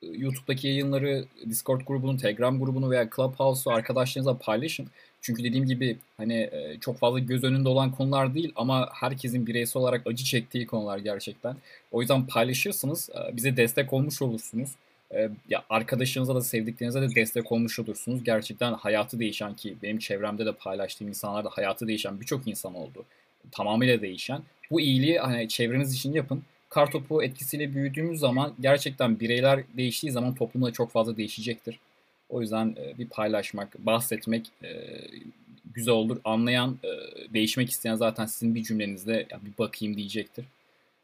e, 0.03 0.07
YouTube'daki 0.07 0.69
yayınları, 0.69 1.25
Discord 1.49 1.81
grubunu, 1.81 2.17
Telegram 2.17 2.61
grubunu 2.61 2.91
veya 2.91 3.09
Clubhouse'u 3.17 3.73
arkadaşlarınızla 3.73 4.39
paylaşın. 4.39 4.89
Çünkü 5.21 5.45
dediğim 5.45 5.67
gibi 5.67 5.99
hani 6.17 6.35
e, 6.35 6.77
çok 6.81 6.99
fazla 6.99 7.19
göz 7.19 7.45
önünde 7.45 7.69
olan 7.69 7.93
konular 7.93 8.35
değil 8.35 8.53
ama 8.57 8.89
herkesin 8.93 9.47
bireysel 9.47 9.83
olarak 9.83 10.07
acı 10.07 10.25
çektiği 10.25 10.67
konular 10.67 10.99
gerçekten. 10.99 11.57
O 11.93 12.01
yüzden 12.01 12.27
paylaşırsınız, 12.27 13.11
e, 13.11 13.37
bize 13.37 13.57
destek 13.57 13.93
olmuş 13.93 14.23
olursunuz. 14.23 14.71
E, 15.15 15.31
ya 15.49 15.65
arkadaşınıza 15.71 16.35
da 16.35 16.41
sevdiklerinize 16.41 17.03
de 17.03 17.15
destek 17.15 17.53
olmuş 17.53 17.79
olursunuz. 17.79 18.25
Gerçekten 18.25 18.73
hayatı 18.73 19.19
değişen 19.19 19.57
ki 19.57 19.77
benim 19.83 19.99
çevremde 19.99 20.47
de 20.47 20.53
paylaştığım 20.53 21.09
insanlarda 21.09 21.49
hayatı 21.53 21.89
değişen 21.89 22.21
birçok 22.21 22.49
insan 22.49 22.75
oldu. 22.75 23.05
Tamamıyla 23.53 24.03
değişen. 24.03 24.43
Bu 24.71 24.81
iyiliği 24.81 25.19
hani 25.19 25.49
çevreniz 25.49 25.95
için 25.95 26.13
yapın. 26.13 26.43
Kartopu 26.69 27.23
etkisiyle 27.23 27.75
büyüdüğümüz 27.75 28.21
zaman 28.21 28.55
gerçekten 28.61 29.21
bireyler 29.21 29.61
değiştiği 29.77 30.13
zaman 30.13 30.35
toplumda 30.35 30.73
çok 30.73 30.91
fazla 30.91 31.17
değişecektir. 31.17 31.79
O 32.29 32.41
yüzden 32.41 32.77
e, 32.79 32.99
bir 32.99 33.07
paylaşmak, 33.07 33.79
bahsetmek 33.79 34.47
e, 34.65 34.69
güzel 35.75 35.95
olur. 35.95 36.21
Anlayan, 36.25 36.79
e, 36.85 36.89
değişmek 37.35 37.71
isteyen 37.71 37.95
zaten 37.95 38.27
sizin 38.27 38.55
bir 38.55 38.63
cümlenizde 38.63 39.27
bir 39.43 39.59
bakayım 39.59 39.97
diyecektir. 39.97 40.45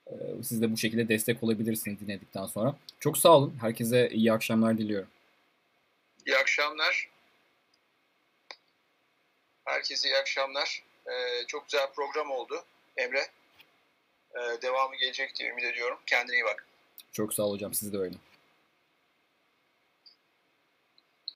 E, 0.06 0.12
Siz 0.42 0.62
de 0.62 0.72
bu 0.72 0.76
şekilde 0.76 1.08
destek 1.08 1.42
olabilirsiniz 1.42 2.00
dinledikten 2.00 2.46
sonra. 2.46 2.76
Çok 3.00 3.18
sağ 3.18 3.36
olun. 3.36 3.58
Herkese 3.60 4.08
iyi 4.08 4.32
akşamlar 4.32 4.78
diliyorum. 4.78 5.08
İyi 6.26 6.36
akşamlar. 6.36 7.10
Herkese 9.64 10.08
iyi 10.08 10.16
akşamlar. 10.16 10.82
Ee, 11.06 11.46
çok 11.46 11.64
güzel 11.68 11.92
program 11.96 12.30
oldu 12.30 12.64
Emre. 12.96 13.26
Ee, 14.34 14.62
devamı 14.62 14.96
gelecek 14.96 15.36
diye 15.36 15.50
ümit 15.50 15.64
ediyorum. 15.64 15.98
Kendine 16.06 16.36
iyi 16.36 16.44
bak. 16.44 16.66
Çok 17.12 17.34
sağ 17.34 17.42
ol 17.42 17.52
hocam. 17.54 17.74
Siz 17.74 17.92
de 17.92 17.98
öyle. 17.98 18.14